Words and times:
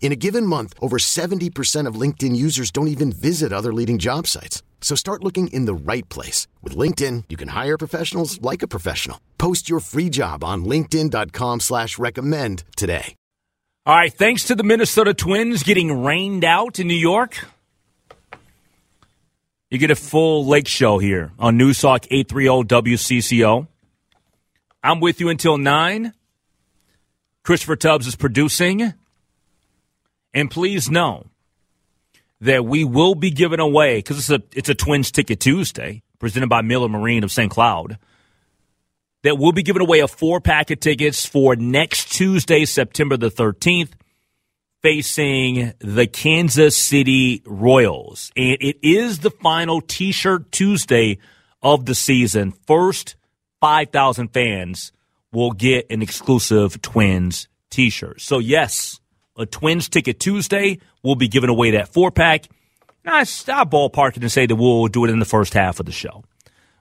In 0.00 0.10
a 0.10 0.16
given 0.16 0.46
month, 0.46 0.72
over 0.80 0.96
70% 0.96 1.86
of 1.86 2.00
LinkedIn 2.00 2.34
users 2.34 2.70
don't 2.70 2.88
even 2.88 3.12
visit 3.12 3.52
other 3.52 3.74
leading 3.74 3.98
job 3.98 4.26
sites. 4.26 4.62
So 4.80 4.94
start 4.94 5.22
looking 5.22 5.48
in 5.48 5.66
the 5.66 5.92
right 5.92 6.08
place. 6.08 6.46
With 6.62 6.74
LinkedIn, 6.74 7.24
you 7.28 7.36
can 7.36 7.48
hire 7.48 7.76
professionals 7.76 8.40
like 8.40 8.62
a 8.62 8.68
professional. 8.68 9.20
Post 9.36 9.68
your 9.68 9.80
free 9.80 10.08
job 10.08 10.42
on 10.42 10.64
linkedin.com 10.64 11.60
slash 11.60 11.98
recommend 11.98 12.64
today. 12.74 13.14
All 13.86 13.94
right, 13.94 14.12
thanks 14.12 14.44
to 14.44 14.54
the 14.54 14.62
Minnesota 14.62 15.14
Twins 15.14 15.62
getting 15.62 16.04
rained 16.04 16.44
out 16.44 16.78
in 16.78 16.88
New 16.88 16.94
York. 16.94 17.42
You 19.70 19.78
get 19.78 19.90
a 19.90 19.96
full 19.96 20.46
lake 20.46 20.68
show 20.68 20.98
here 20.98 21.32
on 21.38 21.58
Newstalk 21.58 22.06
830 22.10 22.92
WCCO. 22.92 23.66
I'm 24.82 25.00
with 25.00 25.20
you 25.20 25.30
until 25.30 25.56
9. 25.56 26.12
Christopher 27.44 27.76
Tubbs 27.76 28.06
is 28.06 28.14
producing. 28.14 28.92
And 30.34 30.50
please 30.50 30.90
know 30.90 31.26
that 32.40 32.64
we 32.64 32.84
will 32.84 33.14
be 33.14 33.30
giving 33.30 33.60
away 33.60 33.98
because 33.98 34.18
it's 34.18 34.30
a 34.30 34.42
it's 34.56 34.68
a 34.68 34.74
Twins 34.74 35.10
Ticket 35.10 35.40
Tuesday 35.40 36.02
presented 36.18 36.48
by 36.48 36.62
Miller 36.62 36.88
Marine 36.88 37.24
of 37.24 37.32
St. 37.32 37.50
Cloud. 37.50 37.98
That 39.24 39.36
we'll 39.36 39.52
be 39.52 39.64
giving 39.64 39.82
away 39.82 40.00
a 40.00 40.08
four 40.08 40.40
pack 40.40 40.70
of 40.70 40.78
tickets 40.80 41.26
for 41.26 41.56
next 41.56 42.12
Tuesday, 42.12 42.64
September 42.64 43.16
the 43.16 43.30
thirteenth, 43.30 43.96
facing 44.80 45.72
the 45.80 46.06
Kansas 46.06 46.76
City 46.76 47.42
Royals, 47.44 48.30
and 48.36 48.58
it 48.60 48.78
is 48.82 49.20
the 49.20 49.30
final 49.30 49.80
T-shirt 49.80 50.52
Tuesday 50.52 51.18
of 51.62 51.86
the 51.86 51.94
season. 51.94 52.52
First 52.66 53.16
five 53.60 53.90
thousand 53.90 54.28
fans 54.28 54.92
will 55.32 55.50
get 55.50 55.90
an 55.90 56.00
exclusive 56.00 56.80
Twins 56.80 57.48
T-shirt. 57.70 58.20
So 58.20 58.38
yes 58.38 59.00
a 59.38 59.46
Twins 59.46 59.88
ticket 59.88 60.20
Tuesday. 60.20 60.80
We'll 61.02 61.14
be 61.14 61.28
giving 61.28 61.48
away 61.48 61.70
that 61.72 61.88
four 61.88 62.10
pack. 62.10 62.48
I 63.06 63.24
stop 63.24 63.70
ballparking 63.70 64.20
and 64.20 64.30
say 64.30 64.44
that 64.44 64.56
we'll 64.56 64.88
do 64.88 65.04
it 65.04 65.10
in 65.10 65.18
the 65.18 65.24
first 65.24 65.54
half 65.54 65.80
of 65.80 65.86
the 65.86 65.92
show. 65.92 66.24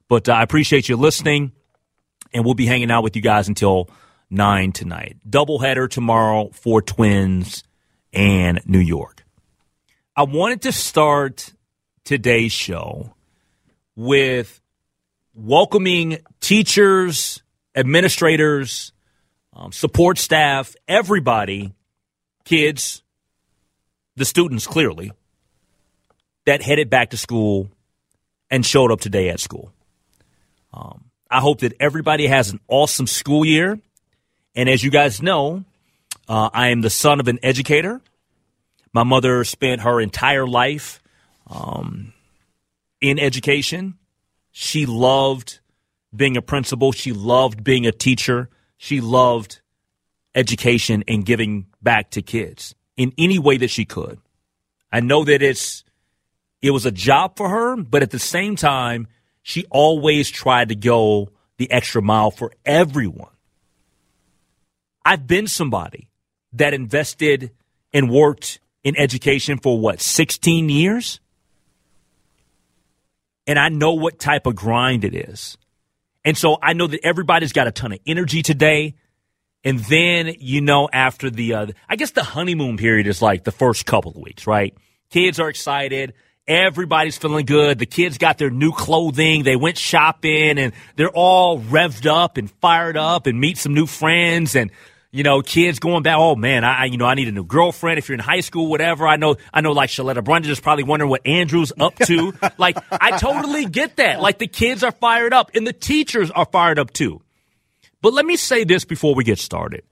But 0.09 0.27
uh, 0.27 0.33
I 0.33 0.43
appreciate 0.43 0.89
you 0.89 0.97
listening, 0.97 1.53
and 2.33 2.43
we'll 2.43 2.53
be 2.53 2.65
hanging 2.65 2.91
out 2.91 3.03
with 3.03 3.15
you 3.15 3.21
guys 3.21 3.47
until 3.47 3.89
9 4.29 4.73
tonight. 4.73 5.17
Doubleheader 5.29 5.89
tomorrow 5.89 6.49
for 6.51 6.81
Twins 6.81 7.63
and 8.11 8.59
New 8.65 8.79
York. 8.79 9.23
I 10.15 10.23
wanted 10.23 10.63
to 10.63 10.71
start 10.71 11.53
today's 12.03 12.51
show 12.51 13.13
with 13.95 14.59
welcoming 15.33 16.17
teachers, 16.41 17.41
administrators, 17.75 18.91
um, 19.53 19.71
support 19.71 20.17
staff, 20.17 20.75
everybody 20.87 21.73
kids, 22.47 23.03
the 24.15 24.25
students 24.25 24.65
clearly, 24.65 25.11
that 26.45 26.61
headed 26.61 26.89
back 26.89 27.09
to 27.09 27.17
school 27.17 27.69
and 28.49 28.65
showed 28.65 28.89
up 28.89 29.01
today 29.01 29.29
at 29.29 29.41
school. 29.41 29.73
Um, 30.73 31.05
I 31.29 31.41
hope 31.41 31.59
that 31.59 31.73
everybody 31.79 32.25
has 32.27 32.49
an 32.49 32.61
awesome 32.69 33.05
school 33.05 33.43
year. 33.43 33.79
And 34.55 34.69
as 34.69 34.81
you 34.81 34.89
guys 34.89 35.21
know, 35.21 35.65
uh, 36.29 36.49
I 36.53 36.69
am 36.69 36.81
the 36.81 36.89
son 36.89 37.19
of 37.19 37.27
an 37.27 37.37
educator. 37.43 37.99
My 38.93 39.03
mother 39.03 39.43
spent 39.43 39.81
her 39.81 39.99
entire 39.99 40.47
life 40.47 41.01
um, 41.47 42.13
in 43.01 43.19
education. 43.19 43.95
She 44.53 44.85
loved 44.85 45.59
being 46.15 46.37
a 46.37 46.41
principal. 46.41 46.93
She 46.93 47.11
loved 47.11 47.61
being 47.61 47.85
a 47.85 47.91
teacher. 47.91 48.49
She 48.77 49.01
loved 49.01 49.59
education 50.35 51.03
and 51.07 51.25
giving 51.25 51.67
back 51.81 52.11
to 52.11 52.21
kids 52.21 52.75
in 52.95 53.13
any 53.17 53.39
way 53.39 53.57
that 53.57 53.69
she 53.69 53.85
could. 53.85 54.19
I 54.91 54.99
know 54.99 55.23
that 55.23 55.41
it's 55.41 55.83
it 56.61 56.71
was 56.71 56.85
a 56.85 56.91
job 56.91 57.37
for 57.37 57.49
her, 57.49 57.75
but 57.77 58.01
at 58.01 58.11
the 58.11 58.19
same 58.19 58.55
time, 58.55 59.07
she 59.41 59.65
always 59.69 60.29
tried 60.29 60.69
to 60.69 60.75
go 60.75 61.29
the 61.57 61.71
extra 61.71 62.01
mile 62.01 62.31
for 62.31 62.51
everyone. 62.65 63.31
I've 65.05 65.27
been 65.27 65.47
somebody 65.47 66.09
that 66.53 66.73
invested 66.73 67.51
and 67.93 68.09
worked 68.09 68.59
in 68.83 68.97
education 68.97 69.57
for 69.57 69.79
what, 69.79 70.01
16 70.01 70.69
years? 70.69 71.19
And 73.45 73.57
I 73.57 73.69
know 73.69 73.93
what 73.93 74.19
type 74.19 74.45
of 74.45 74.55
grind 74.55 75.03
it 75.03 75.15
is. 75.15 75.57
And 76.25 76.37
so 76.37 76.57
I 76.61 76.73
know 76.73 76.87
that 76.87 76.99
everybody's 77.03 77.53
got 77.53 77.67
a 77.67 77.71
ton 77.71 77.93
of 77.93 77.99
energy 78.05 78.41
today. 78.41 78.95
And 79.67 79.79
then, 79.79 80.33
you 80.39 80.61
know, 80.61 80.87
after 80.93 81.29
the, 81.29 81.53
uh, 81.53 81.67
I 81.89 81.97
guess 81.97 82.11
the 82.11 82.23
honeymoon 82.23 82.77
period 82.77 83.05
is 83.05 83.21
like 83.21 83.43
the 83.43 83.51
first 83.51 83.85
couple 83.85 84.11
of 84.11 84.17
weeks, 84.17 84.47
right? 84.47 84.73
Kids 85.09 85.41
are 85.41 85.49
excited. 85.49 86.13
Everybody's 86.47 87.17
feeling 87.17 87.45
good. 87.45 87.77
The 87.77 87.85
kids 87.85 88.17
got 88.17 88.37
their 88.37 88.49
new 88.49 88.71
clothing. 88.71 89.43
They 89.43 89.57
went 89.57 89.77
shopping 89.77 90.57
and 90.57 90.71
they're 90.95 91.09
all 91.09 91.59
revved 91.59 92.05
up 92.05 92.37
and 92.37 92.49
fired 92.49 92.95
up 92.95 93.27
and 93.27 93.41
meet 93.41 93.57
some 93.57 93.73
new 93.73 93.87
friends 93.87 94.55
and, 94.55 94.71
you 95.11 95.23
know, 95.23 95.41
kids 95.41 95.79
going 95.79 96.01
back. 96.01 96.15
Oh 96.17 96.37
man, 96.37 96.63
I, 96.63 96.85
you 96.85 96.95
know, 96.95 97.05
I 97.05 97.15
need 97.15 97.27
a 97.27 97.33
new 97.33 97.43
girlfriend. 97.43 97.99
If 97.99 98.07
you're 98.07 98.13
in 98.13 98.21
high 98.21 98.39
school, 98.39 98.67
whatever. 98.67 99.05
I 99.05 99.17
know, 99.17 99.35
I 99.53 99.59
know, 99.59 99.73
like 99.73 99.89
Shaletta 99.89 100.23
Brundage 100.23 100.51
is 100.51 100.61
probably 100.61 100.85
wondering 100.85 101.09
what 101.09 101.27
Andrew's 101.27 101.73
up 101.77 101.95
to. 102.05 102.31
like, 102.57 102.77
I 102.89 103.17
totally 103.17 103.65
get 103.65 103.97
that. 103.97 104.21
Like 104.21 104.37
the 104.37 104.47
kids 104.47 104.81
are 104.81 104.93
fired 104.93 105.33
up 105.33 105.51
and 105.55 105.67
the 105.67 105.73
teachers 105.73 106.31
are 106.31 106.45
fired 106.45 106.79
up 106.79 106.93
too. 106.93 107.21
But 108.01 108.13
let 108.13 108.25
me 108.25 108.35
say 108.35 108.63
this 108.63 108.85
before 108.85 109.15
we 109.15 109.23
get 109.23 109.39
started. 109.39 109.83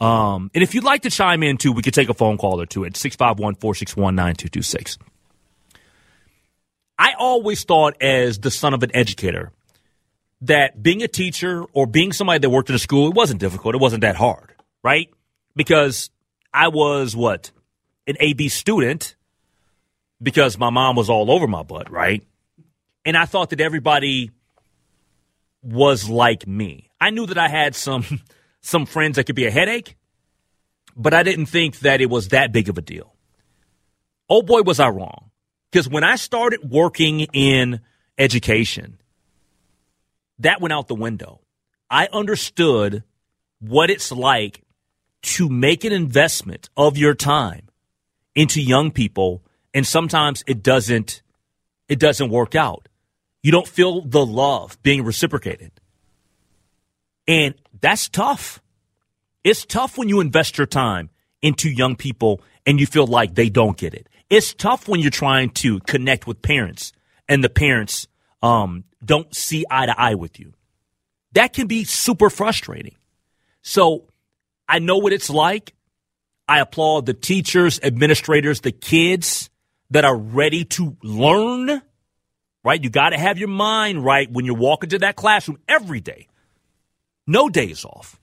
Um, 0.00 0.50
and 0.54 0.62
if 0.62 0.74
you'd 0.74 0.84
like 0.84 1.02
to 1.02 1.10
chime 1.10 1.42
in 1.42 1.58
too, 1.58 1.72
we 1.72 1.82
could 1.82 1.94
take 1.94 2.08
a 2.08 2.14
phone 2.14 2.36
call 2.38 2.60
or 2.60 2.66
two 2.66 2.84
at 2.84 2.96
651 2.96 3.54
461 3.56 4.14
9226. 4.14 4.98
I 6.98 7.14
always 7.18 7.64
thought, 7.64 8.00
as 8.02 8.38
the 8.38 8.50
son 8.50 8.74
of 8.74 8.82
an 8.82 8.90
educator, 8.94 9.52
that 10.42 10.82
being 10.82 11.02
a 11.02 11.08
teacher 11.08 11.64
or 11.72 11.86
being 11.86 12.12
somebody 12.12 12.40
that 12.40 12.50
worked 12.50 12.68
in 12.68 12.74
a 12.74 12.78
school, 12.78 13.08
it 13.08 13.14
wasn't 13.14 13.40
difficult. 13.40 13.74
It 13.74 13.80
wasn't 13.80 14.02
that 14.02 14.16
hard, 14.16 14.54
right? 14.82 15.08
Because 15.54 16.10
I 16.52 16.68
was 16.68 17.14
what? 17.14 17.50
An 18.06 18.16
AB 18.18 18.48
student 18.48 19.14
because 20.20 20.58
my 20.58 20.70
mom 20.70 20.96
was 20.96 21.10
all 21.10 21.30
over 21.30 21.46
my 21.46 21.62
butt, 21.62 21.90
right? 21.90 22.24
And 23.04 23.16
I 23.16 23.24
thought 23.24 23.50
that 23.50 23.60
everybody 23.60 24.30
was 25.62 26.08
like 26.08 26.46
me. 26.46 26.90
I 27.02 27.10
knew 27.10 27.26
that 27.26 27.36
I 27.36 27.48
had 27.48 27.74
some 27.74 28.04
some 28.60 28.86
friends 28.86 29.16
that 29.16 29.24
could 29.24 29.34
be 29.34 29.46
a 29.46 29.50
headache, 29.50 29.96
but 30.96 31.12
I 31.12 31.24
didn't 31.24 31.46
think 31.46 31.80
that 31.80 32.00
it 32.00 32.08
was 32.08 32.28
that 32.28 32.52
big 32.52 32.68
of 32.68 32.78
a 32.78 32.80
deal. 32.80 33.16
Oh 34.30 34.40
boy, 34.40 34.62
was 34.62 34.78
I 34.78 34.88
wrong. 34.88 35.30
Because 35.70 35.88
when 35.88 36.04
I 36.04 36.14
started 36.14 36.70
working 36.70 37.20
in 37.32 37.80
education, 38.18 39.00
that 40.38 40.60
went 40.60 40.72
out 40.72 40.86
the 40.86 40.94
window. 40.94 41.40
I 41.90 42.08
understood 42.12 43.02
what 43.58 43.90
it's 43.90 44.12
like 44.12 44.62
to 45.22 45.48
make 45.48 45.84
an 45.84 45.92
investment 45.92 46.70
of 46.76 46.96
your 46.96 47.14
time 47.14 47.68
into 48.36 48.62
young 48.62 48.92
people 48.92 49.42
and 49.74 49.84
sometimes 49.86 50.44
it 50.46 50.62
doesn't 50.62 51.22
it 51.88 51.98
doesn't 51.98 52.30
work 52.30 52.54
out 52.54 52.88
you 53.42 53.50
don't 53.50 53.68
feel 53.68 54.02
the 54.02 54.24
love 54.24 54.80
being 54.82 55.04
reciprocated. 55.04 55.72
And 57.32 57.54
that's 57.80 58.10
tough. 58.10 58.60
It's 59.42 59.64
tough 59.64 59.96
when 59.96 60.10
you 60.10 60.20
invest 60.20 60.58
your 60.58 60.66
time 60.66 61.08
into 61.40 61.70
young 61.70 61.96
people 61.96 62.42
and 62.66 62.78
you 62.78 62.84
feel 62.84 63.06
like 63.06 63.34
they 63.34 63.48
don't 63.48 63.74
get 63.74 63.94
it. 63.94 64.06
It's 64.28 64.52
tough 64.52 64.86
when 64.86 65.00
you're 65.00 65.10
trying 65.10 65.48
to 65.64 65.80
connect 65.80 66.26
with 66.26 66.42
parents 66.42 66.92
and 67.30 67.42
the 67.42 67.48
parents 67.48 68.06
um, 68.42 68.84
don't 69.02 69.34
see 69.34 69.64
eye 69.70 69.86
to 69.86 69.98
eye 69.98 70.14
with 70.14 70.38
you. 70.38 70.52
That 71.32 71.54
can 71.54 71.68
be 71.68 71.84
super 71.84 72.28
frustrating. 72.28 72.96
So 73.62 74.08
I 74.68 74.78
know 74.80 74.98
what 74.98 75.14
it's 75.14 75.30
like. 75.30 75.72
I 76.46 76.60
applaud 76.60 77.06
the 77.06 77.14
teachers, 77.14 77.80
administrators, 77.82 78.60
the 78.60 78.72
kids 78.72 79.48
that 79.90 80.04
are 80.04 80.18
ready 80.18 80.66
to 80.66 80.98
learn 81.02 81.80
right? 82.64 82.80
You 82.80 82.90
got 82.90 83.10
to 83.10 83.18
have 83.18 83.38
your 83.38 83.48
mind 83.48 84.04
right 84.04 84.30
when 84.30 84.44
you're 84.44 84.54
walking 84.54 84.90
to 84.90 85.00
that 85.00 85.16
classroom 85.16 85.58
every 85.66 86.00
day. 86.00 86.28
No 87.26 87.48
days 87.48 87.84
off. 87.84 88.18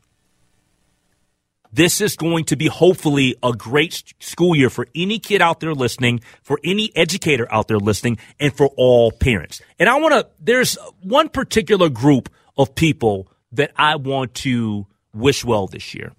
this 1.71 2.01
is 2.01 2.15
going 2.15 2.45
to 2.45 2.55
be 2.55 2.67
hopefully 2.67 3.35
a 3.43 3.53
great 3.53 4.03
school 4.19 4.55
year 4.55 4.69
for 4.69 4.87
any 4.95 5.19
kid 5.19 5.41
out 5.41 5.59
there 5.59 5.73
listening, 5.73 6.19
for 6.41 6.59
any 6.63 6.91
educator 6.95 7.47
out 7.51 7.67
there 7.67 7.77
listening, 7.77 8.17
and 8.39 8.53
for 8.55 8.67
all 8.75 9.11
parents. 9.11 9.61
And 9.77 9.87
I 9.87 9.99
want 9.99 10.13
to, 10.13 10.27
there's 10.39 10.77
one 11.01 11.29
particular 11.29 11.89
group 11.89 12.29
of 12.57 12.73
people 12.75 13.27
that 13.51 13.71
I 13.75 13.95
want 13.97 14.33
to 14.35 14.87
wish 15.13 15.45
well 15.45 15.67
this 15.67 15.93
year 15.93 16.13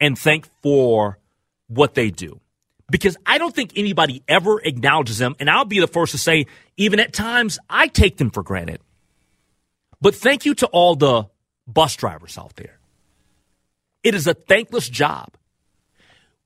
and 0.00 0.18
thank 0.18 0.48
for 0.62 1.18
what 1.68 1.94
they 1.94 2.10
do. 2.10 2.40
Because 2.90 3.16
I 3.24 3.38
don't 3.38 3.54
think 3.54 3.72
anybody 3.76 4.22
ever 4.28 4.60
acknowledges 4.60 5.16
them. 5.16 5.34
And 5.40 5.48
I'll 5.48 5.64
be 5.64 5.80
the 5.80 5.86
first 5.86 6.12
to 6.12 6.18
say, 6.18 6.46
even 6.76 7.00
at 7.00 7.14
times, 7.14 7.58
I 7.70 7.86
take 7.86 8.18
them 8.18 8.30
for 8.30 8.42
granted. 8.42 8.80
But 10.02 10.14
thank 10.14 10.44
you 10.44 10.54
to 10.56 10.66
all 10.66 10.96
the 10.96 11.24
bus 11.66 11.96
drivers 11.96 12.36
out 12.38 12.56
there 12.56 12.78
it 14.02 14.14
is 14.14 14.26
a 14.26 14.34
thankless 14.34 14.88
job. 14.88 15.34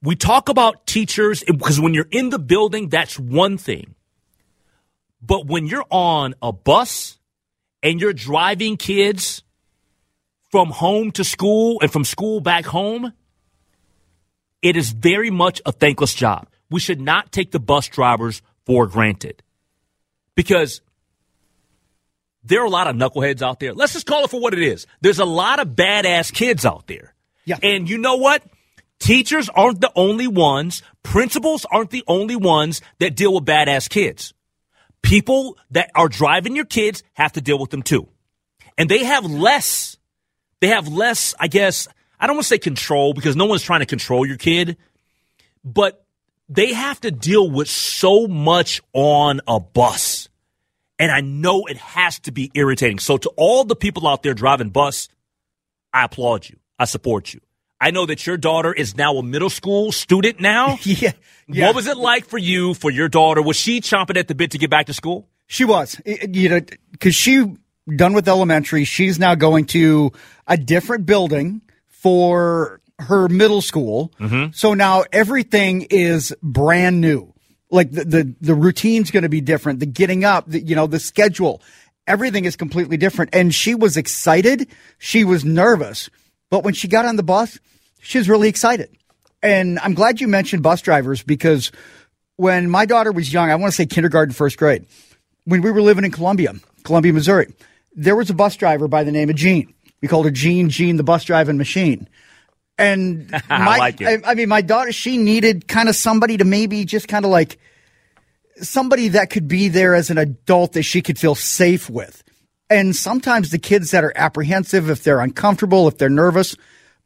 We 0.03 0.15
talk 0.15 0.49
about 0.49 0.87
teachers 0.87 1.43
because 1.45 1.81
when 1.81 1.95
you're 1.95 2.09
in 2.11 2.31
the 2.31 2.39
building, 2.39 2.89
that's 2.89 3.19
one 3.19 3.57
thing. 3.59 3.95
But 5.23 5.47
when 5.47 5.67
you're 5.67 5.87
on 5.91 6.35
a 6.43 6.53
bus 6.53 7.19
and 7.83 8.01
you're 8.01 8.13
driving 8.13 8.77
kids 8.77 9.43
from 10.51 10.71
home 10.71 11.11
to 11.13 11.25
school 11.25 11.79
and 11.81 11.91
from 11.91 12.05
school 12.05 12.41
back 12.41 12.67
home, 12.67 13.13
it 14.63 14.77
is 14.77 14.91
very 14.91 15.31
much 15.31 15.63
a 15.65 15.73
thankless 15.73 16.15
job. 16.15 16.49
We 16.71 16.81
should 16.81 17.01
not 17.01 17.33
take 17.33 17.53
the 17.53 17.61
bus 17.61 17.89
drivers 17.89 18.43
for 18.67 18.87
granted 18.87 19.43
because 20.35 20.83
there 22.47 22.63
are 22.63 22.67
a 22.67 22.71
lot 22.71 22.87
of 22.87 22.97
knuckleheads 22.97 23.43
out 23.43 23.61
there. 23.61 23.73
Let's 23.75 23.93
just 23.93 24.07
call 24.07 24.25
it 24.25 24.31
for 24.31 24.41
what 24.41 24.55
it 24.55 24.63
is. 24.63 24.87
There's 25.01 25.19
a 25.19 25.25
lot 25.25 25.59
of 25.59 25.69
badass 25.69 26.33
kids 26.33 26.65
out 26.65 26.87
there. 26.87 27.15
Yeah. 27.45 27.59
And 27.63 27.89
you 27.89 27.99
know 27.99 28.17
what? 28.17 28.43
Teachers 28.99 29.49
aren't 29.51 29.81
the 29.81 29.93
only 29.95 30.27
ones, 30.27 30.83
principals 31.03 31.67
aren't 31.71 31.91
the 31.91 32.05
only 32.07 32.37
ones 32.37 32.81
that 32.99 33.15
deal 33.15 33.35
with 33.35 33.45
badass 33.45 33.91
kids. 33.91 34.33
People 35.03 35.59
that 35.71 35.91
are 35.95 36.09
driving 36.09 36.57
your 36.57 36.65
kids 36.65 37.03
have 37.15 37.33
to 37.33 37.41
deal 37.41 37.59
with 37.59 37.71
them 37.71 37.83
too. 37.83 38.09
And 38.79 38.89
they 38.89 39.05
have 39.05 39.25
less, 39.25 39.97
they 40.61 40.69
have 40.69 40.89
less, 40.89 41.35
I 41.39 41.49
guess, 41.49 41.89
I 42.19 42.27
don't 42.27 42.37
want 42.37 42.45
to 42.45 42.49
say 42.49 42.59
control 42.59 43.13
because 43.13 43.37
no 43.37 43.45
one's 43.45 43.63
trying 43.63 43.81
to 43.81 43.87
control 43.87 44.27
your 44.27 44.39
kid, 44.39 44.79
but 45.63 46.05
they 46.49 46.73
have 46.73 47.01
to 47.03 47.11
deal 47.11 47.51
with 47.51 47.69
so 47.69 48.27
much 48.27 48.81
on 48.93 49.41
a 49.47 49.61
bus. 49.61 50.29
And 50.99 51.11
I 51.11 51.21
know 51.21 51.67
it 51.67 51.77
has 51.77 52.19
to 52.21 52.33
be 52.33 52.51
irritating. 52.55 52.99
So 52.99 53.19
to 53.19 53.31
all 53.37 53.65
the 53.65 53.77
people 53.77 54.09
out 54.09 54.23
there 54.23 54.35
driving 54.35 54.71
bus, 54.71 55.09
I 55.93 56.05
applaud 56.05 56.49
you. 56.49 56.57
I 56.79 56.87
support 56.87 57.35
you. 57.35 57.41
I 57.81 57.91
know 57.91 58.07
that 58.07 58.27
your 58.27 58.39
daughter 58.39 58.73
is 58.73 58.97
now 58.97 59.17
a 59.17 59.23
middle 59.23 59.51
school 59.51 59.93
student 59.93 60.41
now. 60.41 60.79
yeah, 60.83 61.13
yeah. 61.47 61.67
What 61.67 61.77
was 61.77 61.87
it 61.87 61.97
like 61.97 62.25
for 62.25 62.39
you, 62.39 62.73
for 62.75 62.91
your 62.91 63.09
daughter? 63.09 63.43
Was 63.43 63.57
she 63.57 63.81
chomping 63.81 64.17
at 64.17 64.29
the 64.29 64.35
bit 64.35 64.53
to 64.53 64.59
get 64.59 64.71
back 64.71 64.87
to 64.87 64.95
school? 64.95 65.29
She 65.47 65.65
was, 65.65 66.01
you 66.05 66.49
know, 66.49 66.61
because 66.91 67.15
she 67.15 67.55
done 67.95 68.15
with 68.15 68.29
elementary. 68.29 68.85
She's 68.85 69.19
now 69.19 69.35
going 69.35 69.67
to 69.67 70.13
a 70.47 70.57
different 70.57 71.07
building 71.07 71.61
for 71.87 72.81
her 72.99 73.29
middle 73.29 73.61
school. 73.61 74.13
Mm-hmm. 74.19 74.53
So 74.53 74.75
now 74.75 75.05
everything 75.13 75.83
is 75.83 76.35
brand 76.43 77.01
new. 77.01 77.33
Like 77.71 77.91
the 77.91 78.05
the, 78.05 78.35
the 78.41 78.55
routine's 78.55 79.11
going 79.11 79.25
to 79.25 79.29
be 79.29 79.41
different. 79.41 79.81
The 79.81 79.87
getting 79.87 80.25
up, 80.25 80.45
the, 80.49 80.61
you 80.61 80.77
know, 80.77 80.87
the 80.87 81.01
schedule, 81.01 81.63
everything 82.07 82.45
is 82.45 82.57
completely 82.57 82.97
different. 82.97 83.35
And 83.35 83.55
she 83.55 83.75
was 83.75 83.97
excited. 83.97 84.69
She 84.99 85.25
was 85.25 85.45
nervous 85.45 86.09
but 86.51 86.65
when 86.65 86.75
she 86.75 86.89
got 86.89 87.05
on 87.05 87.17
the 87.17 87.23
bus, 87.23 87.59
she 88.01 88.19
was 88.19 88.29
really 88.29 88.49
excited. 88.49 88.91
And 89.43 89.79
I'm 89.81 89.95
glad 89.95 90.21
you 90.21 90.29
mentioned 90.29 90.63
bus 90.63 90.81
drivers 90.81 91.23
because 91.23 91.73
when 92.37 92.71
my 92.71 92.87
daughter 92.87 93.13
was 93.13 93.33
young, 93.33 93.51
I 93.51 93.57
want 93.57 93.73
to 93.73 93.77
say 93.77 93.87
kindergarten, 93.87 94.33
first 94.33 94.59
grade, 94.59 94.87
when 95.45 95.63
we 95.63 95.71
were 95.71 95.83
living 95.83 96.05
in 96.05 96.11
Columbia, 96.11 96.55
Columbia, 96.85 97.13
Missouri, 97.13 97.53
there 97.95 98.17
was 98.17 98.31
a 98.31 98.35
bus 98.35 98.57
driver 98.57 98.89
by 98.89 99.05
the 99.05 99.13
name 99.13 99.31
of 99.31 99.37
Gene. 99.37 99.73
We 100.01 100.09
called 100.09 100.27
her 100.27 100.31
Gene, 100.31 100.69
Gene 100.69 100.97
the 100.97 101.03
bus 101.03 101.25
driving 101.25 101.57
machine. 101.57 102.09
And 102.79 103.31
my, 103.31 103.41
I, 103.49 103.79
like 103.79 104.03
I, 104.03 104.19
I 104.25 104.35
mean, 104.35 104.49
my 104.49 104.63
daughter, 104.63 104.93
she 104.93 105.17
needed 105.19 105.69
kind 105.69 105.89
of 105.89 105.97
somebody 105.97 106.37
to 106.37 106.45
maybe 106.45 106.85
just 106.85 107.09
kind 107.09 107.25
of 107.25 107.31
like 107.31 107.59
somebody 108.63 109.09
that 109.09 109.31
could 109.31 109.49
be 109.49 109.69
there 109.69 109.95
as 109.95 110.11
an 110.11 110.19
adult 110.19 110.73
that 110.73 110.83
she 110.83 111.03
could 111.03 111.19
feel 111.19 111.35
safe 111.35 111.91
with. 111.91 112.23
And 112.69 112.97
sometimes 112.97 113.51
the 113.51 113.59
kids 113.59 113.93
that 113.93 114.03
are 114.03 114.13
apprehensive, 114.17 114.91
if 114.91 115.05
they're 115.05 115.21
uncomfortable, 115.21 115.87
if 115.89 115.99
they're 115.99 116.09
nervous, 116.09 116.57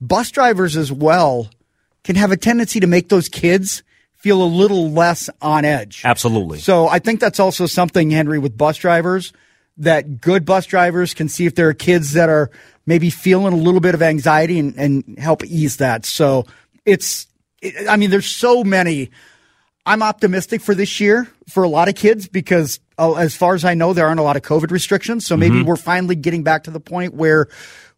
bus 0.01 0.31
drivers 0.31 0.77
as 0.77 0.91
well 0.91 1.51
can 2.05 2.17
have 2.17 2.33
a 2.33 2.37
tendency 2.37 2.81
to 2.81 2.87
make 2.87 3.09
those 3.09 3.29
kids 3.29 3.83
feel 4.15 4.43
a 4.43 4.45
little 4.45 4.91
less 4.91 5.29
on 5.43 5.65
edge. 5.65 6.03
Absolutely. 6.05 6.59
So 6.59 6.89
I 6.89 6.99
think 6.99 7.21
that's 7.21 7.41
also 7.41 7.67
something, 7.67 8.11
Henry, 8.11 8.39
with 8.39 8.57
bus 8.57 8.77
drivers 8.79 9.33
that 9.81 10.21
good 10.21 10.45
bus 10.45 10.67
drivers 10.67 11.15
can 11.15 11.29
see 11.29 11.47
if 11.47 11.55
there 11.55 11.69
are 11.69 11.75
kids 11.75 12.13
that 12.13 12.29
are 12.29 12.51
maybe 12.87 13.11
feeling 13.11 13.53
a 13.53 13.57
little 13.57 13.81
bit 13.81 13.95
of 13.95 14.03
anxiety 14.03 14.59
and, 14.59 14.75
and 14.77 15.19
help 15.19 15.45
ease 15.45 15.79
that. 15.79 16.05
So 16.05 16.47
it's, 16.85 17.27
I 17.89 17.97
mean, 17.97 18.11
there's 18.11 18.27
so 18.27 18.63
many. 18.63 19.11
I'm 19.87 20.03
optimistic 20.03 20.61
for 20.61 20.75
this 20.75 21.01
year 21.01 21.29
for 21.49 21.63
a 21.63 21.69
lot 21.69 21.89
of 21.89 21.95
kids 21.95 22.29
because 22.29 22.79
uh, 22.99 23.15
as 23.15 23.35
far 23.35 23.55
as 23.55 23.65
I 23.65 23.75
know, 23.75 23.95
there 23.95 24.07
aren't 24.07 24.21
a 24.21 24.23
lot 24.23 24.37
of 24.37 24.43
COVID 24.43 24.71
restrictions. 24.71 25.27
So 25.27 25.37
maybe 25.37 25.57
mm-hmm. 25.57 25.69
we're 25.69 25.77
finally 25.77 26.15
getting 26.15 26.43
back 26.43 26.65
to 26.65 26.71
the 26.71 26.81
point 26.81 27.15
where 27.15 27.49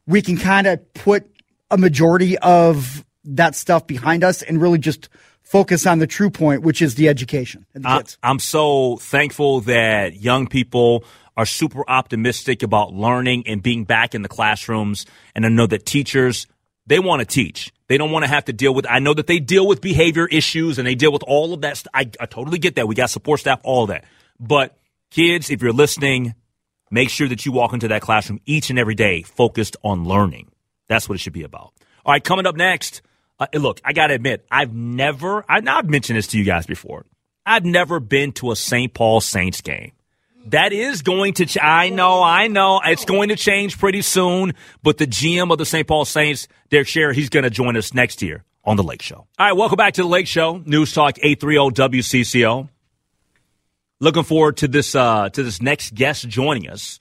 we 0.06 0.22
can 0.22 0.36
kind 0.36 0.66
of 0.68 0.94
put 0.94 1.28
a 1.70 1.76
majority 1.76 2.38
of 2.38 3.04
that 3.24 3.56
stuff 3.56 3.86
behind 3.86 4.22
us 4.22 4.42
and 4.42 4.60
really 4.60 4.78
just 4.78 5.08
focus 5.42 5.86
on 5.86 5.98
the 5.98 6.06
true 6.06 6.30
point, 6.30 6.62
which 6.62 6.80
is 6.80 6.94
the 6.94 7.08
education 7.08 7.66
and 7.74 7.84
the 7.84 7.88
I, 7.88 7.98
kids. 7.98 8.18
I'm 8.22 8.38
so 8.38 8.96
thankful 8.98 9.62
that 9.62 10.14
young 10.14 10.46
people 10.46 11.04
are 11.36 11.46
super 11.46 11.88
optimistic 11.88 12.62
about 12.62 12.92
learning 12.92 13.44
and 13.46 13.62
being 13.62 13.84
back 13.84 14.14
in 14.14 14.22
the 14.22 14.28
classrooms. 14.28 15.06
And 15.34 15.46
I 15.46 15.48
know 15.48 15.66
that 15.66 15.86
teachers, 15.86 16.46
they 16.86 16.98
want 16.98 17.20
to 17.20 17.26
teach. 17.26 17.72
They 17.88 17.98
don't 17.98 18.10
want 18.10 18.24
to 18.24 18.30
have 18.30 18.46
to 18.46 18.52
deal 18.52 18.74
with, 18.74 18.86
I 18.88 18.98
know 18.98 19.14
that 19.14 19.26
they 19.26 19.38
deal 19.38 19.66
with 19.66 19.80
behavior 19.80 20.26
issues 20.26 20.78
and 20.78 20.86
they 20.86 20.94
deal 20.94 21.12
with 21.12 21.22
all 21.24 21.54
of 21.54 21.60
that. 21.62 21.82
I, 21.92 22.10
I 22.20 22.26
totally 22.26 22.58
get 22.58 22.76
that. 22.76 22.88
We 22.88 22.94
got 22.94 23.10
support 23.10 23.40
staff, 23.40 23.60
all 23.64 23.86
that. 23.88 24.04
But 24.38 24.78
Kids, 25.12 25.50
if 25.50 25.60
you're 25.60 25.74
listening, 25.74 26.34
make 26.90 27.10
sure 27.10 27.28
that 27.28 27.44
you 27.44 27.52
walk 27.52 27.74
into 27.74 27.86
that 27.88 28.00
classroom 28.00 28.40
each 28.46 28.70
and 28.70 28.78
every 28.78 28.94
day 28.94 29.20
focused 29.20 29.76
on 29.84 30.06
learning. 30.06 30.50
That's 30.88 31.06
what 31.06 31.16
it 31.16 31.18
should 31.18 31.34
be 31.34 31.42
about. 31.42 31.74
All 32.06 32.14
right, 32.14 32.24
coming 32.24 32.46
up 32.46 32.56
next. 32.56 33.02
Uh, 33.38 33.46
look, 33.52 33.78
I 33.84 33.92
got 33.92 34.06
to 34.06 34.14
admit, 34.14 34.46
I've 34.50 34.72
never, 34.72 35.44
I, 35.46 35.60
I've 35.66 35.90
mentioned 35.90 36.16
this 36.16 36.28
to 36.28 36.38
you 36.38 36.44
guys 36.44 36.64
before. 36.64 37.04
I've 37.44 37.66
never 37.66 38.00
been 38.00 38.32
to 38.32 38.52
a 38.52 38.56
St. 38.56 38.94
Paul 38.94 39.20
Saints 39.20 39.60
game. 39.60 39.92
That 40.46 40.72
is 40.72 41.02
going 41.02 41.34
to, 41.34 41.46
ch- 41.46 41.58
I 41.62 41.90
know, 41.90 42.22
I 42.22 42.48
know, 42.48 42.80
it's 42.84 43.04
going 43.04 43.28
to 43.28 43.36
change 43.36 43.78
pretty 43.78 44.02
soon, 44.02 44.54
but 44.82 44.98
the 44.98 45.06
GM 45.06 45.52
of 45.52 45.58
the 45.58 45.66
St. 45.66 45.86
Paul 45.86 46.04
Saints, 46.04 46.48
Derek 46.68 46.88
Sharrer, 46.88 47.14
he's 47.14 47.28
going 47.28 47.44
to 47.44 47.50
join 47.50 47.76
us 47.76 47.94
next 47.94 48.22
year 48.22 48.44
on 48.64 48.76
The 48.76 48.82
Lake 48.82 49.02
Show. 49.02 49.16
All 49.16 49.28
right, 49.38 49.52
welcome 49.52 49.76
back 49.76 49.94
to 49.94 50.02
The 50.02 50.08
Lake 50.08 50.26
Show, 50.26 50.62
News 50.64 50.92
Talk 50.92 51.18
830 51.22 51.98
WCCO. 52.00 52.68
Looking 54.00 54.24
forward 54.24 54.56
to 54.58 54.68
this 54.68 54.96
uh, 54.96 55.28
to 55.28 55.44
this 55.44 55.62
next 55.62 55.94
guest 55.94 56.28
joining 56.28 56.68
us 56.68 56.98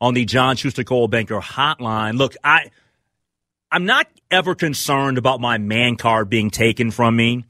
on 0.00 0.14
the 0.14 0.24
John 0.24 0.54
Schuster 0.54 0.84
Coldwell 0.84 1.08
Banker 1.08 1.40
Hotline. 1.40 2.16
Look, 2.16 2.36
I 2.44 2.70
I'm 3.72 3.84
not 3.84 4.06
ever 4.30 4.54
concerned 4.54 5.18
about 5.18 5.40
my 5.40 5.58
man 5.58 5.96
card 5.96 6.30
being 6.30 6.50
taken 6.50 6.92
from 6.92 7.16
me, 7.16 7.44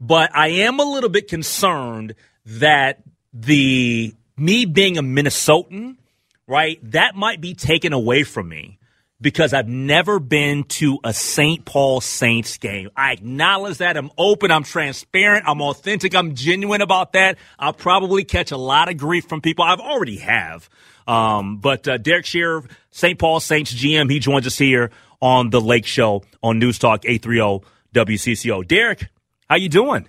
but 0.00 0.34
I 0.34 0.48
am 0.48 0.80
a 0.80 0.84
little 0.84 1.10
bit 1.10 1.28
concerned 1.28 2.16
that 2.44 3.02
the 3.32 4.14
me 4.40 4.64
being 4.64 4.98
a 4.98 5.02
Minnesotan, 5.02 5.96
right, 6.46 6.78
that 6.90 7.14
might 7.14 7.40
be 7.40 7.54
taken 7.54 7.92
away 7.92 8.22
from 8.22 8.48
me 8.48 8.78
because 9.20 9.52
I've 9.52 9.68
never 9.68 10.18
been 10.18 10.64
to 10.64 10.98
a 11.04 11.12
St. 11.12 11.64
Paul 11.64 12.00
Saints 12.00 12.56
game. 12.58 12.90
I 12.96 13.12
acknowledge 13.12 13.78
that. 13.78 13.96
I'm 13.96 14.10
open. 14.16 14.50
I'm 14.50 14.64
transparent. 14.64 15.44
I'm 15.46 15.60
authentic. 15.60 16.14
I'm 16.14 16.34
genuine 16.34 16.80
about 16.80 17.12
that. 17.12 17.36
I'll 17.58 17.74
probably 17.74 18.24
catch 18.24 18.50
a 18.50 18.56
lot 18.56 18.88
of 18.88 18.96
grief 18.96 19.26
from 19.28 19.42
people. 19.42 19.64
I've 19.64 19.80
already 19.80 20.16
have. 20.18 20.68
Um, 21.06 21.58
but 21.58 21.86
uh, 21.86 21.98
Derek 21.98 22.24
Sharrer, 22.24 22.68
St. 22.90 23.18
Paul 23.18 23.40
Saints 23.40 23.74
GM, 23.74 24.10
he 24.10 24.20
joins 24.20 24.46
us 24.46 24.56
here 24.56 24.90
on 25.20 25.50
the 25.50 25.60
Lake 25.60 25.86
Show 25.86 26.22
on 26.42 26.58
News 26.58 26.78
Talk 26.78 27.04
830 27.04 27.66
WCCO. 27.94 28.66
Derek, 28.66 29.08
how 29.48 29.56
you 29.56 29.68
doing? 29.68 30.08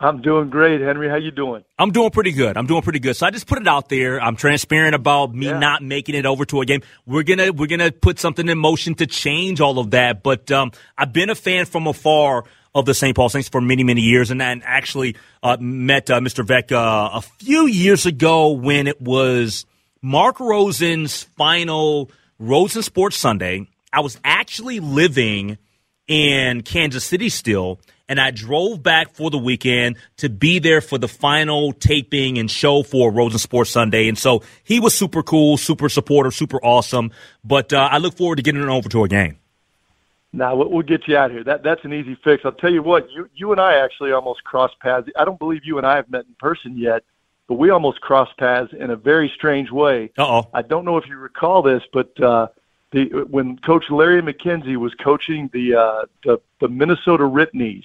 I'm 0.00 0.22
doing 0.22 0.50
great, 0.50 0.80
Henry. 0.80 1.08
How 1.08 1.16
you 1.16 1.30
doing? 1.30 1.64
I'm 1.78 1.92
doing 1.92 2.10
pretty 2.10 2.32
good. 2.32 2.56
I'm 2.56 2.66
doing 2.66 2.82
pretty 2.82 2.98
good. 2.98 3.16
So 3.16 3.26
I 3.26 3.30
just 3.30 3.46
put 3.46 3.60
it 3.60 3.68
out 3.68 3.88
there. 3.88 4.20
I'm 4.20 4.34
transparent 4.34 4.94
about 4.94 5.32
me 5.32 5.46
yeah. 5.46 5.58
not 5.58 5.82
making 5.82 6.16
it 6.16 6.26
over 6.26 6.44
to 6.46 6.60
a 6.60 6.66
game. 6.66 6.82
We're 7.06 7.22
gonna 7.22 7.52
we're 7.52 7.68
gonna 7.68 7.92
put 7.92 8.18
something 8.18 8.48
in 8.48 8.58
motion 8.58 8.96
to 8.96 9.06
change 9.06 9.60
all 9.60 9.78
of 9.78 9.92
that. 9.92 10.22
But 10.22 10.50
um, 10.50 10.72
I've 10.98 11.12
been 11.12 11.30
a 11.30 11.34
fan 11.34 11.66
from 11.66 11.86
afar 11.86 12.44
of 12.74 12.86
the 12.86 12.94
St. 12.94 13.14
Paul 13.14 13.28
Saints 13.28 13.48
for 13.48 13.60
many 13.60 13.84
many 13.84 14.00
years, 14.00 14.32
and 14.32 14.40
then 14.40 14.62
actually 14.64 15.16
uh, 15.42 15.56
met 15.60 16.10
uh, 16.10 16.18
Mr. 16.20 16.44
Veeck 16.44 16.72
uh, 16.72 17.10
a 17.16 17.20
few 17.20 17.66
years 17.66 18.04
ago 18.04 18.50
when 18.50 18.88
it 18.88 19.00
was 19.00 19.64
Mark 20.02 20.40
Rosen's 20.40 21.22
final 21.22 22.10
Rosen 22.40 22.82
Sports 22.82 23.16
Sunday. 23.16 23.68
I 23.92 24.00
was 24.00 24.18
actually 24.24 24.80
living 24.80 25.56
in 26.08 26.62
Kansas 26.62 27.04
City 27.04 27.28
still, 27.28 27.80
and 28.08 28.20
I 28.20 28.30
drove 28.30 28.82
back 28.82 29.14
for 29.14 29.30
the 29.30 29.38
weekend 29.38 29.96
to 30.18 30.28
be 30.28 30.58
there 30.58 30.80
for 30.80 30.98
the 30.98 31.08
final 31.08 31.72
taping 31.72 32.38
and 32.38 32.50
show 32.50 32.82
for 32.82 33.10
Rosen 33.10 33.38
Sports 33.38 33.70
Sunday. 33.70 34.08
And 34.08 34.18
so 34.18 34.42
he 34.62 34.80
was 34.80 34.94
super 34.94 35.22
cool, 35.22 35.56
super 35.56 35.88
supportive, 35.88 36.34
super 36.34 36.58
awesome. 36.62 37.12
But 37.42 37.72
uh, 37.72 37.88
I 37.90 37.98
look 37.98 38.16
forward 38.16 38.36
to 38.36 38.42
getting 38.42 38.62
an 38.62 38.68
over 38.68 38.88
to 38.90 39.04
a 39.04 39.08
game. 39.08 39.38
Now 40.32 40.56
we'll 40.56 40.82
get 40.82 41.06
you 41.06 41.16
out 41.16 41.30
here. 41.30 41.44
That 41.44 41.62
that's 41.62 41.84
an 41.84 41.92
easy 41.92 42.18
fix. 42.24 42.42
I'll 42.44 42.50
tell 42.52 42.72
you 42.72 42.82
what. 42.82 43.08
You 43.12 43.28
you 43.36 43.52
and 43.52 43.60
I 43.60 43.74
actually 43.74 44.10
almost 44.10 44.42
crossed 44.42 44.78
paths. 44.80 45.08
I 45.16 45.24
don't 45.24 45.38
believe 45.38 45.64
you 45.64 45.78
and 45.78 45.86
I 45.86 45.94
have 45.94 46.10
met 46.10 46.24
in 46.26 46.34
person 46.40 46.76
yet, 46.76 47.04
but 47.46 47.54
we 47.54 47.70
almost 47.70 48.00
crossed 48.00 48.36
paths 48.36 48.72
in 48.72 48.90
a 48.90 48.96
very 48.96 49.30
strange 49.32 49.70
way. 49.70 50.10
Uh 50.18 50.26
oh. 50.26 50.50
I 50.52 50.62
don't 50.62 50.84
know 50.84 50.96
if 50.96 51.06
you 51.06 51.18
recall 51.18 51.62
this, 51.62 51.82
but 51.92 52.20
uh, 52.20 52.48
the 52.94 53.26
when 53.28 53.58
Coach 53.58 53.84
Larry 53.90 54.22
McKenzie 54.22 54.76
was 54.76 54.94
coaching 55.02 55.50
the 55.52 55.74
uh, 55.74 56.04
the, 56.24 56.40
the 56.60 56.68
Minnesota 56.68 57.24
Ripneys, 57.24 57.84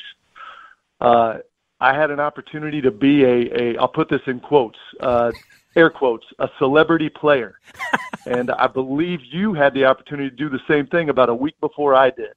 uh, 1.02 1.40
I 1.82 1.94
had 1.96 2.12
an 2.12 2.20
opportunity 2.20 2.82
to 2.82 2.92
be 2.92 3.24
a, 3.24 3.62
a 3.62 3.78
I'll 3.78 3.88
put 3.88 4.10
this 4.10 4.22
in 4.28 4.40
quotes, 4.40 4.78
uh, 5.02 5.32
air 5.76 5.90
quotes, 5.90 6.26
a 6.38 6.48
celebrity 6.60 7.10
player, 7.10 7.60
and 8.26 8.52
I 8.52 8.68
believe 8.68 9.20
you 9.32 9.54
had 9.54 9.74
the 9.74 9.86
opportunity 9.86 10.30
to 10.30 10.36
do 10.36 10.50
the 10.50 10.60
same 10.68 10.88
thing 10.88 11.10
about 11.10 11.30
a 11.30 11.36
week 11.36 11.60
before 11.60 11.96
I 11.96 12.12
did. 12.12 12.34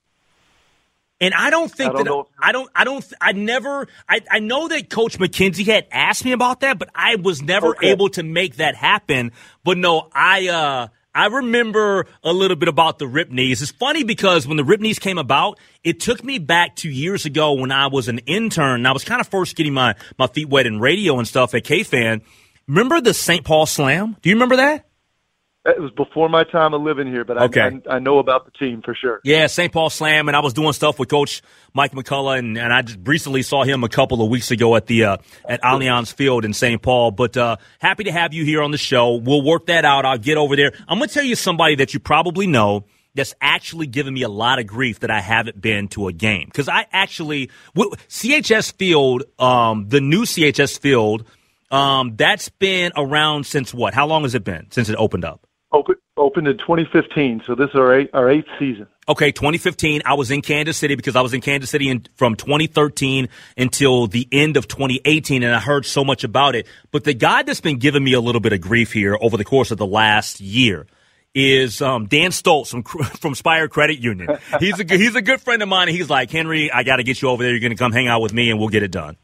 And 1.21 1.35
I 1.35 1.51
don't 1.51 1.71
think 1.71 1.91
I 1.91 1.93
don't 1.93 2.05
that 2.05 2.11
know 2.11 2.29
I 2.41 2.53
don't 2.53 2.71
I 2.75 2.85
don't 2.85 3.13
I 3.21 3.33
never 3.33 3.87
I, 4.09 4.23
I 4.31 4.39
know 4.41 4.67
that 4.69 4.91
Coach 4.91 5.19
McKenzie 5.19 5.67
had 5.67 5.87
asked 5.93 6.25
me 6.25 6.33
about 6.33 6.61
that, 6.61 6.79
but 6.79 6.89
I 6.95 7.17
was 7.17 7.43
never 7.43 7.77
Okay. 7.77 7.91
able 7.93 8.09
to 8.11 8.23
make 8.25 8.57
that 8.57 8.75
happen. 8.75 9.31
But 9.63 9.79
no, 9.79 10.09
I 10.13 10.49
uh 10.49 10.89
I 11.15 11.27
remember 11.27 12.07
a 12.23 12.33
little 12.33 12.57
bit 12.57 12.69
about 12.69 12.99
the 12.99 13.07
Rip 13.07 13.31
Knees. 13.31 13.61
It's 13.61 13.71
funny 13.71 14.03
because 14.03 14.47
when 14.47 14.57
the 14.57 14.65
Rip 14.65 14.81
Knees 14.81 14.99
came 14.99 15.19
about, 15.19 15.59
it 15.85 16.01
took 16.01 16.25
me 16.25 16.39
back 16.39 16.77
to 16.77 16.91
years 16.91 17.27
ago 17.27 17.53
when 17.53 17.71
I 17.71 17.89
was 17.89 18.09
an 18.09 18.19
intern. 18.21 18.81
And 18.81 18.89
I 18.89 18.93
was 18.93 19.05
kind 19.05 19.21
of 19.21 19.29
first 19.29 19.55
getting 19.55 19.75
my, 19.75 19.95
my 20.19 20.27
feet 20.27 20.49
wet 20.49 20.67
in 20.67 20.81
radio 20.81 21.19
and 21.19 21.29
stuff 21.29 21.55
at 21.55 21.65
K-Fan. 21.65 22.23
Remember 22.67 23.01
the 23.01 23.13
St. 23.13 23.45
Paul 23.45 23.67
Slam? 23.67 24.17
Do 24.23 24.31
you 24.31 24.37
remember 24.37 24.57
that? 24.57 24.87
It 25.65 25.81
was 25.81 25.93
before 25.93 26.29
my 26.29 26.43
time 26.43 26.75
of 26.75 26.83
living 26.83 27.07
here, 27.07 27.25
but 27.25 27.39
I, 27.39 27.45
Okay. 27.45 27.79
I, 27.89 27.95
I 27.95 27.99
know 28.01 28.19
about 28.19 28.47
the 28.47 28.51
team 28.51 28.83
for 28.83 28.97
sure. 28.97 29.21
Yeah, 29.23 29.47
St. 29.47 29.73
Paul 29.73 29.91
Slam, 29.91 30.27
and 30.27 30.37
I 30.37 30.41
was 30.41 30.53
doing 30.53 30.73
stuff 30.73 30.99
with 30.99 31.09
Coach 31.09 31.41
Mike 31.73 31.93
McCullough, 31.93 32.37
and, 32.39 32.59
and 32.59 32.73
I 32.73 32.83
just 32.83 32.99
recently 33.05 33.43
saw 33.43 33.63
him 33.63 33.85
a 33.85 33.89
couple 33.89 34.23
of 34.23 34.29
weeks 34.29 34.51
ago 34.51 34.75
at 34.75 34.87
the 34.87 35.05
uh, 35.05 35.17
at 35.49 35.63
Allianz 35.63 36.13
Field 36.13 36.45
in 36.45 36.53
St. 36.53 36.83
Paul. 36.83 37.13
But 37.13 37.37
uh, 37.37 37.59
happy 37.79 38.03
to 38.05 38.13
have 38.13 38.35
you 38.35 38.45
here 38.45 38.61
on 38.61 38.73
the 38.73 38.79
show. 38.79 39.15
We'll 39.15 39.43
work 39.43 39.67
that 39.67 39.85
out. 39.85 40.05
I'll 40.05 40.19
get 40.19 40.37
over 40.37 40.57
there. 40.57 40.73
I'm 40.89 40.99
going 40.99 41.09
to 41.09 41.15
tell 41.15 41.23
you 41.23 41.37
somebody 41.37 41.77
that 41.77 41.95
you 41.95 42.01
probably 42.01 42.49
know 42.49 42.85
that's 43.15 43.35
actually 43.41 43.87
given 43.87 44.15
me 44.15 44.23
a 44.23 44.29
lot 44.29 44.59
of 44.59 44.67
grief 44.67 44.99
that 45.01 45.13
I 45.13 45.21
haven't 45.21 45.61
been 45.61 45.87
to 45.89 46.09
a 46.09 46.13
game 46.13 46.47
because 46.47 46.69
I 46.69 46.87
actually 46.93 47.51
w- 47.77 47.95
CHS 48.09 48.73
Field, 48.75 49.25
um, 49.39 49.87
the 49.89 50.01
new 50.01 50.23
CHS 50.23 50.81
Field, 50.81 51.25
um, 51.71 52.17
that's 52.17 52.49
been 52.49 52.91
around 52.97 53.47
since 53.47 53.73
what? 53.73 53.95
How 53.95 54.09
long 54.09 54.23
has 54.23 54.35
it 54.35 54.43
been 54.43 54.67
since 54.73 54.89
it 54.89 54.97
opened 54.97 55.25
up? 55.25 55.47
Open, 55.73 55.95
opened 56.19 56.49
in 56.49 56.59
2015, 56.59 57.45
so 57.47 57.55
this 57.55 57.71
is 57.71 57.77
our 57.77 57.99
eight, 58.01 58.11
our 58.13 58.31
eighth 58.31 58.49
season. 58.59 58.87
Okay, 59.09 59.33
2015. 59.33 60.03
I 60.05 60.15
was 60.15 60.31
in 60.31 60.43
Kansas 60.43 60.77
City 60.77 60.95
because 60.95 61.17
I 61.17 61.23
was 61.23 61.33
in 61.33 61.41
Kansas 61.41 61.71
City 61.71 61.89
in, 61.89 62.05
from 62.15 62.37
2013 62.37 63.29
until 63.57 64.07
the 64.07 64.29
end 64.31 64.57
of 64.59 64.69
2018, 64.69 65.43
and 65.43 65.55
I 65.55 65.61
heard 65.61 65.87
so 65.87 66.05
much 66.05 66.25
about 66.25 66.55
it. 66.55 66.67
But 66.91 67.05
the 67.05 67.15
guy 67.15 67.43
that's 67.43 67.63
been 67.63 67.79
giving 67.79 68.05
me 68.05 68.13
a 68.13 68.21
little 68.21 68.41
bit 68.43 68.53
of 68.53 68.61
grief 68.61 68.93
here 68.93 69.17
over 69.21 69.37
the 69.37 69.45
course 69.45 69.71
of 69.71 69.79
the 69.79 69.87
last 69.87 70.41
year 70.41 70.87
is 71.35 71.81
um, 71.81 72.07
Dan 72.07 72.31
Stoltz 72.31 72.69
from 72.69 72.83
from 73.05 73.35
Spire 73.35 73.67
Credit 73.67 73.99
Union. 73.99 74.29
He's 74.61 74.79
a 74.79 74.85
good- 74.85 75.01
he's 75.01 75.17
a 75.17 75.23
good 75.23 75.41
friend 75.41 75.63
of 75.63 75.69
mine. 75.69 75.89
And 75.89 75.97
he's 75.97 76.11
like 76.11 76.31
Henry, 76.31 76.71
I 76.71 76.83
got 76.83 76.97
to 76.97 77.03
get 77.05 77.23
you 77.23 77.29
over 77.29 77.43
there. 77.43 77.51
You're 77.51 77.61
going 77.61 77.73
to 77.73 77.77
come 77.77 77.93
hang 77.93 78.09
out 78.09 78.21
with 78.21 78.35
me, 78.35 78.51
and 78.51 78.59
we'll 78.59 78.69
get 78.69 78.83
it 78.83 78.91
done. 78.91 79.17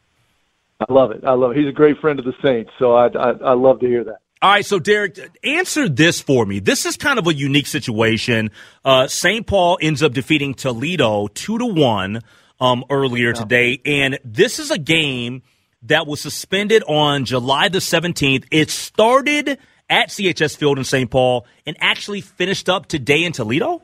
I 0.81 0.91
love 0.91 1.11
it. 1.11 1.25
I 1.25 1.33
love 1.33 1.51
it. 1.51 1.59
He's 1.59 1.69
a 1.69 1.73
great 1.73 1.99
friend 2.01 2.19
of 2.19 2.25
the 2.25 2.35
Saints, 2.43 2.71
so 2.79 2.95
I, 2.95 3.09
I, 3.09 3.31
I 3.33 3.53
love 3.53 3.81
to 3.81 3.87
hear 3.87 4.05
that. 4.05 4.21
All 4.41 4.51
right, 4.51 4.65
so 4.65 4.79
Derek, 4.79 5.19
answer 5.43 5.89
this 5.89 6.21
for 6.21 6.47
me. 6.47 6.61
This 6.61 6.87
is 6.87 6.97
kind 6.97 7.19
of 7.19 7.27
a 7.27 7.35
unique 7.35 7.67
situation. 7.67 8.51
Uh, 8.85 9.09
St. 9.09 9.45
Paul 9.45 9.79
ends 9.83 10.01
up 10.03 10.13
defeating 10.13 10.55
Toledo 10.55 11.27
two 11.29 11.59
to 11.59 11.67
one 11.67 12.23
um, 12.61 12.85
earlier 12.89 13.33
today, 13.33 13.81
and 13.85 14.19
this 14.25 14.61
is 14.61 14.71
a 14.71 14.79
game 14.79 15.43
that 15.83 16.07
was 16.07 16.21
suspended 16.21 16.85
on 16.85 17.25
July 17.25 17.69
the 17.69 17.81
seventeenth. 17.81 18.47
It 18.53 18.71
started 18.71 19.59
at 19.91 20.09
CHS 20.11 20.57
Field 20.57 20.79
in 20.79 20.85
St. 20.85 21.11
Paul 21.11 21.45
and 21.67 21.77
actually 21.81 22.21
finished 22.21 22.69
up 22.69 22.87
today 22.87 23.25
in 23.25 23.33
Toledo. 23.33 23.83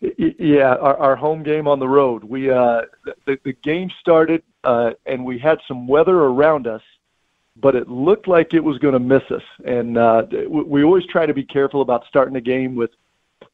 Yeah, 0.00 0.74
our, 0.76 0.96
our 0.96 1.16
home 1.16 1.42
game 1.42 1.66
on 1.66 1.80
the 1.80 1.88
road. 1.88 2.24
We 2.24 2.50
uh, 2.50 2.82
the, 3.26 3.38
the 3.44 3.52
game 3.52 3.90
started 4.00 4.42
uh, 4.64 4.90
and 5.04 5.24
we 5.24 5.38
had 5.38 5.58
some 5.66 5.86
weather 5.86 6.16
around 6.16 6.66
us, 6.66 6.82
but 7.60 7.74
it 7.74 7.88
looked 7.88 8.28
like 8.28 8.54
it 8.54 8.62
was 8.62 8.78
going 8.78 8.94
to 8.94 9.00
miss 9.00 9.22
us. 9.30 9.42
And 9.64 9.98
uh, 9.98 10.26
we, 10.48 10.62
we 10.62 10.84
always 10.84 11.06
try 11.06 11.26
to 11.26 11.34
be 11.34 11.44
careful 11.44 11.82
about 11.82 12.04
starting 12.08 12.36
a 12.36 12.40
game 12.40 12.74
with 12.74 12.90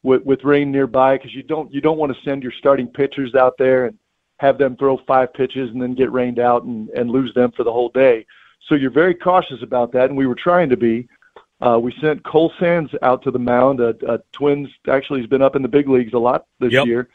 with, 0.03 0.23
with 0.23 0.43
rain 0.43 0.71
nearby 0.71 1.17
because 1.17 1.33
you 1.33 1.43
don't 1.43 1.73
you 1.73 1.81
don't 1.81 1.97
want 1.97 2.15
to 2.15 2.21
send 2.23 2.43
your 2.43 2.51
starting 2.51 2.87
pitchers 2.87 3.35
out 3.35 3.57
there 3.57 3.85
and 3.85 3.97
have 4.37 4.57
them 4.57 4.75
throw 4.75 4.97
five 5.07 5.33
pitches 5.33 5.69
and 5.71 5.81
then 5.81 5.95
get 5.95 6.11
rained 6.11 6.39
out 6.39 6.63
and, 6.63 6.89
and 6.89 7.09
lose 7.09 7.33
them 7.33 7.51
for 7.51 7.63
the 7.63 7.71
whole 7.71 7.89
day. 7.89 8.25
So 8.67 8.75
you're 8.75 8.91
very 8.91 9.15
cautious 9.15 9.61
about 9.61 9.91
that, 9.93 10.09
and 10.09 10.17
we 10.17 10.27
were 10.27 10.35
trying 10.35 10.69
to 10.69 10.77
be. 10.77 11.07
Uh, 11.61 11.79
we 11.81 11.93
sent 12.01 12.23
Cole 12.23 12.51
Sands 12.59 12.91
out 13.01 13.23
to 13.23 13.31
the 13.31 13.39
mound. 13.39 13.79
Uh, 13.79 13.93
uh, 14.07 14.17
Twins 14.33 14.69
actually 14.89 15.21
has 15.21 15.29
been 15.29 15.41
up 15.41 15.55
in 15.55 15.61
the 15.61 15.67
big 15.67 15.87
leagues 15.87 16.13
a 16.13 16.19
lot 16.19 16.45
this 16.59 16.73
Yep. 16.73 16.85
year. 16.85 17.09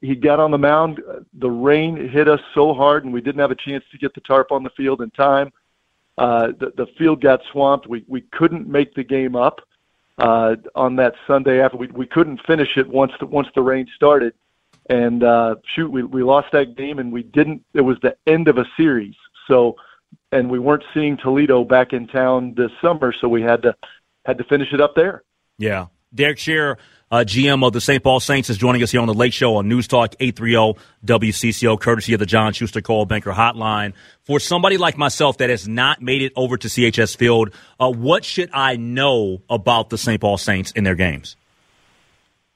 He 0.00 0.14
got 0.14 0.38
on 0.38 0.50
the 0.50 0.58
mound. 0.58 1.02
The 1.34 1.50
rain 1.50 2.08
hit 2.08 2.28
us 2.28 2.40
so 2.54 2.72
hard, 2.72 3.04
and 3.04 3.12
we 3.12 3.20
didn't 3.20 3.40
have 3.40 3.50
a 3.50 3.56
chance 3.56 3.84
to 3.90 3.98
get 3.98 4.14
the 4.14 4.20
tarp 4.20 4.52
on 4.52 4.62
the 4.62 4.70
field 4.70 5.02
in 5.02 5.10
time. 5.10 5.52
Uh, 6.18 6.48
the, 6.58 6.72
the 6.76 6.86
field 6.98 7.20
got 7.22 7.40
swamped. 7.50 7.86
We 7.88 8.04
we 8.06 8.22
couldn't 8.32 8.68
make 8.68 8.94
the 8.94 9.04
game 9.04 9.34
up 9.34 9.60
uh, 10.18 10.56
on 10.74 10.96
that 10.96 11.14
Sunday 11.26 11.60
after. 11.60 11.76
We 11.76 11.88
we 11.88 12.06
couldn't 12.06 12.40
finish 12.46 12.76
it 12.76 12.88
once 12.88 13.12
the 13.18 13.26
once 13.26 13.48
the 13.54 13.62
rain 13.62 13.88
started, 13.96 14.34
and 14.90 15.24
uh, 15.24 15.56
shoot, 15.74 15.90
we 15.90 16.02
we 16.02 16.22
lost 16.22 16.48
that 16.52 16.76
game, 16.76 16.98
and 16.98 17.12
we 17.12 17.22
didn't. 17.22 17.64
It 17.74 17.80
was 17.80 17.98
the 18.02 18.16
end 18.26 18.48
of 18.48 18.58
a 18.58 18.66
series. 18.76 19.14
So 19.48 19.76
and 20.32 20.50
we 20.50 20.58
weren't 20.58 20.84
seeing 20.94 21.16
Toledo 21.16 21.64
back 21.64 21.92
in 21.92 22.06
town 22.06 22.54
this 22.56 22.70
summer, 22.80 23.12
so 23.12 23.28
we 23.28 23.42
had 23.42 23.62
to 23.62 23.74
had 24.24 24.38
to 24.38 24.44
finish 24.44 24.72
it 24.72 24.80
up 24.80 24.94
there. 24.94 25.22
Yeah. 25.58 25.86
Derek 26.14 26.38
Sharrer, 26.38 26.76
uh, 27.12 27.24
GM 27.24 27.64
of 27.64 27.74
the 27.74 27.80
St. 27.80 28.02
Paul 28.02 28.20
Saints, 28.20 28.48
is 28.48 28.56
joining 28.56 28.82
us 28.82 28.90
here 28.90 29.00
on 29.02 29.06
the 29.06 29.14
Lake 29.14 29.34
Show 29.34 29.56
on 29.56 29.68
News 29.68 29.86
Talk 29.86 30.16
830 30.18 30.80
WCCO, 31.04 31.78
courtesy 31.78 32.14
of 32.14 32.20
the 32.20 32.26
John 32.26 32.54
Schuster 32.54 32.80
Coldwell 32.80 33.04
Banker 33.04 33.32
Hotline. 33.32 33.92
For 34.24 34.40
somebody 34.40 34.78
like 34.78 34.96
myself 34.96 35.36
that 35.38 35.50
has 35.50 35.68
not 35.68 36.00
made 36.00 36.22
it 36.22 36.32
over 36.36 36.56
to 36.56 36.68
CHS 36.68 37.14
Field, 37.16 37.50
uh, 37.78 37.90
what 37.90 38.24
should 38.24 38.48
I 38.54 38.76
know 38.76 39.42
about 39.50 39.90
the 39.90 39.98
St. 39.98 40.18
Paul 40.18 40.38
Saints 40.38 40.70
in 40.70 40.84
their 40.84 40.94
games? 40.94 41.36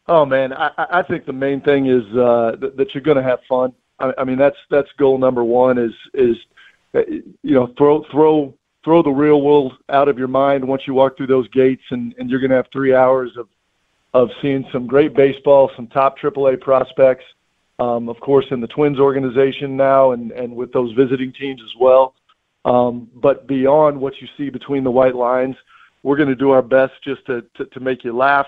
Oh 0.09 0.25
man, 0.25 0.53
I, 0.55 0.71
I 0.79 0.87
I 1.01 1.03
think 1.03 1.27
the 1.27 1.33
main 1.33 1.61
thing 1.61 1.87
is 1.87 2.05
uh, 2.13 2.57
that, 2.61 2.77
that 2.77 2.95
you're 2.95 3.03
going 3.03 3.17
to 3.19 3.23
have 3.23 3.41
fun. 3.49 3.75
I, 3.99 4.13
I 4.19 4.25
mean, 4.25 4.39
that's 4.39 4.57
that's 4.71 4.89
goal 4.99 5.19
number 5.19 5.45
one. 5.45 5.79
Is 5.79 5.93
is 6.15 6.37
uh, 6.95 7.01
you 7.43 7.55
know 7.55 7.75
throw 7.77 8.05
throw 8.11 8.55
throw 8.85 9.03
the 9.03 9.11
real 9.11 9.43
world 9.43 9.75
out 9.91 10.09
of 10.09 10.17
your 10.17 10.29
mind 10.29 10.67
once 10.67 10.83
you 10.87 10.95
walk 10.95 11.17
through 11.17 11.27
those 11.27 11.49
gates, 11.49 11.83
and 11.91 12.15
and 12.19 12.31
you're 12.31 12.41
going 12.41 12.51
to 12.51 12.57
have 12.57 12.69
three 12.73 12.95
hours 12.95 13.33
of 13.37 13.49
of 14.17 14.31
seeing 14.41 14.65
some 14.73 14.87
great 14.87 15.15
baseball, 15.15 15.71
some 15.77 15.87
top 15.89 16.19
AAA 16.19 16.61
prospects. 16.61 17.25
Um, 17.79 18.09
of 18.09 18.19
course, 18.21 18.47
in 18.51 18.61
the 18.61 18.67
Twins 18.67 18.99
organization 18.99 19.77
now, 19.77 20.13
and 20.13 20.33
and 20.33 20.57
with 20.57 20.73
those 20.73 20.93
visiting 20.93 21.33
teams 21.33 21.61
as 21.63 21.75
well. 21.79 22.15
Um, 22.65 23.09
but 23.15 23.47
beyond 23.47 24.01
what 24.01 24.15
you 24.21 24.29
see 24.37 24.49
between 24.49 24.83
the 24.85 24.91
white 24.91 25.15
lines, 25.15 25.57
we're 26.03 26.17
going 26.17 26.31
to 26.31 26.35
do 26.35 26.51
our 26.51 26.63
best 26.63 26.95
just 27.05 27.25
to, 27.27 27.45
to, 27.57 27.67
to 27.67 27.81
make 27.81 28.03
you 28.03 28.17
laugh, 28.17 28.47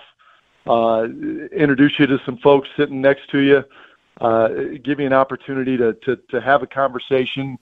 uh, 0.67 1.03
introduce 1.55 1.97
you 1.99 2.07
to 2.07 2.19
some 2.25 2.37
folks 2.37 2.67
sitting 2.75 3.01
next 3.01 3.29
to 3.29 3.39
you, 3.39 3.63
uh, 4.19 4.47
give 4.83 4.99
you 4.99 5.05
an 5.05 5.13
opportunity 5.13 5.77
to, 5.77 5.93
to, 6.05 6.17
to 6.31 6.41
have 6.41 6.63
a 6.63 6.67
conversation, 6.67 7.57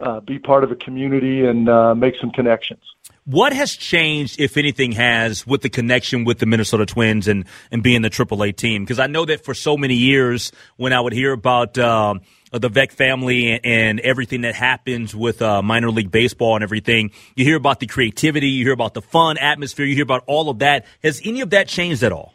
uh, 0.00 0.20
be 0.20 0.38
part 0.38 0.64
of 0.64 0.72
a 0.72 0.76
community, 0.76 1.46
and 1.46 1.68
uh, 1.68 1.94
make 1.94 2.16
some 2.20 2.30
connections. 2.30 2.82
What 3.26 3.54
has 3.54 3.72
changed, 3.74 4.38
if 4.38 4.58
anything, 4.58 4.92
has 4.92 5.46
with 5.46 5.62
the 5.62 5.70
connection 5.70 6.24
with 6.24 6.40
the 6.40 6.46
Minnesota 6.46 6.84
Twins 6.84 7.26
and, 7.26 7.46
and 7.70 7.82
being 7.82 8.02
the 8.02 8.10
AAA 8.10 8.54
team? 8.54 8.84
Because 8.84 8.98
I 8.98 9.06
know 9.06 9.24
that 9.24 9.42
for 9.42 9.54
so 9.54 9.78
many 9.78 9.94
years, 9.94 10.52
when 10.76 10.92
I 10.92 11.00
would 11.00 11.14
hear 11.14 11.32
about 11.32 11.78
um, 11.78 12.20
the 12.52 12.68
Veeck 12.68 12.92
family 12.92 13.52
and, 13.52 13.64
and 13.64 14.00
everything 14.00 14.42
that 14.42 14.54
happens 14.54 15.16
with 15.16 15.40
uh, 15.40 15.62
minor 15.62 15.90
league 15.90 16.10
baseball 16.10 16.54
and 16.54 16.62
everything, 16.62 17.12
you 17.34 17.46
hear 17.46 17.56
about 17.56 17.80
the 17.80 17.86
creativity, 17.86 18.48
you 18.48 18.62
hear 18.62 18.74
about 18.74 18.92
the 18.92 19.00
fun 19.00 19.38
atmosphere, 19.38 19.86
you 19.86 19.94
hear 19.94 20.04
about 20.04 20.24
all 20.26 20.50
of 20.50 20.58
that. 20.58 20.84
Has 21.02 21.22
any 21.24 21.40
of 21.40 21.48
that 21.48 21.66
changed 21.66 22.02
at 22.02 22.12
all? 22.12 22.34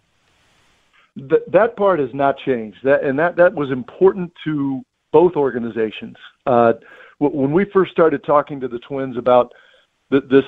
Th- 1.15 1.43
that 1.51 1.77
part 1.77 1.99
has 1.99 2.15
not 2.15 2.35
changed. 2.43 2.79
That 2.83 3.03
and 3.03 3.19
that 3.19 3.35
that 3.35 3.53
was 3.53 3.69
important 3.69 4.31
to 4.45 4.81
both 5.11 5.33
organizations. 5.35 6.15
Uh, 6.47 6.73
when 7.19 7.51
we 7.51 7.65
first 7.71 7.91
started 7.91 8.23
talking 8.23 8.59
to 8.61 8.67
the 8.67 8.79
Twins 8.79 9.17
about 9.17 9.53
th- 10.11 10.23
this 10.31 10.45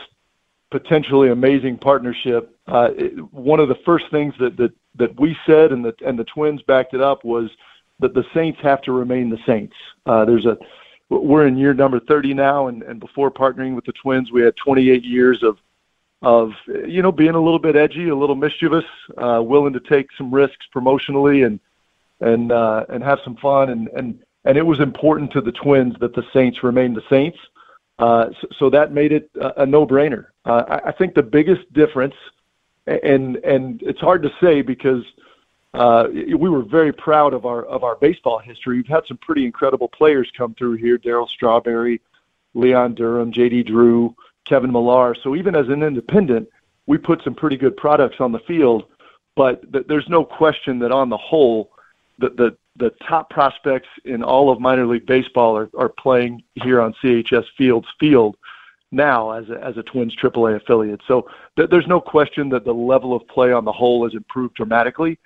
potentially 0.71 1.29
amazing 1.29 1.77
partnership, 1.77 2.57
uh, 2.67 2.89
it, 2.95 3.13
one 3.33 3.59
of 3.59 3.67
the 3.67 3.77
first 3.85 4.05
things 4.09 4.33
that, 4.39 4.57
that 4.57 4.71
that 4.95 5.19
we 5.19 5.37
said 5.45 5.71
and 5.71 5.85
the 5.85 5.93
and 6.05 6.17
the 6.17 6.23
Twins 6.23 6.61
backed 6.63 6.93
it 6.93 7.01
up 7.01 7.23
was 7.23 7.49
that 7.99 8.13
the 8.13 8.25
Saints 8.33 8.59
have 8.61 8.81
to 8.83 8.91
remain 8.91 9.29
the 9.29 9.39
Saints. 9.45 9.75
Uh, 10.05 10.25
there's 10.25 10.45
a 10.45 10.57
we're 11.09 11.45
in 11.45 11.57
year 11.57 11.73
number 11.73 11.99
30 11.99 12.33
now, 12.33 12.67
and, 12.67 12.83
and 12.83 12.99
before 12.99 13.29
partnering 13.29 13.75
with 13.75 13.83
the 13.83 13.91
Twins, 13.91 14.31
we 14.31 14.41
had 14.41 14.55
28 14.55 15.03
years 15.03 15.43
of 15.43 15.57
of 16.23 16.51
you 16.67 17.01
know 17.01 17.11
being 17.11 17.35
a 17.35 17.41
little 17.41 17.59
bit 17.59 17.75
edgy, 17.75 18.09
a 18.09 18.15
little 18.15 18.35
mischievous, 18.35 18.85
uh, 19.17 19.41
willing 19.43 19.73
to 19.73 19.79
take 19.79 20.07
some 20.17 20.33
risks 20.33 20.65
promotionally, 20.73 21.45
and 21.45 21.59
and 22.21 22.51
uh, 22.51 22.85
and 22.89 23.03
have 23.03 23.19
some 23.23 23.35
fun, 23.37 23.69
and 23.69 23.87
and 23.89 24.23
and 24.45 24.57
it 24.57 24.65
was 24.65 24.79
important 24.79 25.31
to 25.31 25.41
the 25.41 25.51
Twins 25.51 25.95
that 25.99 26.15
the 26.15 26.23
Saints 26.33 26.63
remain 26.63 26.93
the 26.93 27.03
Saints. 27.09 27.37
Uh, 27.99 28.29
so, 28.39 28.47
so 28.57 28.69
that 28.69 28.91
made 28.91 29.11
it 29.11 29.29
a, 29.39 29.61
a 29.61 29.65
no-brainer. 29.65 30.27
Uh, 30.45 30.79
I, 30.85 30.91
think 30.91 31.13
the 31.13 31.23
biggest 31.23 31.71
difference, 31.71 32.15
and 32.87 33.35
and 33.37 33.81
it's 33.83 33.99
hard 33.99 34.23
to 34.23 34.31
say 34.41 34.61
because 34.63 35.03
uh, 35.73 36.07
we 36.11 36.49
were 36.49 36.63
very 36.63 36.91
proud 36.91 37.33
of 37.33 37.45
our 37.45 37.63
of 37.65 37.83
our 37.83 37.95
baseball 37.95 38.39
history. 38.39 38.77
We've 38.77 38.87
had 38.87 39.05
some 39.07 39.17
pretty 39.17 39.45
incredible 39.45 39.87
players 39.87 40.31
come 40.35 40.55
through 40.55 40.73
here: 40.77 40.97
Darryl 40.97 41.29
Strawberry, 41.29 42.01
Leon 42.55 42.95
Durham, 42.95 43.31
J.D. 43.31 43.63
Drew, 43.63 44.15
Kevin 44.45 44.71
Millar. 44.71 45.15
So 45.21 45.35
even 45.35 45.55
as 45.55 45.69
an 45.69 45.83
independent, 45.83 46.49
we 46.87 46.97
put 46.97 47.23
some 47.23 47.35
pretty 47.35 47.57
good 47.57 47.77
products 47.77 48.17
on 48.19 48.31
the 48.31 48.39
field. 48.39 48.85
But 49.35 49.71
th- 49.71 49.85
there's 49.87 50.09
no 50.09 50.25
question 50.25 50.79
that 50.79 50.91
on 50.91 51.09
the 51.09 51.17
whole, 51.17 51.71
the, 52.17 52.29
the 52.29 52.57
the 52.77 52.91
top 53.07 53.29
prospects 53.29 53.89
in 54.05 54.23
all 54.23 54.49
of 54.49 54.59
minor 54.59 54.87
league 54.87 55.05
baseball 55.05 55.57
are, 55.57 55.69
are 55.77 55.89
playing 55.89 56.41
here 56.55 56.81
on 56.81 56.93
CHS 57.03 57.45
Fields 57.57 57.87
Field 57.99 58.37
now 58.91 59.31
as 59.31 59.49
a, 59.49 59.63
as 59.63 59.77
a 59.77 59.83
Twins 59.83 60.15
AAA 60.15 60.57
affiliate. 60.57 61.01
So 61.07 61.29
th- 61.55 61.69
there's 61.69 61.87
no 61.87 62.01
question 62.01 62.49
that 62.49 62.65
the 62.65 62.73
level 62.73 63.15
of 63.15 63.27
play 63.27 63.51
on 63.51 63.65
the 63.65 63.71
whole 63.71 64.03
has 64.05 64.13
improved 64.13 64.55
dramatically 64.55 65.17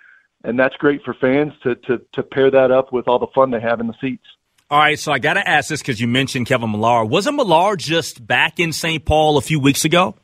and 0.45 0.59
that's 0.59 0.75
great 0.77 1.03
for 1.03 1.13
fans 1.13 1.53
to 1.63 1.75
to 1.75 2.01
to 2.13 2.23
pair 2.23 2.49
that 2.51 2.71
up 2.71 2.93
with 2.93 3.07
all 3.07 3.19
the 3.19 3.27
fun 3.27 3.51
they 3.51 3.59
have 3.59 3.79
in 3.79 3.87
the 3.87 3.95
seats. 3.99 4.25
All 4.69 4.79
right, 4.79 4.97
so 4.97 5.11
I 5.11 5.19
got 5.19 5.35
to 5.35 5.47
ask 5.47 5.69
this 5.69 5.81
because 5.81 6.01
you 6.01 6.07
mentioned 6.07 6.47
Kevin 6.47 6.71
Millar. 6.71 7.05
Wasn't 7.05 7.35
Millar 7.35 7.75
just 7.75 8.25
back 8.25 8.59
in 8.59 8.73
St. 8.73 9.05
Paul 9.05 9.37
a 9.37 9.41
few 9.41 9.59
weeks 9.59 9.85
ago? 9.85 10.15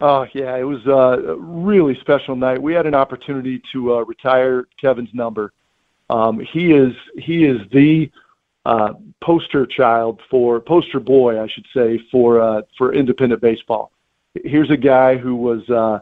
Oh 0.00 0.26
yeah, 0.34 0.56
it 0.56 0.64
was 0.64 0.84
a 0.86 1.36
really 1.38 1.96
special 2.00 2.36
night. 2.36 2.62
We 2.62 2.74
had 2.74 2.86
an 2.86 2.94
opportunity 2.94 3.62
to 3.72 3.96
uh, 3.96 4.04
retire 4.04 4.66
Kevin's 4.80 5.12
number. 5.12 5.52
Um, 6.10 6.40
he 6.40 6.72
is 6.72 6.94
he 7.16 7.44
is 7.44 7.58
the 7.70 8.10
uh, 8.68 8.92
poster 9.24 9.64
child 9.64 10.20
for 10.30 10.60
poster 10.60 11.00
boy, 11.00 11.42
I 11.42 11.48
should 11.48 11.64
say, 11.74 11.98
for 12.12 12.38
uh, 12.38 12.62
for 12.76 12.92
independent 12.92 13.40
baseball. 13.40 13.92
Here's 14.44 14.70
a 14.70 14.76
guy 14.76 15.16
who 15.16 15.36
was 15.36 15.68
uh, 15.70 16.00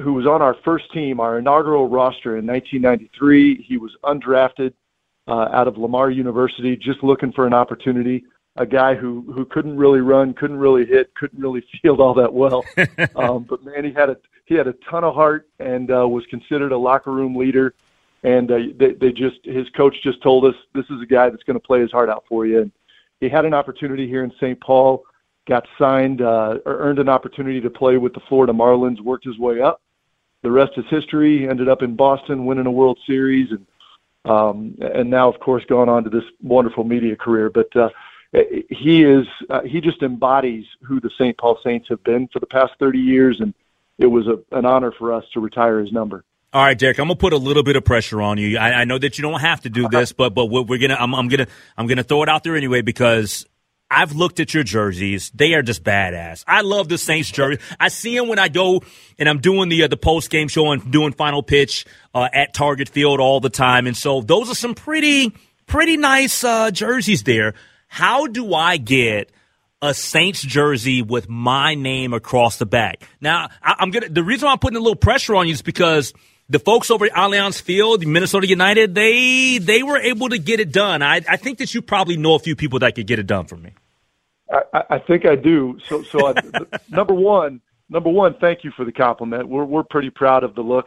who 0.00 0.12
was 0.12 0.26
on 0.26 0.42
our 0.42 0.56
first 0.64 0.92
team, 0.92 1.20
our 1.20 1.38
inaugural 1.38 1.88
roster 1.88 2.38
in 2.38 2.46
1993. 2.46 3.62
He 3.62 3.76
was 3.76 3.92
undrafted 4.02 4.72
uh, 5.28 5.48
out 5.52 5.68
of 5.68 5.78
Lamar 5.78 6.10
University, 6.10 6.76
just 6.76 7.04
looking 7.04 7.32
for 7.32 7.46
an 7.46 7.54
opportunity. 7.54 8.24
A 8.56 8.66
guy 8.66 8.96
who 8.96 9.22
who 9.32 9.44
couldn't 9.44 9.76
really 9.76 10.00
run, 10.00 10.34
couldn't 10.34 10.58
really 10.58 10.86
hit, 10.86 11.14
couldn't 11.14 11.40
really 11.40 11.64
field 11.82 12.00
all 12.00 12.14
that 12.14 12.32
well. 12.32 12.64
um, 13.14 13.44
but 13.44 13.64
man, 13.64 13.84
he 13.84 13.92
had 13.92 14.10
a 14.10 14.16
he 14.46 14.56
had 14.56 14.66
a 14.66 14.74
ton 14.90 15.04
of 15.04 15.14
heart 15.14 15.48
and 15.60 15.92
uh, 15.92 16.08
was 16.08 16.26
considered 16.30 16.72
a 16.72 16.78
locker 16.78 17.12
room 17.12 17.36
leader. 17.36 17.74
And 18.26 18.50
uh, 18.50 18.58
they, 18.76 18.92
they 18.92 19.12
just 19.12 19.36
his 19.44 19.68
coach 19.76 19.94
just 20.02 20.20
told 20.20 20.44
us 20.44 20.54
this 20.74 20.84
is 20.90 21.00
a 21.00 21.06
guy 21.06 21.30
that's 21.30 21.44
going 21.44 21.58
to 21.58 21.64
play 21.64 21.80
his 21.80 21.92
heart 21.92 22.10
out 22.10 22.24
for 22.28 22.44
you. 22.44 22.60
And 22.60 22.72
he 23.20 23.28
had 23.28 23.44
an 23.44 23.54
opportunity 23.54 24.08
here 24.08 24.24
in 24.24 24.32
St. 24.32 24.60
Paul 24.60 25.04
got 25.46 25.64
signed, 25.78 26.20
uh, 26.20 26.58
earned 26.66 26.98
an 26.98 27.08
opportunity 27.08 27.60
to 27.60 27.70
play 27.70 27.98
with 27.98 28.12
the 28.14 28.20
Florida 28.28 28.52
Marlins, 28.52 29.00
worked 29.00 29.24
his 29.24 29.38
way 29.38 29.60
up. 29.60 29.80
The 30.42 30.50
rest 30.50 30.72
is 30.76 30.84
history. 30.90 31.48
Ended 31.48 31.68
up 31.68 31.82
in 31.82 31.94
Boston, 31.94 32.46
winning 32.46 32.66
a 32.66 32.70
World 32.70 32.98
Series, 33.06 33.52
and 33.52 33.64
um, 34.24 34.76
and 34.80 35.08
now, 35.08 35.28
of 35.28 35.38
course, 35.38 35.64
gone 35.68 35.88
on 35.88 36.02
to 36.02 36.10
this 36.10 36.24
wonderful 36.42 36.82
media 36.82 37.14
career. 37.14 37.48
But 37.48 37.74
uh, 37.76 37.90
he 38.70 39.04
is 39.04 39.24
uh, 39.50 39.62
he 39.62 39.80
just 39.80 40.02
embodies 40.02 40.66
who 40.82 41.00
the 41.00 41.10
St. 41.10 41.38
Paul 41.38 41.60
Saints 41.62 41.88
have 41.88 42.02
been 42.02 42.26
for 42.32 42.40
the 42.40 42.46
past 42.46 42.72
30 42.80 42.98
years, 42.98 43.40
and 43.40 43.54
it 43.98 44.06
was 44.06 44.26
a, 44.26 44.38
an 44.56 44.66
honor 44.66 44.90
for 44.90 45.12
us 45.12 45.24
to 45.32 45.40
retire 45.40 45.78
his 45.78 45.92
number. 45.92 46.24
All 46.52 46.62
right, 46.62 46.78
Derek, 46.78 46.98
I'm 46.98 47.08
gonna 47.08 47.16
put 47.16 47.32
a 47.32 47.38
little 47.38 47.62
bit 47.62 47.76
of 47.76 47.84
pressure 47.84 48.22
on 48.22 48.38
you. 48.38 48.56
I, 48.56 48.72
I 48.72 48.84
know 48.84 48.98
that 48.98 49.18
you 49.18 49.22
don't 49.22 49.40
have 49.40 49.62
to 49.62 49.70
do 49.70 49.88
this, 49.88 50.12
but 50.12 50.34
but 50.34 50.46
we're 50.46 50.78
gonna 50.78 50.96
I'm, 50.98 51.14
I'm 51.14 51.28
gonna 51.28 51.48
I'm 51.76 51.86
gonna 51.86 52.02
throw 52.02 52.22
it 52.22 52.28
out 52.28 52.44
there 52.44 52.56
anyway 52.56 52.82
because 52.82 53.44
I've 53.90 54.12
looked 54.12 54.40
at 54.40 54.52
your 54.52 54.64
jerseys. 54.64 55.30
They 55.30 55.54
are 55.54 55.62
just 55.62 55.84
badass. 55.84 56.44
I 56.46 56.62
love 56.62 56.88
the 56.88 56.98
Saints 56.98 57.30
jersey. 57.30 57.60
I 57.78 57.88
see 57.88 58.16
them 58.16 58.28
when 58.28 58.38
I 58.38 58.48
go 58.48 58.82
and 59.18 59.28
I'm 59.28 59.40
doing 59.40 59.68
the 59.68 59.84
uh, 59.84 59.88
the 59.88 59.96
post 59.96 60.30
game 60.30 60.48
show 60.48 60.72
and 60.72 60.90
doing 60.90 61.12
final 61.12 61.42
pitch 61.42 61.84
uh, 62.14 62.28
at 62.32 62.52
Target 62.52 62.88
Field 62.88 63.20
all 63.20 63.40
the 63.40 63.50
time. 63.50 63.86
And 63.86 63.96
so 63.96 64.22
those 64.22 64.50
are 64.50 64.54
some 64.54 64.74
pretty 64.74 65.32
pretty 65.66 65.96
nice 65.96 66.42
uh, 66.42 66.70
jerseys 66.70 67.22
there. 67.22 67.54
How 67.88 68.26
do 68.26 68.54
I 68.54 68.76
get 68.76 69.30
a 69.82 69.94
Saints 69.94 70.42
jersey 70.42 71.02
with 71.02 71.28
my 71.28 71.74
name 71.74 72.12
across 72.12 72.56
the 72.56 72.66
back? 72.66 73.08
Now 73.20 73.50
I, 73.62 73.76
am 73.80 73.90
gonna. 73.90 74.08
The 74.08 74.24
reason 74.24 74.46
why 74.46 74.52
I'm 74.52 74.58
putting 74.58 74.78
a 74.78 74.80
little 74.80 74.96
pressure 74.96 75.36
on 75.36 75.46
you 75.46 75.52
is 75.52 75.62
because 75.62 76.12
the 76.48 76.58
folks 76.58 76.90
over 76.90 77.06
at 77.06 77.12
Allianz 77.12 77.60
Field, 77.60 78.06
Minnesota 78.06 78.46
United, 78.46 78.94
they 78.94 79.58
they 79.58 79.82
were 79.82 79.98
able 79.98 80.28
to 80.28 80.38
get 80.38 80.60
it 80.60 80.72
done. 80.72 81.02
I, 81.02 81.22
I 81.28 81.36
think 81.36 81.58
that 81.58 81.74
you 81.74 81.82
probably 81.82 82.16
know 82.16 82.34
a 82.34 82.38
few 82.38 82.56
people 82.56 82.78
that 82.80 82.94
could 82.94 83.06
get 83.06 83.18
it 83.18 83.26
done 83.26 83.46
for 83.46 83.56
me. 83.56 83.72
I, 84.50 84.82
I 84.90 84.98
think 84.98 85.26
I 85.26 85.34
do. 85.34 85.78
So, 85.88 86.02
so 86.04 86.28
I, 86.28 86.34
number 86.88 87.14
one, 87.14 87.60
number 87.88 88.10
one, 88.10 88.36
thank 88.40 88.64
you 88.64 88.70
for 88.76 88.84
the 88.84 88.92
compliment. 88.92 89.48
We're 89.48 89.64
we're 89.64 89.82
pretty 89.82 90.10
proud 90.10 90.44
of 90.44 90.54
the 90.54 90.62
look, 90.62 90.86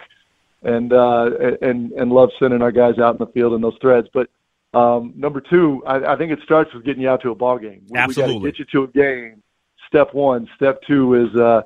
and 0.63 0.93
uh, 0.93 1.29
and 1.61 1.91
and 1.91 2.11
love 2.11 2.29
sending 2.39 2.61
our 2.61 2.71
guys 2.71 2.97
out 2.99 3.15
in 3.15 3.25
the 3.25 3.31
field 3.31 3.53
in 3.53 3.61
those 3.61 3.77
threads. 3.81 4.07
But 4.13 4.29
um, 4.73 5.13
number 5.15 5.41
two, 5.41 5.83
I, 5.85 6.13
I 6.13 6.17
think 6.17 6.31
it 6.31 6.39
starts 6.43 6.73
with 6.73 6.85
getting 6.85 7.01
you 7.01 7.09
out 7.09 7.21
to 7.23 7.31
a 7.31 7.35
ball 7.35 7.57
game. 7.57 7.85
We, 7.89 7.97
Absolutely, 7.97 8.39
we 8.39 8.51
get 8.51 8.59
you 8.59 8.65
to 8.73 8.83
a 8.83 8.87
game. 8.87 9.43
Step 9.87 10.13
one. 10.13 10.47
Step 10.55 10.81
two 10.87 11.15
is 11.15 11.35
uh, 11.35 11.63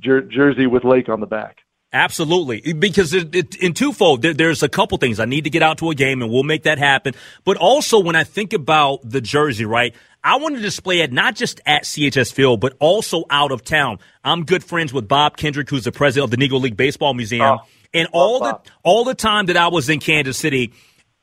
jer- 0.00 0.22
jersey 0.22 0.66
with 0.66 0.82
Lake 0.82 1.08
on 1.08 1.20
the 1.20 1.26
back. 1.26 1.58
Absolutely, 1.92 2.72
because 2.74 3.14
it, 3.14 3.34
it, 3.34 3.54
in 3.56 3.72
twofold, 3.72 4.22
there, 4.22 4.34
there's 4.34 4.62
a 4.62 4.68
couple 4.68 4.98
things. 4.98 5.20
I 5.20 5.24
need 5.24 5.44
to 5.44 5.50
get 5.50 5.62
out 5.62 5.78
to 5.78 5.90
a 5.90 5.94
game, 5.94 6.20
and 6.20 6.30
we'll 6.30 6.42
make 6.42 6.64
that 6.64 6.78
happen. 6.78 7.14
But 7.44 7.56
also, 7.56 8.00
when 8.00 8.16
I 8.16 8.24
think 8.24 8.52
about 8.52 9.08
the 9.08 9.20
jersey, 9.20 9.64
right, 9.64 9.94
I 10.22 10.36
want 10.38 10.56
to 10.56 10.60
display 10.60 11.00
it 11.00 11.12
not 11.12 11.36
just 11.36 11.60
at 11.64 11.84
CHS 11.84 12.32
Field, 12.32 12.60
but 12.60 12.76
also 12.80 13.24
out 13.30 13.52
of 13.52 13.62
town. 13.62 14.00
I'm 14.24 14.44
good 14.44 14.64
friends 14.64 14.92
with 14.92 15.06
Bob 15.06 15.36
Kendrick, 15.36 15.70
who's 15.70 15.84
the 15.84 15.92
president 15.92 16.24
of 16.24 16.38
the 16.38 16.44
Negro 16.44 16.60
League 16.60 16.76
Baseball 16.76 17.14
Museum, 17.14 17.58
oh, 17.60 17.66
and 17.94 18.08
all 18.12 18.40
the 18.40 18.60
all 18.82 19.04
the 19.04 19.14
time 19.14 19.46
that 19.46 19.56
I 19.56 19.68
was 19.68 19.88
in 19.88 20.00
Kansas 20.00 20.36
City, 20.36 20.72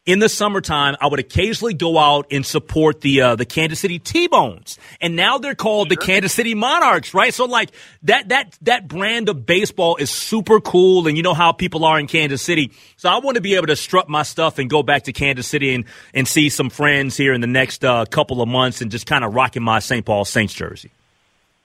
in 0.06 0.20
the 0.20 0.28
summertime, 0.28 0.98
I 1.00 1.08
would 1.08 1.20
occasionally 1.20 1.74
go 1.74 1.98
out 1.98 2.28
and 2.30 2.46
support 2.46 3.02
the 3.02 3.22
uh, 3.22 3.36
the 3.36 3.46
Kansas 3.46 3.80
City 3.80 4.00
T-Bones, 4.00 4.78
and 5.00 5.16
now 5.16 5.38
they're 5.38 5.56
called 5.56 5.88
sure. 5.88 5.96
the 5.96 6.06
Kansas 6.06 6.34
City 6.34 6.54
Monarchs, 6.54 7.14
right? 7.14 7.34
So 7.34 7.46
like 7.46 7.72
that 8.04 8.30
that 8.30 8.58
that 8.64 8.88
brand 8.88 9.30
of 9.30 9.46
baseball 9.46 9.96
is 9.96 10.10
super 10.10 10.60
cool, 10.60 11.08
and 11.08 11.16
you 11.16 11.24
know 11.24 11.34
how 11.34 11.54
people 11.54 11.86
are 11.86 11.98
in 12.00 12.08
Kansas 12.08 12.42
City. 12.42 12.72
So 12.98 13.10
I 13.10 13.20
want 13.20 13.36
to 13.36 13.42
be 13.42 13.56
able 13.56 13.68
to 13.68 13.78
strut 13.78 14.10
my 14.10 14.24
stuff 14.24 14.60
and 14.60 14.70
go 14.70 14.84
back 14.84 15.04
to 15.04 15.14
Kansas 15.14 15.48
City 15.48 15.74
and 15.74 15.86
and 16.14 16.28
see 16.28 16.50
some 16.50 16.70
friends 16.70 17.16
here 17.16 17.34
in 17.34 17.40
the 17.40 17.48
next 17.48 17.86
uh, 17.86 18.06
couple 18.06 18.42
of 18.42 18.50
months, 18.50 18.82
and 18.82 18.92
just 18.92 19.06
kind 19.06 19.24
of 19.24 19.34
rocking 19.34 19.64
my 19.64 19.80
St. 19.80 20.06
Paul 20.06 20.26
Saints 20.26 20.54
jersey. 20.54 20.92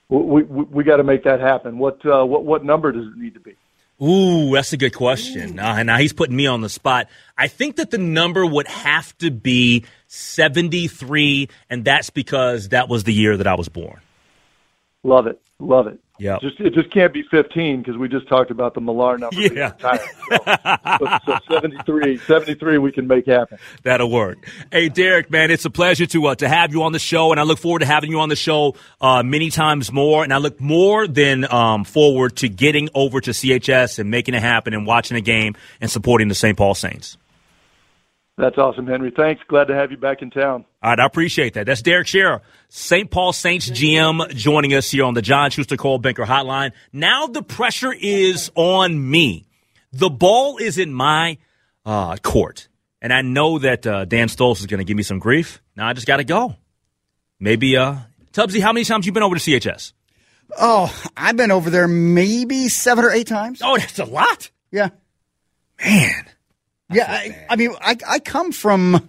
We 0.08 0.44
we, 0.44 0.62
we 0.62 0.84
got 0.84 0.98
to 0.98 1.04
make 1.04 1.24
that 1.24 1.40
happen. 1.40 1.78
What 1.78 2.06
uh, 2.06 2.24
what 2.24 2.44
what 2.44 2.64
number 2.64 2.92
does 2.92 3.06
it 3.06 3.16
need 3.16 3.34
to 3.34 3.40
be? 3.40 3.56
Ooh, 4.02 4.52
that's 4.52 4.72
a 4.72 4.76
good 4.76 4.94
question. 4.94 5.58
Uh, 5.58 5.82
now 5.82 5.98
he's 5.98 6.12
putting 6.12 6.36
me 6.36 6.46
on 6.46 6.60
the 6.60 6.68
spot. 6.68 7.08
I 7.36 7.48
think 7.48 7.76
that 7.76 7.90
the 7.90 7.98
number 7.98 8.46
would 8.46 8.68
have 8.68 9.16
to 9.18 9.30
be 9.30 9.84
73, 10.06 11.48
and 11.68 11.84
that's 11.84 12.10
because 12.10 12.68
that 12.68 12.88
was 12.88 13.04
the 13.04 13.12
year 13.12 13.36
that 13.36 13.46
I 13.46 13.54
was 13.54 13.68
born. 13.68 14.00
Love 15.02 15.26
it. 15.26 15.40
Love 15.58 15.88
it. 15.88 15.98
Yeah. 16.18 16.38
Just 16.40 16.60
it 16.60 16.74
just 16.74 16.90
can't 16.90 17.12
be 17.12 17.22
15 17.30 17.80
because 17.80 17.96
we 17.96 18.08
just 18.08 18.28
talked 18.28 18.50
about 18.50 18.74
the 18.74 18.80
Millar 18.80 19.18
number. 19.18 19.36
Yeah. 19.40 19.72
So, 19.78 19.98
so, 20.98 21.18
so, 21.26 21.38
73, 21.50 22.18
73 22.18 22.78
we 22.78 22.92
can 22.92 23.06
make 23.06 23.26
happen. 23.26 23.58
That'll 23.82 24.10
work. 24.10 24.38
Hey, 24.70 24.88
Derek, 24.88 25.30
man, 25.30 25.50
it's 25.50 25.64
a 25.64 25.70
pleasure 25.70 26.06
to 26.06 26.26
uh, 26.26 26.34
to 26.36 26.48
have 26.48 26.72
you 26.72 26.82
on 26.82 26.92
the 26.92 26.98
show, 26.98 27.30
and 27.30 27.40
I 27.40 27.44
look 27.44 27.58
forward 27.58 27.80
to 27.80 27.86
having 27.86 28.10
you 28.10 28.20
on 28.20 28.28
the 28.28 28.36
show 28.36 28.74
uh, 29.00 29.22
many 29.22 29.50
times 29.50 29.92
more. 29.92 30.24
And 30.24 30.32
I 30.32 30.38
look 30.38 30.60
more 30.60 31.06
than 31.06 31.50
um, 31.52 31.84
forward 31.84 32.36
to 32.36 32.48
getting 32.48 32.88
over 32.94 33.20
to 33.20 33.30
CHS 33.30 33.98
and 33.98 34.10
making 34.10 34.34
it 34.34 34.42
happen 34.42 34.74
and 34.74 34.86
watching 34.86 35.16
a 35.16 35.20
game 35.20 35.56
and 35.80 35.90
supporting 35.90 36.28
the 36.28 36.34
St. 36.34 36.56
Paul 36.56 36.74
Saints. 36.74 37.17
That's 38.38 38.56
awesome, 38.56 38.86
Henry. 38.86 39.12
Thanks. 39.14 39.42
Glad 39.48 39.64
to 39.64 39.74
have 39.74 39.90
you 39.90 39.96
back 39.96 40.22
in 40.22 40.30
town. 40.30 40.64
All 40.80 40.90
right, 40.90 41.00
I 41.00 41.04
appreciate 41.04 41.54
that. 41.54 41.66
That's 41.66 41.82
Derek 41.82 42.06
Sharrer, 42.06 42.40
St. 42.68 43.10
Paul 43.10 43.32
Saints 43.32 43.68
GM, 43.68 44.32
joining 44.32 44.74
us 44.74 44.92
here 44.92 45.04
on 45.04 45.14
the 45.14 45.22
John 45.22 45.50
Schuster 45.50 45.76
Coldwell 45.76 45.98
Banker 45.98 46.24
Hotline. 46.24 46.70
Now 46.92 47.26
the 47.26 47.42
pressure 47.42 47.92
is 47.92 48.52
on 48.54 49.10
me. 49.10 49.44
The 49.92 50.08
ball 50.08 50.58
is 50.58 50.78
in 50.78 50.92
my 50.92 51.38
uh, 51.84 52.16
court, 52.18 52.68
and 53.02 53.12
I 53.12 53.22
know 53.22 53.58
that 53.58 53.84
uh, 53.84 54.04
Dan 54.04 54.28
Stolz 54.28 54.60
is 54.60 54.66
going 54.66 54.78
to 54.78 54.84
give 54.84 54.96
me 54.96 55.02
some 55.02 55.18
grief. 55.18 55.60
Now 55.76 55.88
I 55.88 55.92
just 55.92 56.06
got 56.06 56.18
to 56.18 56.24
go. 56.24 56.54
Maybe, 57.40 57.76
uh, 57.76 57.96
Tubbsy, 58.32 58.60
how 58.60 58.72
many 58.72 58.84
times 58.84 59.04
you 59.04 59.10
been 59.10 59.24
over 59.24 59.34
to 59.34 59.40
CHS? 59.40 59.94
Oh, 60.56 60.94
I've 61.16 61.36
been 61.36 61.50
over 61.50 61.70
there 61.70 61.88
maybe 61.88 62.68
seven 62.68 63.04
or 63.04 63.10
eight 63.10 63.26
times. 63.26 63.60
Oh, 63.64 63.76
that's 63.76 63.98
a 63.98 64.04
lot. 64.04 64.50
Yeah. 64.70 64.90
Man. 65.84 66.24
Yeah, 66.92 67.10
I, 67.10 67.46
I 67.50 67.56
mean, 67.56 67.74
I, 67.80 67.96
I 68.08 68.18
come 68.18 68.52
from 68.52 69.08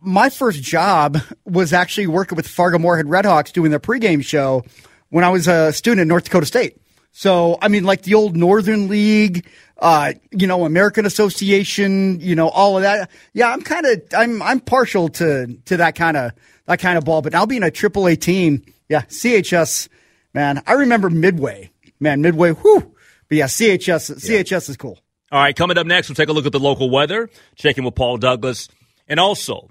my 0.00 0.28
first 0.28 0.62
job 0.62 1.18
was 1.44 1.72
actually 1.72 2.06
working 2.06 2.36
with 2.36 2.46
Fargo 2.46 2.78
Moorhead 2.78 3.06
Redhawks 3.06 3.52
doing 3.52 3.70
their 3.70 3.80
pregame 3.80 4.22
show 4.24 4.64
when 5.08 5.24
I 5.24 5.30
was 5.30 5.48
a 5.48 5.72
student 5.72 6.02
at 6.02 6.06
North 6.06 6.24
Dakota 6.24 6.46
State. 6.46 6.78
So, 7.12 7.58
I 7.62 7.68
mean, 7.68 7.84
like 7.84 8.02
the 8.02 8.14
old 8.14 8.36
Northern 8.36 8.88
League, 8.88 9.46
uh, 9.78 10.12
you 10.30 10.46
know, 10.46 10.64
American 10.64 11.06
Association, 11.06 12.20
you 12.20 12.34
know, 12.34 12.48
all 12.48 12.76
of 12.76 12.82
that. 12.82 13.08
Yeah, 13.32 13.50
I'm 13.50 13.62
kind 13.62 13.86
of, 13.86 14.02
I'm, 14.16 14.42
I'm 14.42 14.60
partial 14.60 15.08
to, 15.10 15.56
to 15.64 15.76
that 15.78 15.94
kind 15.94 16.16
of, 16.16 16.32
that 16.66 16.80
kind 16.80 16.98
of 16.98 17.04
ball. 17.04 17.22
But 17.22 17.32
now 17.32 17.46
being 17.46 17.62
a 17.62 17.66
AAA 17.66 18.20
team, 18.20 18.64
yeah, 18.88 19.02
CHS, 19.02 19.88
man, 20.34 20.62
I 20.66 20.72
remember 20.72 21.08
Midway, 21.08 21.70
man, 22.00 22.20
Midway, 22.20 22.50
whoo. 22.50 22.94
But 23.28 23.38
yeah, 23.38 23.46
CHS, 23.46 24.16
CHS 24.16 24.68
is 24.68 24.76
cool. 24.76 24.98
All 25.34 25.40
right, 25.40 25.56
coming 25.56 25.76
up 25.76 25.84
next, 25.84 26.08
we'll 26.08 26.14
take 26.14 26.28
a 26.28 26.32
look 26.32 26.46
at 26.46 26.52
the 26.52 26.60
local 26.60 26.88
weather, 26.88 27.28
check 27.56 27.76
in 27.76 27.82
with 27.82 27.96
Paul 27.96 28.18
Douglas, 28.18 28.68
and 29.08 29.18
also, 29.18 29.68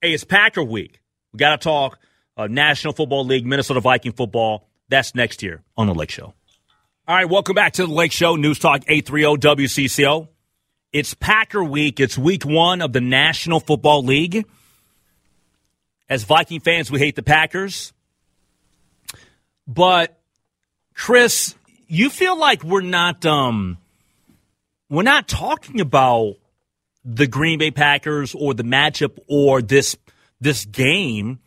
hey, 0.00 0.12
it's 0.12 0.22
Packer 0.22 0.62
Week. 0.62 1.00
We 1.32 1.38
got 1.38 1.60
to 1.60 1.64
talk 1.64 1.98
uh, 2.36 2.46
National 2.46 2.92
Football 2.92 3.24
League, 3.24 3.44
Minnesota 3.44 3.80
Viking 3.80 4.12
football. 4.12 4.68
That's 4.88 5.12
next 5.16 5.42
year 5.42 5.64
on 5.76 5.88
the 5.88 5.94
Lake 5.94 6.10
Show. 6.10 6.32
All 7.08 7.16
right, 7.16 7.28
welcome 7.28 7.56
back 7.56 7.72
to 7.72 7.86
the 7.88 7.92
Lake 7.92 8.12
Show, 8.12 8.36
News 8.36 8.60
Talk 8.60 8.84
830 8.86 9.64
WCCO. 9.64 10.28
It's 10.92 11.12
Packer 11.14 11.64
Week. 11.64 11.98
It's 11.98 12.16
week 12.16 12.44
one 12.44 12.80
of 12.80 12.92
the 12.92 13.00
National 13.00 13.58
Football 13.58 14.04
League. 14.04 14.46
As 16.08 16.22
Viking 16.22 16.60
fans, 16.60 16.88
we 16.88 17.00
hate 17.00 17.16
the 17.16 17.24
Packers. 17.24 17.92
But, 19.66 20.20
Chris, 20.94 21.56
you 21.88 22.10
feel 22.10 22.38
like 22.38 22.62
we're 22.62 22.80
not 22.80 23.26
um, 23.26 23.78
we're 24.90 25.02
not 25.02 25.28
talking 25.28 25.80
about 25.80 26.34
the 27.04 27.26
Green 27.26 27.58
Bay 27.58 27.70
Packers 27.70 28.34
or 28.34 28.52
the 28.52 28.64
matchup 28.64 29.18
or 29.28 29.62
this 29.62 29.96
this 30.40 30.64
game 30.66 31.38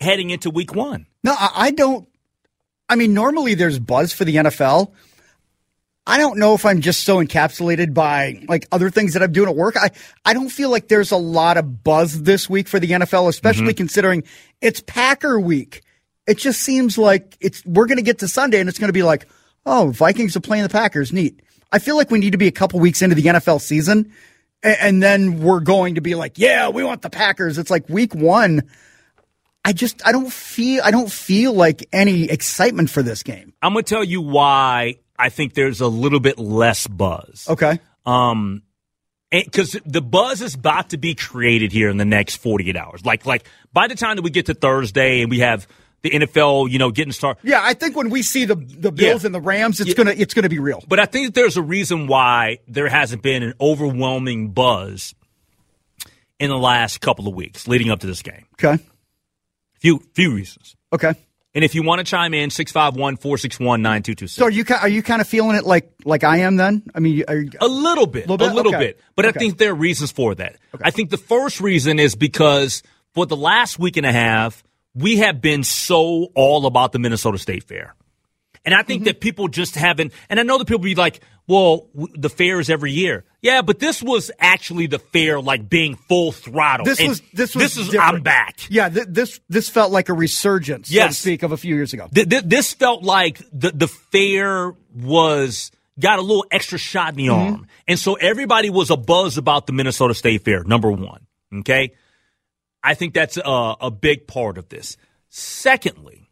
heading 0.00 0.30
into 0.30 0.50
week 0.50 0.74
one. 0.74 1.06
No, 1.24 1.32
I, 1.32 1.50
I 1.54 1.70
don't. 1.70 2.08
I 2.88 2.96
mean, 2.96 3.14
normally 3.14 3.54
there's 3.54 3.78
buzz 3.78 4.12
for 4.12 4.24
the 4.24 4.36
NFL. 4.36 4.92
I 6.06 6.16
don't 6.16 6.38
know 6.38 6.54
if 6.54 6.64
I'm 6.64 6.80
just 6.80 7.04
so 7.04 7.18
encapsulated 7.22 7.92
by 7.92 8.42
like 8.48 8.66
other 8.72 8.88
things 8.88 9.12
that 9.12 9.22
I'm 9.22 9.30
doing 9.30 9.50
at 9.50 9.54
work. 9.54 9.76
I, 9.76 9.90
I 10.24 10.32
don't 10.32 10.48
feel 10.48 10.70
like 10.70 10.88
there's 10.88 11.10
a 11.10 11.18
lot 11.18 11.58
of 11.58 11.84
buzz 11.84 12.22
this 12.22 12.48
week 12.48 12.66
for 12.66 12.80
the 12.80 12.88
NFL, 12.88 13.28
especially 13.28 13.68
mm-hmm. 13.68 13.76
considering 13.76 14.24
it's 14.62 14.80
Packer 14.80 15.38
week. 15.38 15.82
It 16.26 16.38
just 16.38 16.62
seems 16.62 16.96
like 16.96 17.36
it's 17.40 17.64
we're 17.66 17.86
going 17.86 17.98
to 17.98 18.02
get 18.02 18.20
to 18.20 18.28
Sunday 18.28 18.58
and 18.58 18.70
it's 18.70 18.78
going 18.78 18.88
to 18.88 18.94
be 18.94 19.02
like, 19.02 19.28
oh, 19.66 19.90
Vikings 19.90 20.34
are 20.34 20.40
playing 20.40 20.62
the 20.62 20.70
Packers. 20.70 21.12
Neat. 21.12 21.42
I 21.70 21.78
feel 21.78 21.96
like 21.96 22.10
we 22.10 22.18
need 22.18 22.32
to 22.32 22.38
be 22.38 22.46
a 22.46 22.52
couple 22.52 22.80
weeks 22.80 23.02
into 23.02 23.14
the 23.14 23.22
NFL 23.22 23.60
season, 23.60 24.12
and, 24.62 24.76
and 24.80 25.02
then 25.02 25.40
we're 25.40 25.60
going 25.60 25.96
to 25.96 26.00
be 26.00 26.14
like, 26.14 26.38
yeah, 26.38 26.68
we 26.68 26.84
want 26.84 27.02
the 27.02 27.10
Packers. 27.10 27.58
It's 27.58 27.70
like 27.70 27.88
week 27.88 28.14
one. 28.14 28.62
I 29.64 29.72
just 29.72 30.06
I 30.06 30.12
don't 30.12 30.32
feel 30.32 30.82
I 30.82 30.90
don't 30.90 31.10
feel 31.10 31.52
like 31.52 31.86
any 31.92 32.24
excitement 32.24 32.88
for 32.88 33.02
this 33.02 33.22
game. 33.22 33.52
I'm 33.60 33.74
gonna 33.74 33.82
tell 33.82 34.04
you 34.04 34.22
why 34.22 34.96
I 35.18 35.28
think 35.28 35.54
there's 35.54 35.80
a 35.80 35.88
little 35.88 36.20
bit 36.20 36.38
less 36.38 36.86
buzz. 36.86 37.46
Okay. 37.48 37.78
Um, 38.06 38.62
because 39.30 39.76
the 39.84 40.00
buzz 40.00 40.40
is 40.40 40.54
about 40.54 40.90
to 40.90 40.96
be 40.96 41.14
created 41.14 41.70
here 41.70 41.90
in 41.90 41.98
the 41.98 42.06
next 42.06 42.36
48 42.36 42.76
hours. 42.76 43.04
Like 43.04 43.26
like 43.26 43.44
by 43.72 43.88
the 43.88 43.94
time 43.94 44.16
that 44.16 44.22
we 44.22 44.30
get 44.30 44.46
to 44.46 44.54
Thursday 44.54 45.20
and 45.20 45.30
we 45.30 45.40
have 45.40 45.68
the 46.02 46.10
NFL, 46.10 46.70
you 46.70 46.78
know, 46.78 46.90
getting 46.90 47.12
started. 47.12 47.40
Yeah, 47.42 47.60
I 47.62 47.74
think 47.74 47.96
when 47.96 48.10
we 48.10 48.22
see 48.22 48.44
the 48.44 48.54
the 48.54 48.92
Bills 48.92 49.22
yeah. 49.22 49.26
and 49.26 49.34
the 49.34 49.40
Rams, 49.40 49.80
it's 49.80 49.90
yeah. 49.90 49.96
gonna 49.96 50.14
it's 50.16 50.34
gonna 50.34 50.48
be 50.48 50.58
real. 50.58 50.82
But 50.86 51.00
I 51.00 51.06
think 51.06 51.34
there's 51.34 51.56
a 51.56 51.62
reason 51.62 52.06
why 52.06 52.58
there 52.68 52.88
hasn't 52.88 53.22
been 53.22 53.42
an 53.42 53.54
overwhelming 53.60 54.50
buzz 54.50 55.14
in 56.38 56.50
the 56.50 56.58
last 56.58 57.00
couple 57.00 57.26
of 57.28 57.34
weeks 57.34 57.66
leading 57.66 57.90
up 57.90 58.00
to 58.00 58.06
this 58.06 58.22
game. 58.22 58.46
Okay. 58.54 58.82
Few 59.80 60.02
few 60.14 60.34
reasons. 60.34 60.76
Okay. 60.92 61.14
And 61.54 61.64
if 61.64 61.74
you 61.74 61.82
want 61.82 61.98
to 61.98 62.04
chime 62.04 62.34
in, 62.34 62.50
651-461-9226. 62.50 64.28
So 64.30 64.44
are 64.44 64.50
you 64.50 64.64
are 64.80 64.88
you 64.88 65.02
kind 65.02 65.20
of 65.20 65.26
feeling 65.26 65.56
it 65.56 65.64
like 65.64 65.90
like 66.04 66.22
I 66.22 66.38
am 66.38 66.56
then? 66.56 66.84
I 66.94 67.00
mean, 67.00 67.16
you, 67.16 67.24
a 67.28 67.66
little 67.66 68.06
bit, 68.06 68.28
little 68.28 68.36
bit? 68.36 68.52
a 68.52 68.54
little 68.54 68.74
okay. 68.74 68.86
bit. 68.86 69.00
But 69.16 69.24
okay. 69.24 69.36
I 69.36 69.38
think 69.40 69.58
there 69.58 69.72
are 69.72 69.74
reasons 69.74 70.12
for 70.12 70.34
that. 70.36 70.56
Okay. 70.74 70.82
I 70.84 70.90
think 70.90 71.10
the 71.10 71.16
first 71.16 71.60
reason 71.60 71.98
is 71.98 72.14
because 72.14 72.82
for 73.14 73.26
the 73.26 73.36
last 73.36 73.78
week 73.78 73.96
and 73.96 74.06
a 74.06 74.12
half, 74.12 74.62
we 74.98 75.18
have 75.18 75.40
been 75.40 75.64
so 75.64 76.28
all 76.34 76.66
about 76.66 76.92
the 76.92 76.98
Minnesota 76.98 77.38
State 77.38 77.64
Fair. 77.64 77.94
And 78.64 78.74
I 78.74 78.82
think 78.82 79.00
mm-hmm. 79.00 79.04
that 79.06 79.20
people 79.20 79.48
just 79.48 79.76
haven't, 79.76 80.12
and 80.28 80.38
I 80.38 80.42
know 80.42 80.58
that 80.58 80.66
people 80.66 80.80
be 80.80 80.94
like, 80.94 81.20
well, 81.46 81.88
the 81.94 82.28
fair 82.28 82.60
is 82.60 82.68
every 82.68 82.92
year. 82.92 83.24
Yeah, 83.40 83.62
but 83.62 83.78
this 83.78 84.02
was 84.02 84.30
actually 84.38 84.88
the 84.88 84.98
fair, 84.98 85.40
like 85.40 85.70
being 85.70 85.94
full 85.94 86.32
throttle. 86.32 86.84
This 86.84 86.98
and 86.98 87.08
was, 87.08 87.22
this 87.32 87.54
was, 87.54 87.62
this 87.62 87.76
is, 87.78 87.88
different. 87.88 88.16
I'm 88.16 88.22
back. 88.22 88.58
Yeah, 88.68 88.90
th- 88.90 89.06
this, 89.08 89.40
this 89.48 89.70
felt 89.70 89.90
like 89.90 90.10
a 90.10 90.12
resurgence, 90.12 90.90
yes. 90.90 91.04
so 91.04 91.08
to 91.08 91.14
speak, 91.14 91.42
of 91.44 91.52
a 91.52 91.56
few 91.56 91.74
years 91.74 91.94
ago. 91.94 92.08
Th- 92.12 92.28
th- 92.28 92.44
this 92.44 92.74
felt 92.74 93.02
like 93.04 93.40
the, 93.52 93.70
the 93.70 93.88
fair 93.88 94.74
was, 94.94 95.70
got 95.98 96.18
a 96.18 96.22
little 96.22 96.44
extra 96.50 96.76
shot 96.76 97.10
in 97.10 97.16
the 97.16 97.26
mm-hmm. 97.28 97.54
arm. 97.54 97.66
And 97.86 97.98
so 97.98 98.14
everybody 98.14 98.68
was 98.68 98.90
a 98.90 98.96
buzz 98.96 99.38
about 99.38 99.66
the 99.66 99.72
Minnesota 99.72 100.12
State 100.12 100.44
Fair, 100.44 100.64
number 100.64 100.90
one. 100.90 101.26
Okay. 101.60 101.94
I 102.82 102.94
think 102.94 103.14
that's 103.14 103.36
a, 103.36 103.76
a 103.80 103.90
big 103.90 104.26
part 104.26 104.58
of 104.58 104.68
this. 104.68 104.96
Secondly, 105.28 106.28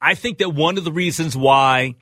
I 0.00 0.14
think 0.14 0.38
that 0.38 0.50
one 0.50 0.78
of 0.78 0.84
the 0.84 0.92
reasons 0.92 1.36
why 1.36 1.94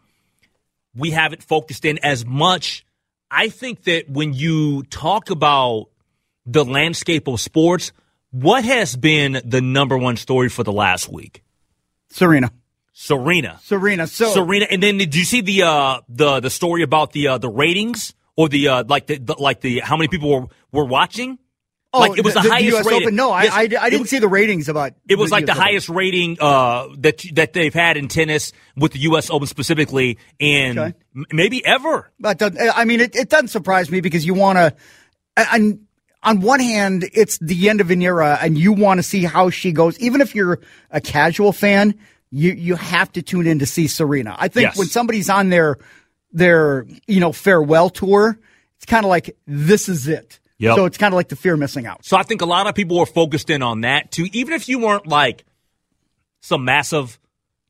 we 0.95 1.11
haven't 1.11 1.43
focused 1.43 1.85
in 1.85 1.99
as 2.03 2.25
much, 2.25 2.85
I 3.31 3.49
think 3.49 3.85
that 3.85 4.09
when 4.09 4.33
you 4.33 4.83
talk 4.85 5.31
about 5.31 5.87
the 6.47 6.65
landscape 6.65 7.29
of 7.29 7.41
sports, 7.41 7.93
what 8.31 8.65
has 8.65 8.97
been 8.97 9.41
the 9.45 9.61
number 9.61 9.97
one 9.97 10.17
story 10.17 10.49
for 10.49 10.65
the 10.65 10.73
last 10.73 11.09
week? 11.09 11.43
Serena. 12.09 12.51
Serena. 12.93 13.61
Serena. 13.63 14.07
So 14.07 14.33
Serena. 14.33 14.67
And 14.71 14.83
then 14.83 14.99
did 14.99 15.15
you 15.15 15.25
see 15.25 15.41
the 15.41 15.63
uh, 15.63 16.01
the 16.09 16.41
the 16.41 16.51
story 16.51 16.83
about 16.83 17.13
the 17.13 17.29
uh, 17.29 17.39
the 17.39 17.49
ratings 17.49 18.15
or 18.35 18.49
the 18.49 18.69
uh, 18.69 18.85
like 18.89 19.07
the, 19.07 19.19
the 19.19 19.35
like 19.39 19.61
the 19.61 19.81
how 19.81 19.97
many 19.97 20.09
people 20.09 20.31
were 20.31 20.47
were 20.73 20.85
watching? 20.85 21.39
Oh, 21.93 22.01
like 22.01 22.19
it 22.19 22.25
was 22.25 22.35
the, 22.35 22.43
the 22.43 22.51
highest 22.51 22.77
US 22.77 22.87
rated. 22.87 23.03
Open. 23.05 23.17
No, 23.17 23.39
yes, 23.39 23.53
I, 23.53 23.61
I, 23.61 23.63
I 23.63 23.67
didn't 23.67 24.01
was, 24.01 24.11
see 24.11 24.19
the 24.19 24.29
ratings 24.29 24.69
about. 24.69 24.93
It 25.09 25.17
was 25.17 25.31
like 25.31 25.47
the 25.47 25.53
Open. 25.53 25.63
highest 25.63 25.89
rating 25.89 26.37
uh, 26.39 26.89
that 26.99 27.25
that 27.33 27.55
they've 27.55 27.73
had 27.73 27.97
in 27.97 28.09
tennis 28.09 28.53
with 28.77 28.93
the 28.93 28.99
U.S. 29.01 29.31
Open 29.31 29.47
specifically, 29.47 30.19
and 30.39 30.79
okay. 30.79 30.95
maybe 31.33 31.65
ever. 31.65 32.11
But 32.21 32.43
I 32.43 32.85
mean, 32.85 33.01
it, 33.01 33.17
it 33.17 33.31
doesn't 33.31 33.49
surprise 33.49 33.91
me 33.91 34.01
because 34.01 34.27
you 34.27 34.35
want 34.35 34.59
to. 34.59 34.77
And 35.37 35.87
on 36.23 36.41
one 36.41 36.61
hand, 36.61 37.09
it's 37.15 37.39
the 37.39 37.71
end 37.71 37.81
of 37.81 37.91
an 37.91 38.03
era, 38.03 38.39
and 38.41 38.59
you 38.59 38.73
want 38.75 38.99
to 38.99 39.03
see 39.03 39.25
how 39.25 39.49
she 39.49 39.73
goes. 39.73 39.99
Even 39.99 40.21
if 40.21 40.35
you're 40.35 40.61
a 40.91 41.01
casual 41.01 41.53
fan, 41.53 41.99
you 42.31 42.53
you 42.53 42.75
have 42.75 43.11
to 43.13 43.23
tune 43.23 43.47
in 43.47 43.61
to 43.61 43.67
see 43.67 43.87
Serena. 43.87 44.37
I 44.39 44.49
think 44.49 44.69
yes. 44.69 44.77
when 44.77 44.89
somebody's 44.89 45.31
on 45.31 45.49
their 45.49 45.79
their 46.33 46.87
you 47.07 47.21
know 47.21 47.33
farewell 47.33 47.89
tour, 47.89 48.39
it's 48.77 48.85
kind 48.85 49.07
of 49.07 49.09
like 49.09 49.37
this 49.47 49.89
is 49.89 50.07
it 50.07 50.39
Yep. 50.59 50.77
So 50.77 50.85
it's 50.87 50.99
kind 50.99 51.15
of 51.15 51.17
like 51.17 51.29
the 51.29 51.37
fear 51.37 51.55
of 51.55 51.61
missing 51.61 51.87
out. 51.87 52.05
So 52.05 52.17
I 52.17 52.23
think 52.23 52.43
a 52.43 52.47
lot 52.47 52.67
of 52.67 52.75
people 52.75 52.99
were 52.99 53.07
focused 53.07 53.49
in 53.51 53.63
on 53.63 53.83
that 53.83 54.11
too, 54.11 54.27
even 54.33 54.55
if 54.55 54.69
you 54.69 54.81
weren't 54.81 55.07
like 55.07 55.45
some 56.41 56.65
massive 56.65 57.19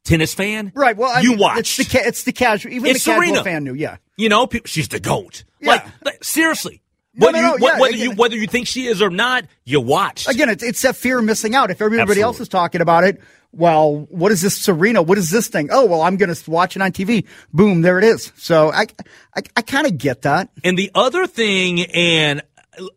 tennis 0.05 0.33
fan. 0.33 0.72
Right. 0.74 0.96
Well, 0.96 1.11
I 1.14 1.20
you 1.20 1.31
mean, 1.31 1.38
watch. 1.38 1.79
It's 1.79 1.92
the, 1.92 1.98
it's 1.98 2.24
the 2.24 2.33
casual, 2.33 2.72
even 2.72 2.90
it's 2.90 3.05
the 3.05 3.11
casual 3.11 3.24
Serena. 3.24 3.44
fan 3.44 3.64
knew. 3.64 3.74
Yeah. 3.74 3.96
You 4.16 4.29
know, 4.29 4.46
people, 4.46 4.68
she's 4.68 4.88
the 4.88 5.01
goat. 5.01 5.44
Yeah. 5.61 5.72
Like, 5.72 5.87
like 6.05 6.24
seriously. 6.24 6.83
No, 7.14 7.27
whether, 7.27 7.42
no, 7.42 7.48
no, 7.48 7.57
you, 7.57 7.66
yeah, 7.66 7.81
whether 7.81 7.96
you 7.96 8.12
whether 8.12 8.37
you 8.37 8.46
think 8.46 8.68
she 8.68 8.87
is 8.87 9.03
or 9.03 9.11
not, 9.11 9.44
you 9.64 9.81
watch. 9.81 10.29
Again, 10.29 10.48
it's, 10.51 10.62
it's 10.62 10.83
that 10.83 10.94
fear 10.94 11.18
of 11.18 11.24
missing 11.24 11.55
out. 11.55 11.70
If 11.70 11.83
everybody 11.83 12.03
Absolutely. 12.03 12.22
else 12.22 12.40
is 12.40 12.48
talking 12.48 12.81
about 12.81 13.03
it, 13.05 13.20
well, 13.53 14.07
what 14.11 14.31
is 14.31 14.42
this 14.42 14.57
Serena? 14.57 15.03
What 15.03 15.18
is 15.18 15.31
this 15.31 15.48
thing? 15.48 15.68
Oh, 15.72 15.87
well, 15.87 16.03
I'm 16.03 16.16
going 16.16 16.33
to 16.33 16.51
watch 16.51 16.77
it 16.77 16.83
on 16.83 16.92
TV. 16.92 17.27
Boom, 17.53 17.83
there 17.83 17.98
it 17.98 18.05
is. 18.05 18.33
So 18.37 18.70
I, 18.70 18.87
I, 19.35 19.42
I 19.57 19.62
kind 19.62 19.87
of 19.87 19.98
get 19.98 20.22
that. 20.22 20.51
And 20.62 20.79
the 20.79 20.92
other 20.94 21.27
thing, 21.27 21.81
and 21.87 22.42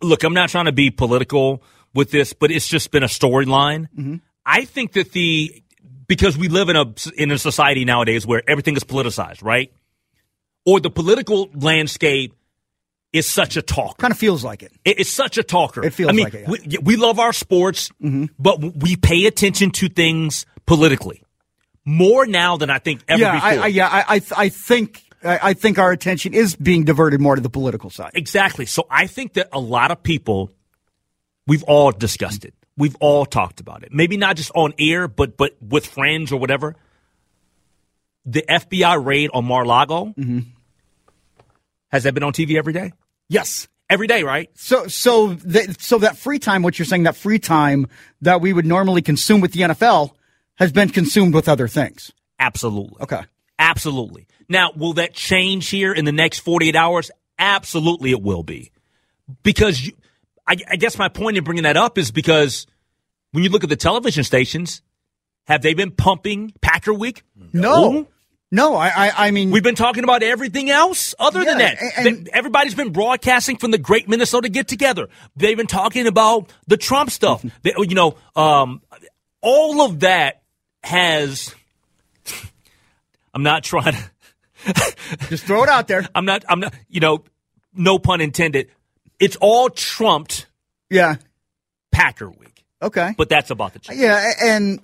look, 0.02 0.24
I'm 0.24 0.34
not 0.34 0.50
trying 0.50 0.66
to 0.66 0.72
be 0.72 0.92
political 0.92 1.64
with 1.94 2.12
this, 2.12 2.34
but 2.34 2.52
it's 2.52 2.68
just 2.68 2.92
been 2.92 3.04
a 3.04 3.08
storyline. 3.08 3.88
Mm-hmm. 3.98 4.16
I 4.46 4.66
think 4.66 4.94
that 4.94 5.12
the 5.12 5.64
because 6.08 6.38
we 6.38 6.48
live 6.48 6.70
in 6.70 6.76
a 6.76 6.94
in 7.16 7.32
a 7.32 7.38
society 7.38 7.86
nowadays 7.86 8.26
where 8.26 8.44
everything 8.48 8.76
is 8.76 8.84
politicized, 8.84 9.44
right? 9.44 9.72
Or 10.66 10.80
the 10.80 10.90
political 10.90 11.50
landscape 11.54 12.36
is 13.14 13.30
such 13.30 13.58
a 13.58 13.62
talker. 13.62 13.96
Kind 13.98 14.12
of 14.12 14.18
feels 14.18 14.44
like 14.44 14.64
it. 14.64 14.72
It's 14.86 15.10
such 15.10 15.38
a 15.38 15.44
talker. 15.44 15.84
It 15.84 15.94
feels 15.94 16.10
I 16.10 16.14
mean, 16.14 16.24
like 16.26 16.34
it. 16.34 16.48
Yeah. 16.66 16.80
We, 16.82 16.96
we, 16.96 16.96
love 16.96 17.20
our 17.20 17.34
sports, 17.34 17.90
mm-hmm. 18.02 18.26
but 18.40 18.60
we 18.60 18.96
pay 18.96 19.26
attention 19.26 19.72
to 19.72 19.90
things 19.90 20.46
politically 20.66 21.24
more 21.84 22.26
now 22.26 22.58
than 22.58 22.70
I 22.70 22.80
think 22.80 23.02
ever 23.08 23.22
yeah, 23.22 23.34
before. 23.34 23.50
I, 23.50 23.56
I, 23.56 23.68
yeah, 23.68 23.88
I, 23.88 24.16
I, 24.16 24.22
I 24.38 24.50
think 24.50 25.04
I 25.24 25.54
think 25.54 25.78
our 25.78 25.92
attention 25.92 26.34
is 26.34 26.56
being 26.56 26.84
diverted 26.84 27.22
more 27.22 27.36
to 27.36 27.42
the 27.42 27.50
political 27.50 27.90
side. 27.90 28.12
Exactly. 28.16 28.66
So 28.66 28.88
I 28.90 29.08
think 29.08 29.34
that 29.34 29.50
a 29.54 29.60
lot 29.60 29.92
of 29.92 30.02
people, 30.02 30.52
we've 31.46 31.64
all 31.64 31.92
discussed 31.92 32.44
it. 32.44 32.54
We've 32.78 32.96
all 33.00 33.26
talked 33.26 33.60
about 33.60 33.84
it. 33.84 33.94
Maybe 33.94 34.18
not 34.18 34.36
just 34.36 34.52
on 34.56 34.74
air, 34.80 35.08
but 35.08 35.38
but 35.38 35.56
with 35.62 35.86
friends 35.86 36.32
or 36.32 36.40
whatever. 36.40 36.76
The 38.26 38.44
FBI 38.48 39.04
raid 39.04 39.30
on 39.34 39.46
Mar-Lago 39.46 40.14
mm-hmm. 40.18 40.40
has 41.92 42.04
that 42.04 42.14
been 42.14 42.24
on 42.24 42.34
TV 42.34 42.56
every 42.58 42.74
day? 42.74 42.94
Yes. 43.30 43.68
every 43.92 44.08
day, 44.08 44.24
right? 44.24 44.50
So, 44.56 44.88
so, 44.88 45.34
that, 45.34 45.82
so 45.82 46.00
that 46.00 46.18
free 46.18 46.40
time, 46.40 46.64
what 46.64 46.80
you're 46.80 46.86
saying, 46.86 47.04
that 47.04 47.16
free 47.16 47.40
time 47.40 47.88
that 48.22 48.42
we 48.42 48.54
would 48.54 48.66
normally 48.66 49.02
consume 49.02 49.42
with 49.42 49.52
the 49.52 49.62
NFL 49.62 50.12
has 50.56 50.72
been 50.72 50.90
consumed 50.90 51.34
with 51.34 51.50
other 51.50 51.68
things. 51.68 52.12
Absolutely. 52.40 52.98
Okay. 53.02 53.22
Absolutely. 53.60 54.28
Now, 54.52 54.72
will 54.76 54.94
that 54.94 55.14
change 55.14 55.70
here 55.70 55.94
in 55.94 56.04
the 56.06 56.12
next 56.12 56.40
48 56.40 56.76
hours? 56.76 57.10
Absolutely, 57.40 58.12
it 58.12 58.22
will 58.22 58.44
be. 58.44 58.72
Because 59.44 59.80
you, 59.88 59.94
I, 60.46 60.58
I 60.70 60.76
guess 60.76 60.98
my 60.98 61.08
point 61.08 61.38
in 61.38 61.44
bringing 61.46 61.64
that 61.64 61.78
up 61.78 61.98
is 61.98 62.12
because 62.12 62.68
when 63.32 63.46
you 63.46 63.50
look 63.50 63.64
at 63.64 63.70
the 63.70 63.78
television 63.78 64.26
stations, 64.26 64.82
have 65.48 65.62
they 65.62 65.74
been 65.74 65.92
pumping 65.92 66.52
Packer 66.62 66.94
Week? 66.94 67.24
No. 67.54 68.08
No, 68.54 68.76
I, 68.76 68.90
I, 68.90 69.28
I 69.28 69.32
mean, 69.32 69.52
We've 69.52 69.64
been 69.64 69.76
talking 69.76 70.04
about 70.04 70.22
everything 70.24 70.70
else 70.70 71.16
other 71.18 71.46
than 71.46 71.58
that. 71.60 71.78
and- 71.96 72.28
Everybody's 72.34 72.76
been 72.76 72.92
broadcasting 72.92 73.56
from 73.56 73.72
the 73.72 73.78
Great 73.78 74.10
Minnesota 74.10 74.50
Get 74.50 74.68
Together. 74.68 75.08
They've 75.38 75.56
been 75.56 75.68
talking 75.68 76.06
about 76.06 76.52
the 76.68 76.76
Trump 76.76 77.10
stuff. 77.12 77.46
They- 77.64 77.74
you 77.78 77.96
know, 77.96 78.18
um, 78.36 78.82
all 79.40 79.82
of 79.84 80.02
that 80.02 80.42
has. 80.84 81.56
I'm 83.34 83.44
not 83.44 83.64
trying 83.64 83.94
to. 83.94 84.12
just 85.30 85.46
throw 85.46 85.64
it 85.64 85.70
out 85.70 85.88
there. 85.88 86.08
I'm 86.16 86.26
not. 86.26 86.44
I'm 86.48 86.60
not. 86.60 86.74
You 86.90 87.00
know, 87.00 87.24
no 87.74 88.00
pun 88.00 88.22
intended. 88.22 88.70
It's 89.20 89.36
all 89.40 89.70
trumped 89.70 90.48
Yeah. 90.90 91.16
Packer 91.92 92.30
Week, 92.30 92.64
Okay. 92.82 93.14
but 93.18 93.30
that's 93.30 93.50
about 93.52 93.74
the. 93.74 93.80
Chiefs. 93.80 94.00
Yeah, 94.00 94.32
and 94.42 94.80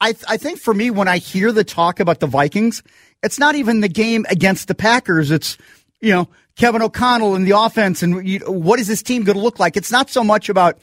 I 0.00 0.14
I 0.28 0.36
think 0.36 0.58
for 0.60 0.72
me 0.72 0.90
when 0.90 1.08
I 1.08 1.18
hear 1.18 1.52
the 1.52 1.64
talk 1.64 2.00
about 2.00 2.20
the 2.20 2.26
Vikings, 2.26 2.82
it's 3.22 3.38
not 3.38 3.54
even 3.56 3.80
the 3.80 3.88
game 3.88 4.24
against 4.30 4.68
the 4.68 4.74
Packers. 4.74 5.30
It's 5.30 5.58
you 6.00 6.10
know 6.12 6.28
Kevin 6.56 6.82
O'Connell 6.82 7.34
and 7.34 7.46
the 7.46 7.58
offense 7.58 8.02
and 8.02 8.26
you, 8.26 8.38
what 8.40 8.78
is 8.78 8.86
this 8.88 9.02
team 9.02 9.24
going 9.24 9.36
to 9.36 9.42
look 9.42 9.58
like. 9.58 9.76
It's 9.76 9.90
not 9.92 10.08
so 10.10 10.22
much 10.22 10.48
about. 10.48 10.78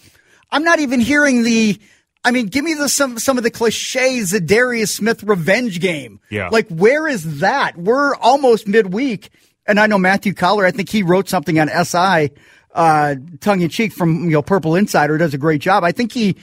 I'm 0.51 0.63
not 0.63 0.79
even 0.79 0.99
hearing 0.99 1.43
the. 1.43 1.79
I 2.23 2.31
mean, 2.31 2.47
give 2.47 2.65
me 2.65 2.73
the 2.73 2.89
some 2.89 3.17
some 3.17 3.37
of 3.37 3.43
the 3.43 3.51
cliches. 3.51 4.31
The 4.31 4.41
Darius 4.41 4.93
Smith 4.93 5.23
revenge 5.23 5.79
game. 5.79 6.19
Yeah. 6.29 6.49
Like 6.49 6.67
where 6.69 7.07
is 7.07 7.39
that? 7.39 7.77
We're 7.77 8.15
almost 8.15 8.67
midweek, 8.67 9.29
and 9.65 9.79
I 9.79 9.87
know 9.87 9.97
Matthew 9.97 10.33
Coller. 10.33 10.65
I 10.65 10.71
think 10.71 10.89
he 10.89 11.03
wrote 11.03 11.29
something 11.29 11.59
on 11.59 11.69
SI, 11.69 12.31
uh, 12.73 13.15
tongue 13.39 13.61
in 13.61 13.69
cheek 13.69 13.93
from 13.93 14.25
you 14.25 14.31
know 14.31 14.41
Purple 14.41 14.75
Insider. 14.75 15.17
Does 15.17 15.33
a 15.33 15.37
great 15.37 15.61
job. 15.61 15.83
I 15.83 15.91
think 15.93 16.11
he 16.11 16.35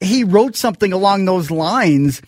he 0.00 0.24
wrote 0.24 0.56
something 0.56 0.92
along 0.92 1.24
those 1.24 1.50
lines 1.50 2.20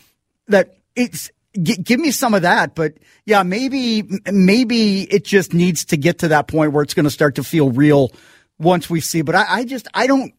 that 0.48 0.76
it's 0.96 1.30
g- 1.60 1.76
give 1.76 2.00
me 2.00 2.10
some 2.10 2.34
of 2.34 2.42
that 2.42 2.74
but 2.74 2.94
yeah 3.26 3.42
maybe 3.42 4.04
maybe 4.30 5.02
it 5.02 5.24
just 5.24 5.52
needs 5.52 5.84
to 5.86 5.96
get 5.96 6.18
to 6.20 6.28
that 6.28 6.46
point 6.46 6.72
where 6.72 6.82
it's 6.82 6.94
going 6.94 7.04
to 7.04 7.10
start 7.10 7.34
to 7.34 7.44
feel 7.44 7.70
real 7.70 8.12
once 8.58 8.88
we 8.88 9.00
see 9.00 9.22
but 9.22 9.34
I, 9.34 9.44
I 9.48 9.64
just 9.64 9.88
i 9.94 10.06
don't 10.06 10.33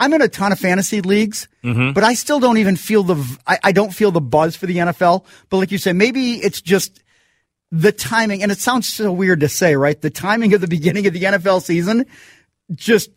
i'm 0.00 0.12
in 0.12 0.22
a 0.22 0.28
ton 0.28 0.52
of 0.52 0.58
fantasy 0.58 1.00
leagues 1.00 1.48
mm-hmm. 1.62 1.92
but 1.92 2.04
i 2.04 2.14
still 2.14 2.40
don't 2.40 2.58
even 2.58 2.76
feel 2.76 3.02
the 3.02 3.38
I, 3.46 3.58
I 3.64 3.72
don't 3.72 3.92
feel 3.94 4.10
the 4.10 4.20
buzz 4.20 4.56
for 4.56 4.66
the 4.66 4.76
nfl 4.76 5.24
but 5.50 5.56
like 5.58 5.70
you 5.70 5.78
said 5.78 5.96
maybe 5.96 6.34
it's 6.34 6.60
just 6.60 7.02
the 7.70 7.92
timing 7.92 8.42
and 8.42 8.50
it 8.50 8.58
sounds 8.58 8.88
so 8.88 9.12
weird 9.12 9.40
to 9.40 9.48
say 9.48 9.76
right 9.76 10.00
the 10.00 10.10
timing 10.10 10.54
of 10.54 10.60
the 10.60 10.68
beginning 10.68 11.06
of 11.06 11.12
the 11.12 11.22
nfl 11.22 11.62
season 11.62 12.06
just 12.74 13.10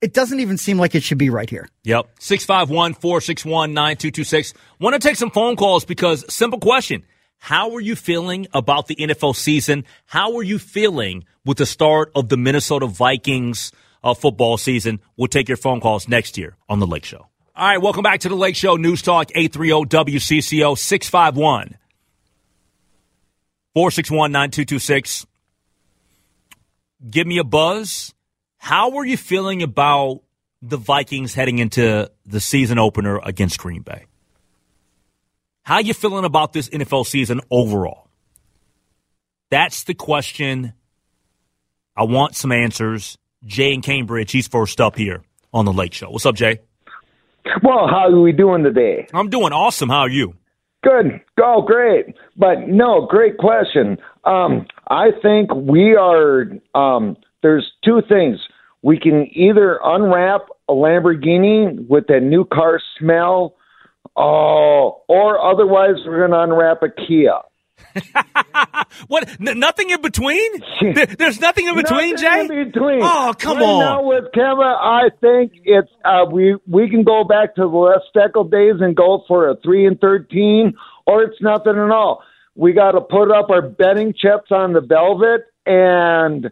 it 0.00 0.14
doesn't 0.14 0.40
even 0.40 0.56
seem 0.56 0.78
like 0.78 0.94
it 0.94 1.02
should 1.02 1.18
be 1.18 1.30
right 1.30 1.50
here 1.50 1.68
Yep. 1.84 2.06
651 2.20 2.94
461 2.94 3.72
9226. 3.72 4.52
Want 4.78 4.94
to 4.94 5.00
take 5.00 5.16
some 5.16 5.30
phone 5.30 5.56
calls 5.56 5.86
because 5.86 6.24
simple 6.32 6.60
question. 6.60 7.02
How 7.38 7.72
are 7.74 7.80
you 7.80 7.96
feeling 7.96 8.46
about 8.52 8.88
the 8.88 8.96
NFL 8.96 9.34
season? 9.34 9.84
How 10.04 10.36
are 10.36 10.42
you 10.42 10.58
feeling 10.58 11.24
with 11.44 11.58
the 11.58 11.66
start 11.66 12.10
of 12.14 12.28
the 12.28 12.36
Minnesota 12.36 12.86
Vikings 12.86 13.72
uh, 14.02 14.14
football 14.14 14.56
season? 14.56 15.00
We'll 15.16 15.28
take 15.28 15.48
your 15.48 15.56
phone 15.56 15.80
calls 15.80 16.08
next 16.08 16.38
year 16.38 16.56
on 16.68 16.80
The 16.80 16.86
Lake 16.86 17.04
Show. 17.04 17.26
All 17.56 17.68
right, 17.68 17.82
welcome 17.82 18.02
back 18.02 18.20
to 18.20 18.28
The 18.28 18.36
Lake 18.36 18.56
Show. 18.56 18.76
News 18.76 19.02
Talk 19.02 19.30
830 19.34 20.12
WCCO 20.12 20.78
651 20.78 21.76
461 23.74 24.32
9226. 24.32 25.26
Give 27.10 27.26
me 27.26 27.38
a 27.38 27.44
buzz. 27.44 28.14
How 28.58 28.96
are 28.96 29.04
you 29.04 29.16
feeling 29.16 29.62
about 29.62 30.20
the 30.60 30.76
Vikings 30.76 31.34
heading 31.34 31.58
into 31.58 32.10
the 32.26 32.40
season 32.40 32.78
opener 32.78 33.20
against 33.22 33.58
Green 33.58 33.82
Bay? 33.82 34.06
How 35.62 35.78
you 35.78 35.94
feeling 35.94 36.24
about 36.24 36.52
this 36.52 36.68
NFL 36.70 37.06
season 37.06 37.40
overall? 37.50 38.08
That's 39.50 39.84
the 39.84 39.94
question. 39.94 40.72
I 41.96 42.04
want 42.04 42.36
some 42.36 42.52
answers. 42.52 43.18
Jay 43.44 43.72
in 43.72 43.82
Cambridge, 43.82 44.32
he's 44.32 44.48
first 44.48 44.80
up 44.80 44.96
here 44.96 45.22
on 45.52 45.64
the 45.64 45.72
Lake 45.72 45.94
Show. 45.94 46.10
What's 46.10 46.26
up, 46.26 46.34
Jay? 46.34 46.60
Well, 47.62 47.86
how 47.88 48.08
are 48.08 48.20
we 48.20 48.32
doing 48.32 48.62
today? 48.62 49.06
I'm 49.14 49.30
doing 49.30 49.52
awesome. 49.52 49.88
How 49.88 50.00
are 50.00 50.08
you? 50.08 50.34
Good. 50.82 51.20
Oh, 51.42 51.62
great. 51.62 52.14
But 52.36 52.68
no, 52.68 53.06
great 53.06 53.38
question. 53.38 53.98
Um, 54.24 54.66
I 54.88 55.08
think 55.22 55.54
we 55.54 55.96
are. 55.96 56.46
Um, 56.74 57.16
there's 57.42 57.70
two 57.84 58.02
things. 58.08 58.38
We 58.82 58.98
can 58.98 59.26
either 59.32 59.80
unwrap 59.82 60.42
a 60.68 60.72
Lamborghini 60.72 61.88
with 61.88 62.06
that 62.08 62.20
new 62.20 62.44
car 62.44 62.80
smell, 62.98 63.56
oh, 64.16 65.02
or 65.08 65.40
otherwise 65.40 65.96
we're 66.06 66.18
going 66.18 66.30
to 66.32 66.40
unwrap 66.40 66.82
a 66.82 66.88
Kia. 66.88 67.38
What? 69.06 69.28
N- 69.40 69.58
nothing 69.60 69.90
in 69.90 70.00
between? 70.02 70.50
There- 70.94 71.06
There's 71.06 71.40
nothing 71.40 71.68
in 71.68 71.74
between, 71.74 72.14
Nothing 72.14 72.48
Jay? 72.48 72.60
In 72.62 72.70
between. 72.70 73.00
Oh, 73.02 73.32
come 73.38 73.58
right 73.58 73.64
on. 73.64 73.80
Now 73.80 74.02
with 74.02 74.24
Kevin, 74.32 74.60
I 74.62 75.08
think 75.20 75.52
it's 75.64 75.90
uh, 76.04 76.24
we 76.30 76.56
we 76.66 76.88
can 76.90 77.04
go 77.04 77.24
back 77.24 77.54
to 77.56 77.62
the 77.62 77.66
Les 77.68 78.00
Steckel 78.14 78.50
days 78.50 78.80
and 78.80 78.96
go 78.96 79.24
for 79.28 79.48
a 79.48 79.56
three 79.62 79.86
and 79.86 80.00
thirteen, 80.00 80.74
or 81.06 81.22
it's 81.22 81.40
nothing 81.40 81.76
at 81.76 81.90
all. 81.90 82.22
We 82.54 82.72
got 82.72 82.92
to 82.92 83.00
put 83.00 83.30
up 83.30 83.50
our 83.50 83.62
betting 83.62 84.14
chips 84.14 84.50
on 84.50 84.72
the 84.72 84.80
velvet, 84.80 85.42
and 85.66 86.50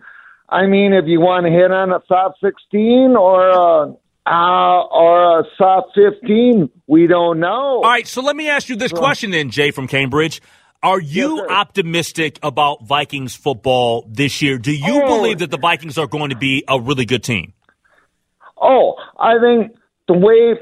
I 0.48 0.66
mean, 0.66 0.92
if 0.92 1.06
you 1.06 1.20
want 1.20 1.46
to 1.46 1.50
hit 1.52 1.72
on 1.72 1.90
a 1.92 2.00
soft 2.06 2.38
sixteen 2.42 3.16
or 3.18 3.48
a 3.48 3.94
uh, 4.28 4.82
or 4.86 5.40
a 5.40 5.44
soft 5.58 5.88
fifteen, 5.96 6.70
we 6.86 7.06
don't 7.08 7.40
know. 7.40 7.48
All 7.50 7.82
right, 7.82 8.06
so 8.06 8.22
let 8.22 8.36
me 8.36 8.48
ask 8.48 8.68
you 8.68 8.76
this 8.76 8.92
question 8.92 9.30
then, 9.32 9.50
Jay 9.50 9.70
from 9.72 9.88
Cambridge. 9.88 10.40
Are 10.86 11.00
you 11.00 11.38
Yes, 11.38 11.46
optimistic 11.50 12.38
about 12.44 12.84
Vikings 12.84 13.34
football 13.34 14.04
this 14.08 14.40
year? 14.40 14.56
Do 14.56 14.70
you 14.70 15.02
Oh. 15.02 15.06
believe 15.06 15.38
that 15.40 15.50
the 15.50 15.58
Vikings 15.58 15.98
are 15.98 16.06
going 16.06 16.30
to 16.30 16.36
be 16.36 16.62
a 16.68 16.78
really 16.78 17.04
good 17.04 17.24
team? 17.24 17.54
Oh, 18.56 18.94
I 19.18 19.36
think 19.40 19.76
the 20.06 20.14
way 20.14 20.54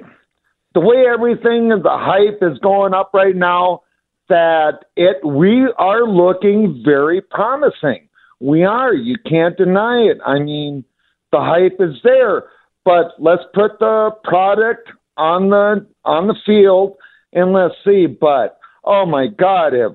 the 0.72 0.80
way 0.80 1.06
everything 1.06 1.70
is 1.72 1.82
the 1.82 1.98
hype 1.98 2.38
is 2.42 2.58
going 2.60 2.94
up 2.94 3.10
right 3.12 3.36
now 3.36 3.82
that 4.30 4.86
it 4.96 5.22
we 5.22 5.70
are 5.76 6.04
looking 6.04 6.82
very 6.82 7.20
promising. 7.20 8.08
We 8.40 8.64
are. 8.64 8.94
You 8.94 9.16
can't 9.28 9.58
deny 9.58 9.98
it. 10.04 10.18
I 10.24 10.38
mean, 10.38 10.84
the 11.32 11.40
hype 11.40 11.76
is 11.80 12.00
there, 12.02 12.44
but 12.86 13.12
let's 13.18 13.44
put 13.52 13.78
the 13.78 14.10
product 14.24 14.90
on 15.18 15.50
the 15.50 15.86
on 16.06 16.28
the 16.28 16.34
field 16.46 16.96
and 17.34 17.52
let's 17.52 17.74
see. 17.84 18.06
But 18.06 18.58
oh 18.84 19.04
my 19.04 19.26
God, 19.26 19.74
if 19.74 19.92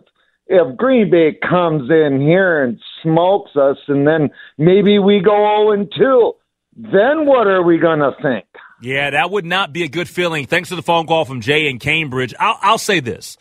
if 0.49 0.75
Green 0.75 1.11
Bay 1.11 1.37
comes 1.47 1.89
in 1.91 2.19
here 2.19 2.63
and 2.63 2.79
smokes 3.03 3.55
us, 3.55 3.77
and 3.87 4.05
then 4.07 4.31
maybe 4.57 4.97
we 4.97 5.21
go 5.21 5.31
0 5.31 5.71
and 5.71 5.93
2, 5.95 6.33
then 6.75 7.25
what 7.25 7.47
are 7.47 7.63
we 7.63 7.77
going 7.77 7.99
to 7.99 8.11
think? 8.21 8.45
Yeah, 8.81 9.11
that 9.11 9.29
would 9.29 9.45
not 9.45 9.73
be 9.73 9.83
a 9.83 9.87
good 9.87 10.09
feeling. 10.09 10.47
Thanks 10.47 10.69
for 10.69 10.75
the 10.75 10.81
phone 10.81 11.05
call 11.05 11.23
from 11.25 11.41
Jay 11.41 11.69
in 11.69 11.77
Cambridge. 11.77 12.33
I'll, 12.39 12.57
I'll 12.61 12.77
say 12.77 12.99
this. 12.99 13.37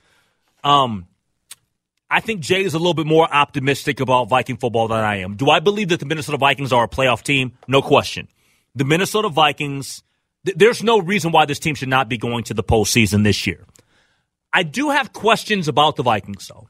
Um, 0.63 1.07
I 2.11 2.21
think 2.21 2.41
Jay 2.41 2.63
is 2.63 2.75
a 2.75 2.79
little 2.79 2.95
bit 2.95 3.07
more 3.07 3.33
optimistic 3.33 4.01
about 4.01 4.29
Viking 4.29 4.57
football 4.57 4.89
than 4.89 4.99
I 4.99 5.17
am. 5.17 5.37
Do 5.37 5.49
I 5.49 5.61
believe 5.61 5.89
that 5.89 6.01
the 6.01 6.07
Minnesota 6.07 6.37
Vikings 6.37 6.73
are 6.73 6.85
a 6.85 6.89
playoff 6.89 7.23
team? 7.23 7.53
No 7.67 7.81
question. 7.81 8.29
The 8.75 8.85
Minnesota 8.85 9.29
Vikings, 9.31 10.03
th- 10.45 10.59
there's 10.59 10.83
no 10.83 11.01
reason 11.01 11.33
why 11.33 11.47
this 11.47 11.59
team 11.59 11.75
should 11.75 11.89
not 11.89 12.09
be 12.09 12.19
going 12.19 12.45
to 12.45 12.55
the 12.55 12.65
postseason 12.65 13.25
this 13.25 13.47
year. 13.47 13.65
I 14.53 14.63
do 14.63 14.91
have 14.91 15.13
questions 15.13 15.69
about 15.69 15.97
the 15.97 16.03
Vikings, 16.03 16.49
though. 16.49 16.67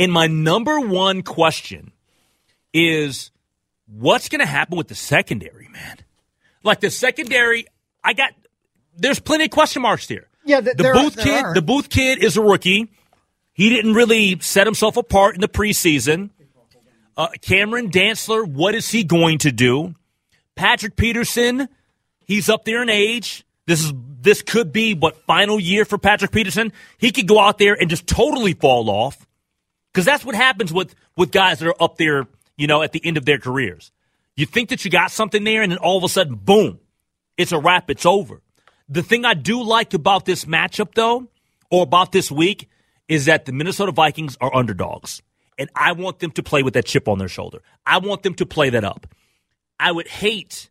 And 0.00 0.10
my 0.10 0.28
number 0.28 0.80
one 0.80 1.20
question 1.20 1.92
is 2.72 3.30
what's 3.86 4.30
going 4.30 4.38
to 4.40 4.46
happen 4.46 4.78
with 4.78 4.88
the 4.88 4.94
secondary, 4.94 5.68
man? 5.68 5.98
Like 6.62 6.80
the 6.80 6.90
secondary, 6.90 7.66
I 8.02 8.14
got, 8.14 8.32
there's 8.96 9.20
plenty 9.20 9.44
of 9.44 9.50
question 9.50 9.82
marks 9.82 10.08
here. 10.08 10.26
Yeah, 10.46 10.62
th- 10.62 10.78
the 10.78 10.84
there 10.84 10.94
Booth 10.94 11.16
there 11.16 11.24
kid, 11.26 11.44
are. 11.44 11.54
the 11.54 11.60
Booth 11.60 11.90
kid 11.90 12.24
is 12.24 12.38
a 12.38 12.42
rookie. 12.42 12.90
He 13.52 13.68
didn't 13.68 13.92
really 13.92 14.40
set 14.40 14.66
himself 14.66 14.96
apart 14.96 15.34
in 15.34 15.42
the 15.42 15.48
preseason. 15.48 16.30
Uh, 17.14 17.28
Cameron 17.42 17.90
Dantzler, 17.90 18.46
what 18.46 18.74
is 18.74 18.88
he 18.88 19.04
going 19.04 19.36
to 19.40 19.52
do? 19.52 19.94
Patrick 20.56 20.96
Peterson, 20.96 21.68
he's 22.24 22.48
up 22.48 22.64
there 22.64 22.82
in 22.82 22.88
age. 22.88 23.44
This 23.66 23.84
is 23.84 23.92
this 24.22 24.40
could 24.40 24.72
be 24.72 24.94
what 24.94 25.26
final 25.26 25.60
year 25.60 25.84
for 25.84 25.98
Patrick 25.98 26.30
Peterson. 26.30 26.72
He 26.96 27.12
could 27.12 27.28
go 27.28 27.38
out 27.38 27.58
there 27.58 27.74
and 27.74 27.90
just 27.90 28.06
totally 28.06 28.54
fall 28.54 28.88
off 28.88 29.26
because 29.92 30.04
that's 30.04 30.24
what 30.24 30.34
happens 30.34 30.72
with 30.72 30.94
with 31.16 31.30
guys 31.30 31.58
that 31.58 31.68
are 31.68 31.82
up 31.82 31.96
there, 31.96 32.26
you 32.56 32.66
know, 32.66 32.82
at 32.82 32.92
the 32.92 33.04
end 33.04 33.16
of 33.16 33.24
their 33.24 33.38
careers. 33.38 33.92
You 34.36 34.46
think 34.46 34.70
that 34.70 34.84
you 34.84 34.90
got 34.90 35.10
something 35.10 35.44
there, 35.44 35.62
and 35.62 35.72
then 35.72 35.78
all 35.78 35.98
of 35.98 36.04
a 36.04 36.08
sudden, 36.08 36.36
boom, 36.36 36.80
it's 37.36 37.52
a 37.52 37.58
wrap. 37.58 37.90
It's 37.90 38.06
over. 38.06 38.42
The 38.88 39.02
thing 39.02 39.24
I 39.24 39.34
do 39.34 39.62
like 39.62 39.94
about 39.94 40.24
this 40.24 40.44
matchup, 40.44 40.94
though, 40.94 41.28
or 41.70 41.82
about 41.82 42.12
this 42.12 42.30
week, 42.30 42.68
is 43.08 43.26
that 43.26 43.44
the 43.44 43.52
Minnesota 43.52 43.92
Vikings 43.92 44.36
are 44.40 44.54
underdogs. 44.54 45.22
And 45.58 45.68
I 45.74 45.92
want 45.92 46.20
them 46.20 46.30
to 46.32 46.42
play 46.42 46.62
with 46.62 46.74
that 46.74 46.86
chip 46.86 47.06
on 47.06 47.18
their 47.18 47.28
shoulder. 47.28 47.60
I 47.84 47.98
want 47.98 48.22
them 48.22 48.34
to 48.34 48.46
play 48.46 48.70
that 48.70 48.82
up. 48.82 49.06
I 49.78 49.92
would 49.92 50.08
hate 50.08 50.70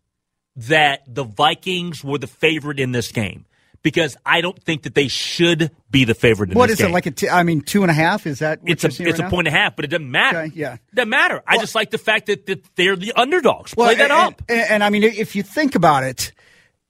that 0.56 1.04
the 1.08 1.24
Vikings 1.24 2.04
were 2.04 2.18
the 2.18 2.28
favorite 2.28 2.80
in 2.80 2.92
this 2.92 3.12
game 3.12 3.46
because 3.82 4.18
I 4.26 4.42
don't 4.42 4.62
think 4.62 4.84
that 4.84 4.96
they 4.96 5.08
should 5.08 5.72
be 5.90 6.04
the 6.04 6.14
favorite 6.14 6.52
in 6.52 6.58
What 6.58 6.70
is 6.70 6.82
it 6.82 6.92
like? 6.92 7.06
A 7.06 7.12
t- 7.12 7.30
I 7.30 7.44
mean, 7.44 7.62
two 7.62 7.82
and 7.84 7.92
a 7.92 7.94
half? 7.94 8.28
Is 8.28 8.40
that 8.40 8.62
what 8.62 8.72
it's 8.72 8.84
you're 8.84 9.08
a 9.08 9.12
it's 9.12 9.20
right 9.20 9.20
a 9.20 9.24
now? 9.24 9.30
point 9.30 9.48
and 9.48 9.56
a 9.56 9.60
half, 9.60 9.76
but 9.76 9.86
it 9.86 9.90
doesn't 9.90 10.10
matter. 10.10 10.40
Okay, 10.40 10.52
yeah. 10.56 10.74
It 10.74 10.96
doesn't 10.96 11.10
matter. 11.10 11.42
I 11.48 11.58
just 11.58 11.76
like 11.76 11.92
the 11.92 11.98
fact 11.98 12.28
that, 12.28 12.46
that 12.48 12.64
they're 12.76 12.96
the 12.96 13.14
underdogs. 13.14 13.74
Play 13.74 13.96
that 13.96 14.04
and, 14.04 14.12
up. 14.12 14.42
And, 14.50 14.70
and 14.70 14.84
I 14.84 14.90
mean, 14.90 15.04
if 15.04 15.36
you 15.36 15.44
think 15.44 15.76
about 15.76 16.04
it, 16.04 16.34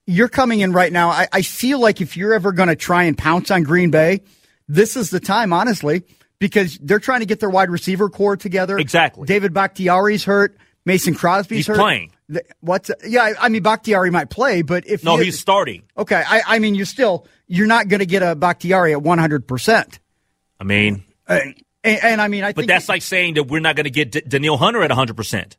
you're 0.05 0.29
coming 0.29 0.61
in 0.61 0.73
right 0.73 0.91
now. 0.91 1.09
I, 1.09 1.27
I 1.31 1.41
feel 1.43 1.79
like 1.79 2.01
if 2.01 2.17
you're 2.17 2.33
ever 2.33 2.51
going 2.51 2.69
to 2.69 2.75
try 2.75 3.03
and 3.03 3.17
pounce 3.17 3.51
on 3.51 3.63
Green 3.63 3.91
Bay, 3.91 4.21
this 4.67 4.95
is 4.95 5.09
the 5.11 5.19
time, 5.19 5.53
honestly, 5.53 6.03
because 6.39 6.77
they're 6.81 6.99
trying 6.99 7.19
to 7.19 7.25
get 7.25 7.39
their 7.39 7.49
wide 7.49 7.69
receiver 7.69 8.09
corps 8.09 8.37
together. 8.37 8.77
Exactly. 8.77 9.25
David 9.25 9.53
Bakhtiari's 9.53 10.23
hurt. 10.23 10.57
Mason 10.85 11.13
Crosby's 11.13 11.57
He's 11.57 11.67
hurt. 11.67 11.77
playing. 11.77 12.11
What's 12.61 12.91
yeah? 13.05 13.33
I- 13.39 13.49
mean, 13.49 13.63
Bakhtiari 13.63 14.11
might 14.11 14.29
play, 14.29 14.61
but 14.61 14.85
if 14.87 15.03
No, 15.03 15.17
you- 15.17 15.23
he's 15.25 15.39
starting. 15.39 15.83
okay. 15.97 16.23
I, 16.25 16.41
I 16.45 16.59
mean, 16.59 16.75
you 16.75 16.85
still 16.85 17.25
you're 17.47 17.67
not 17.67 17.87
going 17.87 17.99
to 17.99 18.05
get 18.05 18.21
a 18.21 18.35
Bakhtiari 18.35 18.91
at 18.93 19.01
100. 19.01 19.47
percent 19.47 19.99
I 20.59 20.63
mean, 20.65 21.03
uh, 21.27 21.39
and, 21.83 22.03
and 22.03 22.21
I 22.21 22.27
mean, 22.27 22.43
I 22.43 22.53
but 22.53 22.67
that's 22.67 22.89
like 22.89 23.01
saying 23.01 23.35
that 23.35 23.43
we're 23.43 23.61
not 23.61 23.75
going 23.75 23.85
to 23.85 23.89
get 23.89 24.11
D- 24.11 24.21
Danielle 24.27 24.57
Hunter 24.57 24.83
at 24.83 24.91
100% 24.91 25.55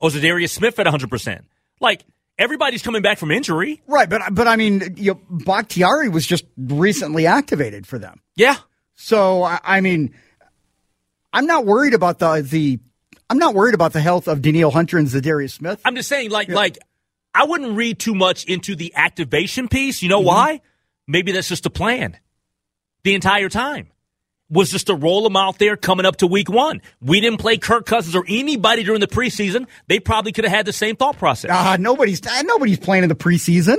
or 0.00 0.10
Za'Darius 0.10 0.50
Smith 0.50 0.78
at 0.78 0.86
100%. 0.86 1.42
Like, 1.80 2.04
everybody's 2.38 2.82
coming 2.82 3.00
back 3.02 3.18
from 3.18 3.30
injury. 3.30 3.80
right. 3.86 4.08
But 4.10 4.22
but 4.34 4.48
I 4.48 4.56
mean, 4.56 4.94
you 4.96 5.12
know, 5.14 5.20
Bakhtiari 5.30 6.08
was 6.08 6.26
just 6.26 6.44
recently 6.58 7.26
activated 7.26 7.86
for 7.86 7.98
them. 7.98 8.20
Yeah. 8.36 8.56
So 8.96 9.42
I, 9.44 9.60
I 9.64 9.80
mean, 9.80 10.14
I'm 11.32 11.46
not 11.46 11.64
worried 11.64 11.94
about 11.94 12.18
the 12.18 12.42
the 12.42 12.78
I'm 13.30 13.38
not 13.38 13.54
worried 13.54 13.74
about 13.74 13.92
the 13.94 14.00
health 14.00 14.26
of 14.28 14.42
Danielle 14.42 14.72
Hunter 14.72 14.98
and 14.98 15.06
Za'Darius 15.08 15.52
Smith. 15.52 15.80
I'm 15.84 15.94
just 15.96 16.08
saying, 16.08 16.30
like, 16.30 16.48
like 16.48 16.76
I 17.34 17.44
wouldn't 17.44 17.76
read 17.76 17.98
too 17.98 18.14
much 18.14 18.44
into 18.44 18.74
the 18.74 18.92
activation 18.96 19.68
piece. 19.68 20.02
You 20.02 20.08
know 20.10 20.18
Mm-hmm. 20.18 20.26
why? 20.26 20.60
Maybe 21.06 21.32
that's 21.32 21.48
just 21.48 21.64
a 21.64 21.70
plan. 21.70 22.18
The 23.04 23.14
entire 23.14 23.48
time 23.48 23.88
was 24.50 24.70
just 24.70 24.88
to 24.88 24.94
roll 24.94 25.22
them 25.22 25.36
out 25.36 25.58
there 25.58 25.76
coming 25.76 26.04
up 26.04 26.16
to 26.16 26.26
week 26.26 26.50
one. 26.50 26.82
We 27.00 27.20
didn't 27.20 27.38
play 27.38 27.56
Kirk 27.56 27.86
Cousins 27.86 28.14
or 28.16 28.24
anybody 28.28 28.82
during 28.82 29.00
the 29.00 29.06
preseason. 29.06 29.66
They 29.86 30.00
probably 30.00 30.32
could 30.32 30.44
have 30.44 30.52
had 30.52 30.66
the 30.66 30.72
same 30.72 30.96
thought 30.96 31.16
process. 31.18 31.50
Uh, 31.52 31.76
nobody's 31.78 32.24
uh, 32.26 32.42
nobody's 32.42 32.78
playing 32.80 33.04
in 33.04 33.08
the 33.08 33.14
preseason. 33.14 33.76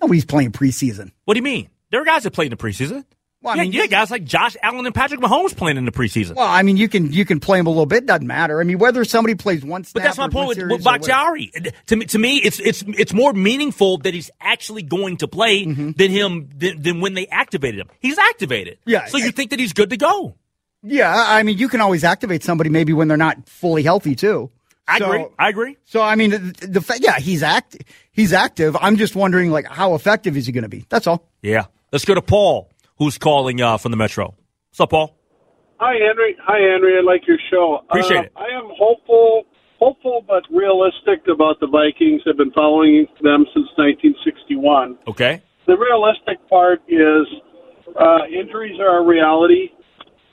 Nobody's 0.00 0.24
playing 0.24 0.52
preseason. 0.52 1.10
what 1.24 1.34
do 1.34 1.38
you 1.38 1.42
mean? 1.44 1.68
There 1.90 2.00
are 2.00 2.04
guys 2.04 2.22
that 2.24 2.32
played 2.32 2.52
in 2.52 2.56
the 2.56 2.62
preseason. 2.62 3.04
Well, 3.44 3.52
I 3.52 3.56
yeah, 3.58 3.62
mean, 3.62 3.72
yeah, 3.72 3.86
guys 3.86 4.10
like 4.10 4.24
Josh 4.24 4.56
Allen 4.62 4.86
and 4.86 4.94
Patrick 4.94 5.20
Mahomes 5.20 5.54
playing 5.56 5.76
in 5.76 5.84
the 5.84 5.92
preseason. 5.92 6.34
Well, 6.34 6.48
I 6.48 6.62
mean, 6.62 6.76
you 6.78 6.88
can 6.88 7.12
you 7.12 7.24
can 7.26 7.40
play 7.40 7.58
them 7.58 7.66
a 7.66 7.70
little 7.70 7.84
bit. 7.86 8.06
Doesn't 8.06 8.26
matter. 8.26 8.58
I 8.60 8.64
mean, 8.64 8.78
whether 8.78 9.04
somebody 9.04 9.34
plays 9.34 9.62
one 9.64 9.84
snap 9.84 10.02
But 10.02 10.02
that's 10.08 10.18
my 10.18 10.28
point 10.28 10.48
with, 10.48 10.70
with. 10.70 10.82
Bakhtiari. 10.82 11.52
To 11.86 11.96
me, 11.96 12.06
to 12.06 12.18
me, 12.18 12.38
it's 12.38 12.58
it's 12.58 12.82
it's 12.88 13.12
more 13.12 13.32
meaningful 13.34 13.98
that 13.98 14.14
he's 14.14 14.30
actually 14.40 14.82
going 14.82 15.18
to 15.18 15.28
play 15.28 15.66
Mm-hmm. 15.66 15.90
than 15.92 16.10
him 16.10 16.48
than, 16.56 16.80
than 16.82 17.00
when 17.00 17.14
they 17.14 17.26
activated 17.26 17.80
him. 17.80 17.88
He's 18.00 18.18
activated. 18.18 18.78
Yeah. 18.86 19.04
So 19.06 19.18
you 19.18 19.30
think 19.30 19.50
that 19.50 19.58
he's 19.60 19.74
good 19.74 19.90
to 19.90 19.96
go? 19.98 20.34
Yeah, 20.82 21.14
I 21.14 21.42
mean, 21.42 21.56
you 21.58 21.68
can 21.68 21.80
always 21.80 22.02
activate 22.04 22.42
somebody 22.42 22.70
maybe 22.70 22.92
when 22.92 23.08
they're 23.08 23.16
not 23.16 23.48
fully 23.48 23.82
healthy 23.82 24.14
too. 24.14 24.50
I 24.88 24.98
So- 24.98 25.06
agree. 25.06 25.26
I 25.38 25.48
agree. 25.48 25.76
So 25.84 26.02
I 26.02 26.14
mean, 26.14 26.30
the, 26.30 26.66
the 26.68 26.80
fa- 26.80 26.98
yeah, 27.00 27.18
he's 27.18 27.42
act 27.42 27.76
he's 28.10 28.32
active. 28.32 28.76
I'm 28.80 28.96
just 28.96 29.14
wondering, 29.16 29.50
like, 29.50 29.66
how 29.66 29.94
effective 29.94 30.36
is 30.36 30.46
he 30.46 30.52
going 30.52 30.62
to 30.62 30.68
be? 30.68 30.84
That's 30.88 31.06
all. 31.06 31.26
Yeah. 31.42 31.66
Let's 31.92 32.04
go 32.04 32.14
to 32.14 32.22
Paul, 32.22 32.70
who's 32.98 33.18
calling 33.18 33.60
uh, 33.60 33.76
from 33.78 33.90
the 33.90 33.96
Metro. 33.96 34.34
What's 34.70 34.80
up, 34.80 34.90
Paul? 34.90 35.16
Hi, 35.78 35.94
Henry. 35.94 36.36
Hi, 36.42 36.58
Henry. 36.72 36.98
I 36.98 37.02
like 37.02 37.26
your 37.26 37.38
show. 37.50 37.80
Appreciate 37.90 38.18
Uh, 38.18 38.22
it. 38.22 38.32
I 38.36 38.46
am 38.56 38.70
hopeful, 38.78 39.44
hopeful 39.78 40.24
but 40.26 40.42
realistic 40.50 41.26
about 41.32 41.60
the 41.60 41.66
Vikings. 41.66 42.22
I've 42.28 42.36
been 42.36 42.52
following 42.52 43.06
them 43.22 43.44
since 43.54 43.66
1961. 43.76 44.98
Okay. 45.08 45.42
The 45.66 45.76
realistic 45.76 46.38
part 46.48 46.82
is 46.88 47.26
uh, 47.98 48.26
injuries 48.30 48.78
are 48.80 48.98
a 48.98 49.02
reality, 49.06 49.70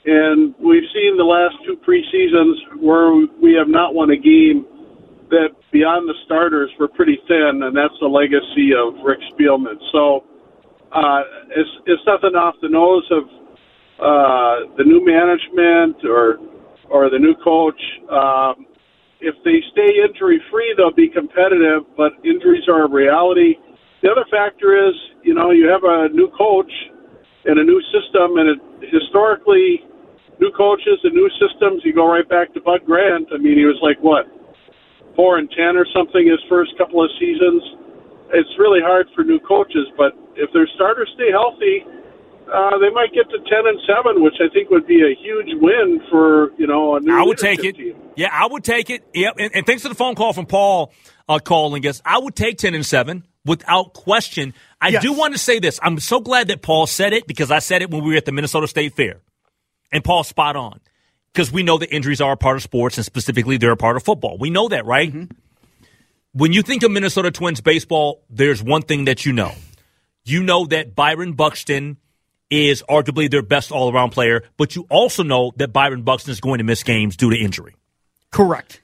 and 0.04 0.54
we've 0.58 0.86
seen 0.94 1.16
the 1.16 1.24
last 1.24 1.56
two 1.66 1.76
preseasons 1.86 2.80
where 2.80 3.12
we 3.42 3.54
have 3.54 3.68
not 3.68 3.94
won 3.94 4.10
a 4.10 4.16
game 4.16 4.66
that 5.30 5.48
beyond 5.72 6.06
the 6.08 6.14
starters 6.26 6.70
were 6.78 6.88
pretty 6.88 7.18
thin, 7.26 7.62
and 7.64 7.74
that's 7.76 7.94
the 8.00 8.06
legacy 8.06 8.72
of 8.76 9.02
Rick 9.04 9.20
Spielman. 9.32 9.78
So 9.90 10.24
uh, 10.94 11.22
it's, 11.56 11.70
it's 11.86 12.02
nothing 12.06 12.36
off 12.36 12.54
the 12.60 12.68
nose 12.68 13.06
of 13.10 13.24
uh, 14.00 14.74
the 14.76 14.84
new 14.84 15.04
management 15.04 15.96
or 16.04 16.38
or 16.90 17.08
the 17.08 17.18
new 17.18 17.34
coach. 17.42 17.80
Um, 18.12 18.66
if 19.20 19.34
they 19.44 19.62
stay 19.72 20.04
injury 20.04 20.42
free, 20.50 20.74
they'll 20.76 20.92
be 20.92 21.08
competitive. 21.08 21.88
But 21.96 22.12
injuries 22.24 22.68
are 22.68 22.84
a 22.84 22.90
reality. 22.90 23.56
The 24.02 24.10
other 24.10 24.26
factor 24.30 24.76
is, 24.76 24.92
you 25.22 25.32
know, 25.32 25.52
you 25.52 25.70
have 25.70 25.84
a 25.84 26.12
new 26.12 26.28
coach 26.36 26.70
and 27.46 27.58
a 27.58 27.64
new 27.64 27.80
system, 27.94 28.36
and 28.36 28.50
it, 28.52 28.60
historically, 28.92 29.86
new 30.40 30.50
coaches 30.52 30.98
and 31.04 31.14
new 31.14 31.30
systems. 31.40 31.80
You 31.84 31.94
go 31.94 32.10
right 32.10 32.28
back 32.28 32.52
to 32.54 32.60
Bud 32.60 32.84
Grant. 32.84 33.28
I 33.32 33.38
mean, 33.38 33.56
he 33.56 33.64
was 33.64 33.78
like 33.80 33.96
what 34.02 34.26
four 35.16 35.38
and 35.38 35.48
ten 35.50 35.76
or 35.76 35.86
something 35.94 36.26
his 36.26 36.40
first 36.48 36.76
couple 36.78 37.02
of 37.02 37.10
seasons. 37.20 37.62
It's 38.32 38.48
really 38.58 38.80
hard 38.80 39.06
for 39.14 39.24
new 39.24 39.38
coaches, 39.40 39.86
but 39.96 40.12
if 40.36 40.50
their 40.52 40.66
starters 40.74 41.10
stay 41.14 41.30
healthy, 41.30 41.84
uh, 42.52 42.78
they 42.78 42.90
might 42.90 43.12
get 43.14 43.28
to 43.30 43.38
ten 43.48 43.66
and 43.66 43.78
seven, 43.86 44.22
which 44.22 44.34
I 44.40 44.52
think 44.52 44.70
would 44.70 44.86
be 44.86 45.00
a 45.02 45.14
huge 45.22 45.48
win 45.60 46.00
for 46.10 46.50
you 46.58 46.66
know 46.66 46.96
a 46.96 47.00
new 47.00 47.14
I 47.16 47.22
would 47.22 47.38
take 47.38 47.62
it. 47.64 47.76
Team. 47.76 47.94
Yeah, 48.16 48.28
I 48.32 48.46
would 48.46 48.64
take 48.64 48.90
it. 48.90 49.04
Yep. 49.14 49.34
And, 49.38 49.50
and 49.54 49.66
thanks 49.66 49.82
to 49.82 49.88
the 49.88 49.94
phone 49.94 50.14
call 50.14 50.32
from 50.32 50.46
Paul 50.46 50.92
uh, 51.28 51.38
calling 51.38 51.86
us. 51.86 52.02
I 52.04 52.18
would 52.18 52.34
take 52.36 52.58
10 52.58 52.74
and 52.74 52.84
7 52.84 53.24
without 53.46 53.94
question. 53.94 54.52
I 54.82 54.88
Yes. 54.88 55.02
do 55.02 55.12
want 55.14 55.32
to 55.34 55.38
say 55.38 55.58
this. 55.60 55.78
I'm 55.82 55.98
so 55.98 56.20
glad 56.20 56.48
that 56.48 56.60
Paul 56.62 56.86
said 56.86 57.12
it 57.14 57.26
because 57.26 57.50
I 57.50 57.58
said 57.60 57.80
it 57.80 57.90
when 57.90 58.02
we 58.04 58.10
were 58.10 58.16
at 58.18 58.24
the 58.26 58.32
Minnesota 58.32 58.66
State 58.66 58.94
Fair. 58.94 59.20
And 59.92 60.04
Paul's 60.04 60.28
spot 60.28 60.56
on 60.56 60.80
because 61.32 61.50
we 61.52 61.62
know 61.62 61.78
that 61.78 61.94
injuries 61.94 62.20
are 62.20 62.32
a 62.32 62.36
part 62.36 62.56
of 62.56 62.62
sports 62.62 62.98
and 62.98 63.04
specifically 63.06 63.56
they're 63.56 63.72
a 63.72 63.76
part 63.76 63.96
of 63.96 64.02
football. 64.02 64.36
We 64.38 64.50
know 64.50 64.68
that, 64.68 64.84
right? 64.84 65.12
When 66.34 66.54
you 66.54 66.62
think 66.62 66.82
of 66.82 66.90
Minnesota 66.90 67.30
Twins 67.30 67.60
baseball, 67.60 68.24
there's 68.30 68.62
one 68.62 68.80
thing 68.80 69.04
that 69.04 69.26
you 69.26 69.34
know. 69.34 69.52
You 70.24 70.42
know 70.42 70.64
that 70.64 70.94
Byron 70.94 71.34
Buxton 71.34 71.98
is 72.48 72.82
arguably 72.88 73.30
their 73.30 73.42
best 73.42 73.70
all 73.70 73.92
around 73.92 74.10
player, 74.10 74.42
but 74.56 74.74
you 74.74 74.86
also 74.88 75.22
know 75.22 75.52
that 75.56 75.74
Byron 75.74 76.04
Buxton 76.04 76.32
is 76.32 76.40
going 76.40 76.56
to 76.56 76.64
miss 76.64 76.84
games 76.84 77.18
due 77.18 77.28
to 77.28 77.36
injury. 77.36 77.74
Correct. 78.30 78.80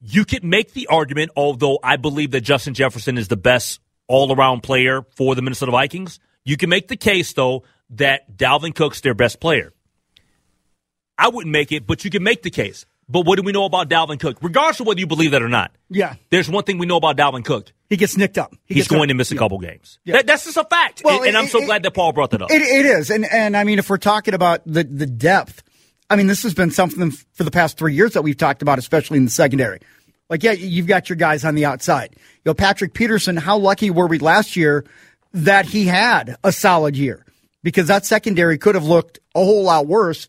You 0.00 0.24
could 0.24 0.42
make 0.42 0.72
the 0.72 0.88
argument, 0.88 1.30
although 1.36 1.78
I 1.84 1.98
believe 1.98 2.32
that 2.32 2.40
Justin 2.40 2.74
Jefferson 2.74 3.16
is 3.16 3.28
the 3.28 3.36
best 3.36 3.80
all 4.08 4.34
around 4.34 4.62
player 4.62 5.02
for 5.14 5.36
the 5.36 5.42
Minnesota 5.42 5.70
Vikings. 5.70 6.18
You 6.44 6.56
can 6.56 6.68
make 6.68 6.88
the 6.88 6.96
case, 6.96 7.32
though, 7.32 7.62
that 7.90 8.36
Dalvin 8.36 8.74
Cook's 8.74 9.00
their 9.02 9.14
best 9.14 9.38
player. 9.38 9.72
I 11.16 11.28
wouldn't 11.28 11.52
make 11.52 11.70
it, 11.70 11.86
but 11.86 12.04
you 12.04 12.10
can 12.10 12.24
make 12.24 12.42
the 12.42 12.50
case. 12.50 12.86
But 13.08 13.20
what 13.24 13.36
do 13.36 13.42
we 13.42 13.52
know 13.52 13.64
about 13.64 13.88
Dalvin 13.88 14.18
Cook? 14.18 14.38
Regardless 14.42 14.80
of 14.80 14.86
whether 14.86 14.98
you 14.98 15.06
believe 15.06 15.30
that 15.30 15.40
or 15.42 15.48
not, 15.48 15.70
Yeah, 15.88 16.14
there's 16.30 16.48
one 16.48 16.64
thing 16.64 16.78
we 16.78 16.86
know 16.86 16.96
about 16.96 17.16
Dalvin 17.16 17.44
Cook. 17.44 17.72
he 17.88 17.96
gets 17.96 18.16
nicked 18.16 18.36
up. 18.36 18.52
He 18.64 18.74
He's 18.74 18.88
going 18.88 19.02
up. 19.02 19.08
to 19.08 19.14
miss 19.14 19.30
a 19.30 19.34
Yeah. 19.34 19.38
couple 19.38 19.58
games. 19.58 19.98
Yeah. 20.04 20.16
That- 20.16 20.26
that's 20.26 20.44
just 20.44 20.56
a 20.56 20.64
fact. 20.64 21.02
Well, 21.04 21.18
and, 21.18 21.28
and 21.28 21.36
I'm 21.36 21.46
so 21.46 21.62
it- 21.62 21.66
glad 21.66 21.84
that 21.84 21.92
Paul 21.94 22.12
brought 22.12 22.30
that 22.32 22.42
up. 22.42 22.50
It, 22.50 22.62
it 22.62 22.84
is, 22.86 23.10
and 23.10 23.24
and 23.24 23.56
I 23.56 23.62
mean, 23.62 23.78
if 23.78 23.88
we're 23.88 23.98
talking 23.98 24.34
about 24.34 24.62
the 24.66 24.82
the 24.82 25.06
depth, 25.06 25.62
I 26.10 26.16
mean, 26.16 26.26
this 26.26 26.42
has 26.42 26.52
been 26.54 26.70
something 26.72 27.12
for 27.34 27.44
the 27.44 27.50
past 27.52 27.78
three 27.78 27.94
years 27.94 28.12
that 28.14 28.22
we've 28.22 28.36
talked 28.36 28.60
about, 28.62 28.78
especially 28.78 29.18
in 29.18 29.24
the 29.24 29.30
secondary. 29.30 29.78
Like, 30.28 30.42
yeah, 30.42 30.52
you've 30.52 30.88
got 30.88 31.08
your 31.08 31.14
guys 31.16 31.44
on 31.44 31.54
the 31.54 31.64
outside. 31.64 32.08
You 32.14 32.20
know, 32.46 32.54
Patrick 32.54 32.92
Peterson. 32.94 33.36
How 33.36 33.56
lucky 33.56 33.90
were 33.90 34.08
we 34.08 34.18
last 34.18 34.56
year 34.56 34.84
that 35.32 35.66
he 35.66 35.84
had 35.86 36.36
a 36.42 36.50
solid 36.50 36.96
year? 36.96 37.24
Because 37.62 37.86
that 37.86 38.04
secondary 38.04 38.58
could 38.58 38.74
have 38.74 38.84
looked 38.84 39.20
a 39.36 39.38
whole 39.44 39.62
lot 39.62 39.86
worse 39.86 40.26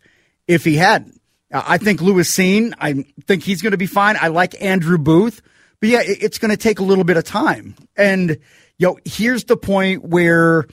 if 0.47 0.64
he 0.64 0.76
hadn't. 0.76 1.16
Uh, 1.52 1.64
I 1.66 1.78
think 1.78 2.02
Lewis 2.02 2.30
Cine. 2.36 2.74
I 2.80 3.06
think 3.26 3.43
he's 3.43 3.62
going 3.62 3.72
to 3.72 3.78
be 3.78 3.86
fine. 3.88 4.18
I 4.20 4.28
like 4.28 4.62
Andrew 4.62 4.98
Booth, 4.98 5.41
but 5.80 5.89
yeah, 5.89 6.02
it- 6.02 6.22
it's 6.24 6.38
going 6.39 6.52
to 6.52 6.58
take 6.58 6.80
a 6.80 6.84
little 6.84 7.04
bit 7.04 7.18
of 7.18 7.24
time. 7.24 7.76
And 7.95 8.32
you 8.78 8.88
know, 8.88 9.00
here's 9.06 9.45
the 9.45 9.58
point 9.58 10.04
where 10.04 10.66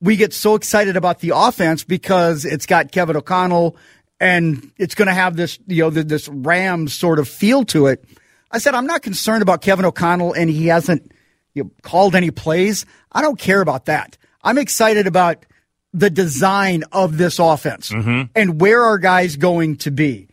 we 0.00 0.16
get 0.16 0.32
so 0.32 0.54
excited 0.54 0.96
about 0.96 1.20
the 1.20 1.32
offense 1.34 1.84
because 1.84 2.44
it's 2.44 2.64
got 2.66 2.90
Kevin 2.90 3.16
O'Connell 3.16 3.76
and 4.18 4.70
it's 4.78 4.94
going 4.94 5.08
to 5.08 5.14
have 5.14 5.36
this, 5.36 5.58
you 5.66 5.82
know, 5.82 5.90
this 5.90 6.26
Rams 6.28 6.94
sort 6.94 7.18
of 7.18 7.28
feel 7.28 7.64
to 7.66 7.86
it. 7.86 8.04
I 8.50 8.58
said, 8.58 8.74
I'm 8.74 8.86
not 8.86 9.02
concerned 9.02 9.42
about 9.42 9.60
Kevin 9.60 9.84
O'Connell 9.84 10.32
and 10.32 10.48
he 10.48 10.68
hasn't 10.68 11.12
you 11.54 11.64
know, 11.64 11.70
called 11.82 12.14
any 12.14 12.30
plays. 12.30 12.86
I 13.12 13.20
don't 13.20 13.38
care 13.38 13.60
about 13.60 13.86
that. 13.86 14.16
I'm 14.42 14.56
excited 14.56 15.06
about 15.06 15.44
the 15.92 16.10
design 16.10 16.84
of 16.92 17.18
this 17.18 17.38
offense 17.38 17.90
and 17.90 18.60
where 18.60 18.82
are 18.82 18.98
guys 18.98 19.36
going 19.36 19.76
to 19.76 19.90
be. 19.90 20.28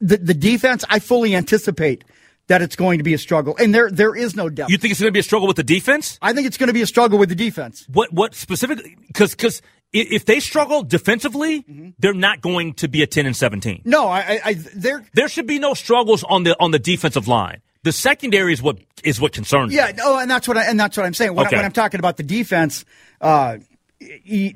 The, 0.00 0.16
the 0.16 0.34
defense, 0.34 0.84
I 0.90 0.98
fully 0.98 1.36
anticipate 1.36 2.04
that 2.48 2.60
it's 2.60 2.74
going 2.74 2.98
to 2.98 3.04
be 3.04 3.14
a 3.14 3.18
struggle. 3.18 3.56
And 3.58 3.74
there 3.74 3.90
there 3.90 4.14
is 4.14 4.34
no 4.34 4.48
doubt. 4.48 4.70
You 4.70 4.76
think 4.76 4.90
it's 4.90 5.00
going 5.00 5.08
to 5.08 5.12
be 5.12 5.20
a 5.20 5.22
struggle 5.22 5.46
with 5.46 5.56
the 5.56 5.62
defense? 5.62 6.18
I 6.20 6.32
think 6.32 6.46
it's 6.46 6.56
going 6.56 6.66
to 6.68 6.72
be 6.72 6.82
a 6.82 6.86
struggle 6.86 7.18
with 7.18 7.28
the 7.28 7.34
defense. 7.34 7.86
What 7.88 8.12
what 8.12 8.34
specifically? 8.34 8.96
Because 9.06 9.30
because 9.34 9.62
if 9.92 10.24
they 10.24 10.40
struggle 10.40 10.82
defensively, 10.82 11.62
mm-hmm. 11.62 11.90
they're 11.98 12.14
not 12.14 12.40
going 12.40 12.74
to 12.74 12.88
be 12.88 13.02
a 13.02 13.06
ten 13.06 13.26
and 13.26 13.36
seventeen. 13.36 13.82
No, 13.84 14.08
I, 14.08 14.40
I 14.44 14.54
there 14.74 15.04
there 15.14 15.28
should 15.28 15.46
be 15.46 15.58
no 15.58 15.74
struggles 15.74 16.24
on 16.24 16.42
the 16.42 16.58
on 16.60 16.72
the 16.72 16.78
defensive 16.78 17.28
line. 17.28 17.62
The 17.84 17.92
secondary 17.92 18.52
is 18.52 18.62
what 18.62 18.78
is 19.04 19.20
what 19.20 19.32
concerns. 19.32 19.72
Yeah, 19.72 19.92
me. 19.92 19.98
oh, 20.02 20.18
and 20.18 20.30
that's 20.30 20.46
what 20.48 20.56
I, 20.56 20.64
and 20.64 20.78
that's 20.78 20.96
what 20.96 21.06
I'm 21.06 21.14
saying. 21.14 21.34
When, 21.34 21.46
okay. 21.46 21.56
I, 21.56 21.58
when 21.58 21.66
I'm 21.66 21.72
talking 21.72 22.00
about 22.00 22.16
the 22.16 22.22
defense, 22.22 22.84
uh, 23.20 23.58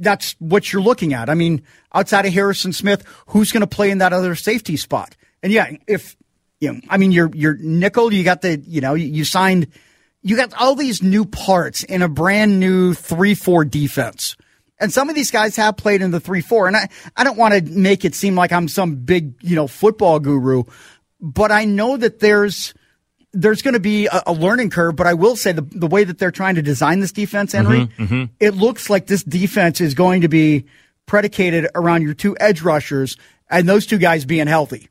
that's 0.00 0.34
what 0.38 0.72
you're 0.72 0.82
looking 0.82 1.12
at. 1.12 1.28
I 1.28 1.34
mean, 1.34 1.62
outside 1.94 2.26
of 2.26 2.32
Harrison 2.32 2.72
Smith, 2.72 3.04
who's 3.28 3.52
going 3.52 3.62
to 3.62 3.66
play 3.66 3.90
in 3.90 3.98
that 3.98 4.12
other 4.12 4.34
safety 4.34 4.76
spot? 4.76 5.16
And 5.42 5.52
yeah, 5.52 5.70
if 5.86 6.16
you 6.60 6.72
know, 6.72 6.80
I 6.88 6.96
mean, 6.96 7.12
your 7.12 7.30
your 7.34 7.56
nickel, 7.56 8.12
you 8.12 8.24
got 8.24 8.42
the, 8.42 8.58
you 8.58 8.80
know, 8.80 8.94
you, 8.94 9.06
you 9.06 9.24
signed, 9.24 9.68
you 10.22 10.36
got 10.36 10.54
all 10.54 10.74
these 10.74 11.02
new 11.02 11.24
parts 11.24 11.82
in 11.82 12.02
a 12.02 12.08
brand 12.08 12.58
new 12.60 12.94
three 12.94 13.34
four 13.34 13.64
defense. 13.64 14.36
And 14.78 14.92
some 14.92 15.08
of 15.08 15.14
these 15.14 15.30
guys 15.30 15.56
have 15.56 15.76
played 15.76 16.02
in 16.02 16.10
the 16.10 16.20
three 16.20 16.42
four, 16.42 16.66
and 16.66 16.76
I 16.76 16.88
I 17.16 17.24
don't 17.24 17.38
want 17.38 17.54
to 17.54 17.62
make 17.62 18.04
it 18.04 18.14
seem 18.14 18.34
like 18.34 18.52
I'm 18.52 18.68
some 18.68 18.96
big 18.96 19.34
you 19.42 19.56
know 19.56 19.66
football 19.66 20.18
guru, 20.20 20.64
but 21.20 21.50
I 21.50 21.64
know 21.64 21.96
that 21.96 22.20
there's 22.20 22.74
there's 23.36 23.62
going 23.62 23.74
to 23.74 23.80
be 23.80 24.06
a, 24.06 24.22
a, 24.26 24.32
learning 24.32 24.70
curve, 24.70 24.96
but 24.96 25.06
I 25.06 25.14
will 25.14 25.36
say 25.36 25.52
the 25.52 25.62
the 25.62 25.86
way 25.86 26.04
that 26.04 26.18
they're 26.18 26.30
trying 26.30 26.54
to 26.54 26.62
design 26.62 27.00
this 27.00 27.12
defense, 27.12 27.52
Henry, 27.52 27.80
mm-hmm, 27.80 28.02
mm-hmm. 28.02 28.24
it 28.40 28.54
looks 28.54 28.88
like 28.88 29.06
this 29.06 29.22
defense 29.22 29.80
is 29.80 29.94
going 29.94 30.22
to 30.22 30.28
be 30.28 30.64
predicated 31.04 31.68
around 31.74 32.02
your 32.02 32.14
two 32.14 32.36
edge 32.40 32.62
rushers 32.62 33.16
and 33.50 33.68
those 33.68 33.86
two 33.86 33.98
guys 33.98 34.24
being 34.24 34.46
healthy. 34.46 34.88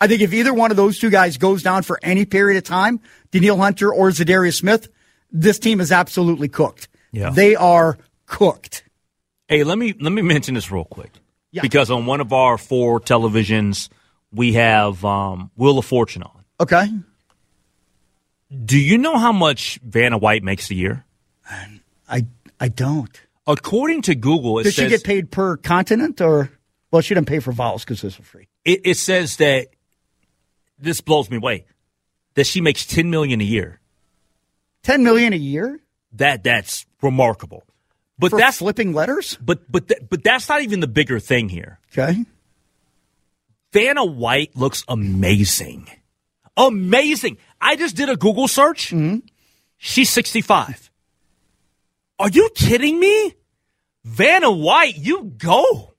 I 0.00 0.06
think 0.06 0.22
if 0.22 0.32
either 0.32 0.54
one 0.54 0.70
of 0.70 0.76
those 0.76 0.98
two 0.98 1.10
guys 1.10 1.38
goes 1.38 1.62
down 1.62 1.82
for 1.82 1.98
any 2.02 2.24
period 2.24 2.56
of 2.56 2.64
time, 2.64 3.00
Danielle 3.32 3.58
Hunter 3.58 3.92
or 3.92 4.10
Za'Darius 4.10 4.54
Smith, 4.54 4.88
this 5.32 5.58
team 5.58 5.80
is 5.80 5.90
absolutely 5.90 6.48
cooked. 6.48 6.88
Yeah. 7.10 7.30
They 7.30 7.56
are 7.56 7.98
cooked. 8.26 8.84
Hey, 9.48 9.64
let 9.64 9.76
me 9.76 9.94
let 9.98 10.12
me 10.12 10.22
mention 10.22 10.54
this 10.54 10.70
real 10.70 10.84
quick. 10.84 11.10
Yeah. 11.50 11.62
Because 11.62 11.90
on 11.90 12.06
one 12.06 12.20
of 12.20 12.32
our 12.32 12.58
four 12.58 13.00
televisions, 13.00 13.88
we 14.30 14.52
have 14.52 15.04
um, 15.04 15.50
Wheel 15.56 15.78
of 15.78 15.84
Fortune 15.84 16.22
on. 16.22 16.44
Okay. 16.60 16.86
Do 18.50 18.78
you 18.78 18.98
know 18.98 19.18
how 19.18 19.32
much 19.32 19.78
Vanna 19.82 20.18
White 20.18 20.42
makes 20.42 20.70
a 20.70 20.74
year? 20.74 21.04
I 22.08 22.26
I 22.60 22.68
don't. 22.68 23.20
According 23.46 24.02
to 24.02 24.14
Google, 24.14 24.58
it 24.58 24.64
does 24.64 24.76
says, 24.76 24.84
she 24.84 24.88
get 24.90 25.04
paid 25.04 25.30
per 25.30 25.56
continent 25.56 26.20
or? 26.20 26.50
Well, 26.90 27.02
she 27.02 27.14
didn't 27.14 27.28
pay 27.28 27.38
for 27.38 27.52
vowels 27.52 27.84
because 27.84 28.00
this 28.00 28.18
is 28.18 28.26
free. 28.26 28.48
It, 28.64 28.80
it 28.84 28.96
says 28.96 29.36
that 29.36 29.68
this 30.78 31.00
blows 31.00 31.30
me 31.30 31.36
away 31.36 31.66
that 32.34 32.46
she 32.46 32.60
makes 32.60 32.86
ten 32.86 33.10
million 33.10 33.40
a 33.40 33.44
year. 33.44 33.80
Ten 34.82 35.02
million 35.02 35.32
a 35.32 35.36
year? 35.36 35.80
That 36.12 36.42
that's 36.42 36.86
remarkable. 37.02 37.64
But 38.18 38.30
For 38.30 38.38
that's 38.38 38.58
flipping 38.58 38.92
letters. 38.94 39.38
But 39.40 39.70
but 39.70 39.88
th- 39.88 40.00
but 40.08 40.24
that's 40.24 40.48
not 40.48 40.62
even 40.62 40.80
the 40.80 40.88
bigger 40.88 41.20
thing 41.20 41.48
here. 41.48 41.78
Okay. 41.92 42.24
Vanna 43.72 44.04
White 44.04 44.56
looks 44.56 44.82
amazing, 44.88 45.88
amazing. 46.56 47.36
I 47.60 47.76
just 47.76 47.96
did 47.96 48.08
a 48.08 48.16
Google 48.16 48.48
search. 48.48 48.90
Mm-hmm. 48.90 49.26
She's 49.76 50.10
sixty 50.10 50.40
five. 50.40 50.90
Are 52.18 52.28
you 52.28 52.50
kidding 52.54 52.98
me? 52.98 53.34
Vanna 54.04 54.50
White, 54.50 54.96
you 54.96 55.24
go. 55.24 55.94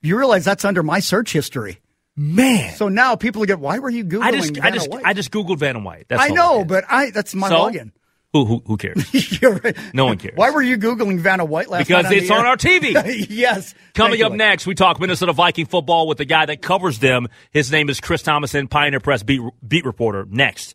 You 0.00 0.18
realize 0.18 0.44
that's 0.44 0.64
under 0.64 0.82
my 0.82 0.98
search 0.98 1.32
history. 1.32 1.78
Man. 2.16 2.74
So 2.74 2.88
now 2.88 3.14
people 3.14 3.44
get, 3.44 3.60
why 3.60 3.78
were 3.78 3.90
you 3.90 4.04
Googling 4.04 4.22
I 4.22 4.32
just, 4.32 4.54
Vanna 4.54 4.66
I 4.66 4.70
just, 4.70 4.90
White? 4.90 5.04
I 5.04 5.12
just 5.12 5.30
Googled 5.30 5.58
Vanna 5.58 5.78
White. 5.78 6.06
That's 6.08 6.22
I 6.22 6.28
know, 6.28 6.60
I 6.60 6.64
but 6.64 6.84
I, 6.88 7.10
that's 7.10 7.34
my 7.34 7.48
so, 7.48 7.56
login. 7.56 7.92
Who, 8.32 8.46
who, 8.46 8.62
who 8.66 8.76
cares? 8.78 9.04
right. 9.42 9.76
No 9.92 10.06
one 10.06 10.18
cares. 10.18 10.36
Why 10.36 10.50
were 10.50 10.62
you 10.62 10.78
Googling 10.78 11.20
Vanna 11.20 11.44
White 11.44 11.68
last 11.68 11.86
because 11.86 12.04
night? 12.04 12.10
Because 12.10 12.22
it's 12.22 12.30
on 12.30 12.46
our 12.46 12.56
TV. 12.56 13.26
yes. 13.30 13.74
Coming 13.94 14.22
up 14.22 14.32
next, 14.32 14.66
we 14.66 14.74
talk 14.74 14.98
Minnesota 14.98 15.32
Viking 15.32 15.66
football 15.66 16.08
with 16.08 16.18
the 16.18 16.24
guy 16.24 16.46
that 16.46 16.62
covers 16.62 16.98
them. 16.98 17.28
His 17.50 17.70
name 17.70 17.90
is 17.90 18.00
Chris 18.00 18.22
Tomasson, 18.22 18.68
Pioneer 18.70 19.00
Press 19.00 19.22
beat, 19.22 19.42
beat 19.66 19.84
reporter. 19.84 20.26
Next 20.28 20.74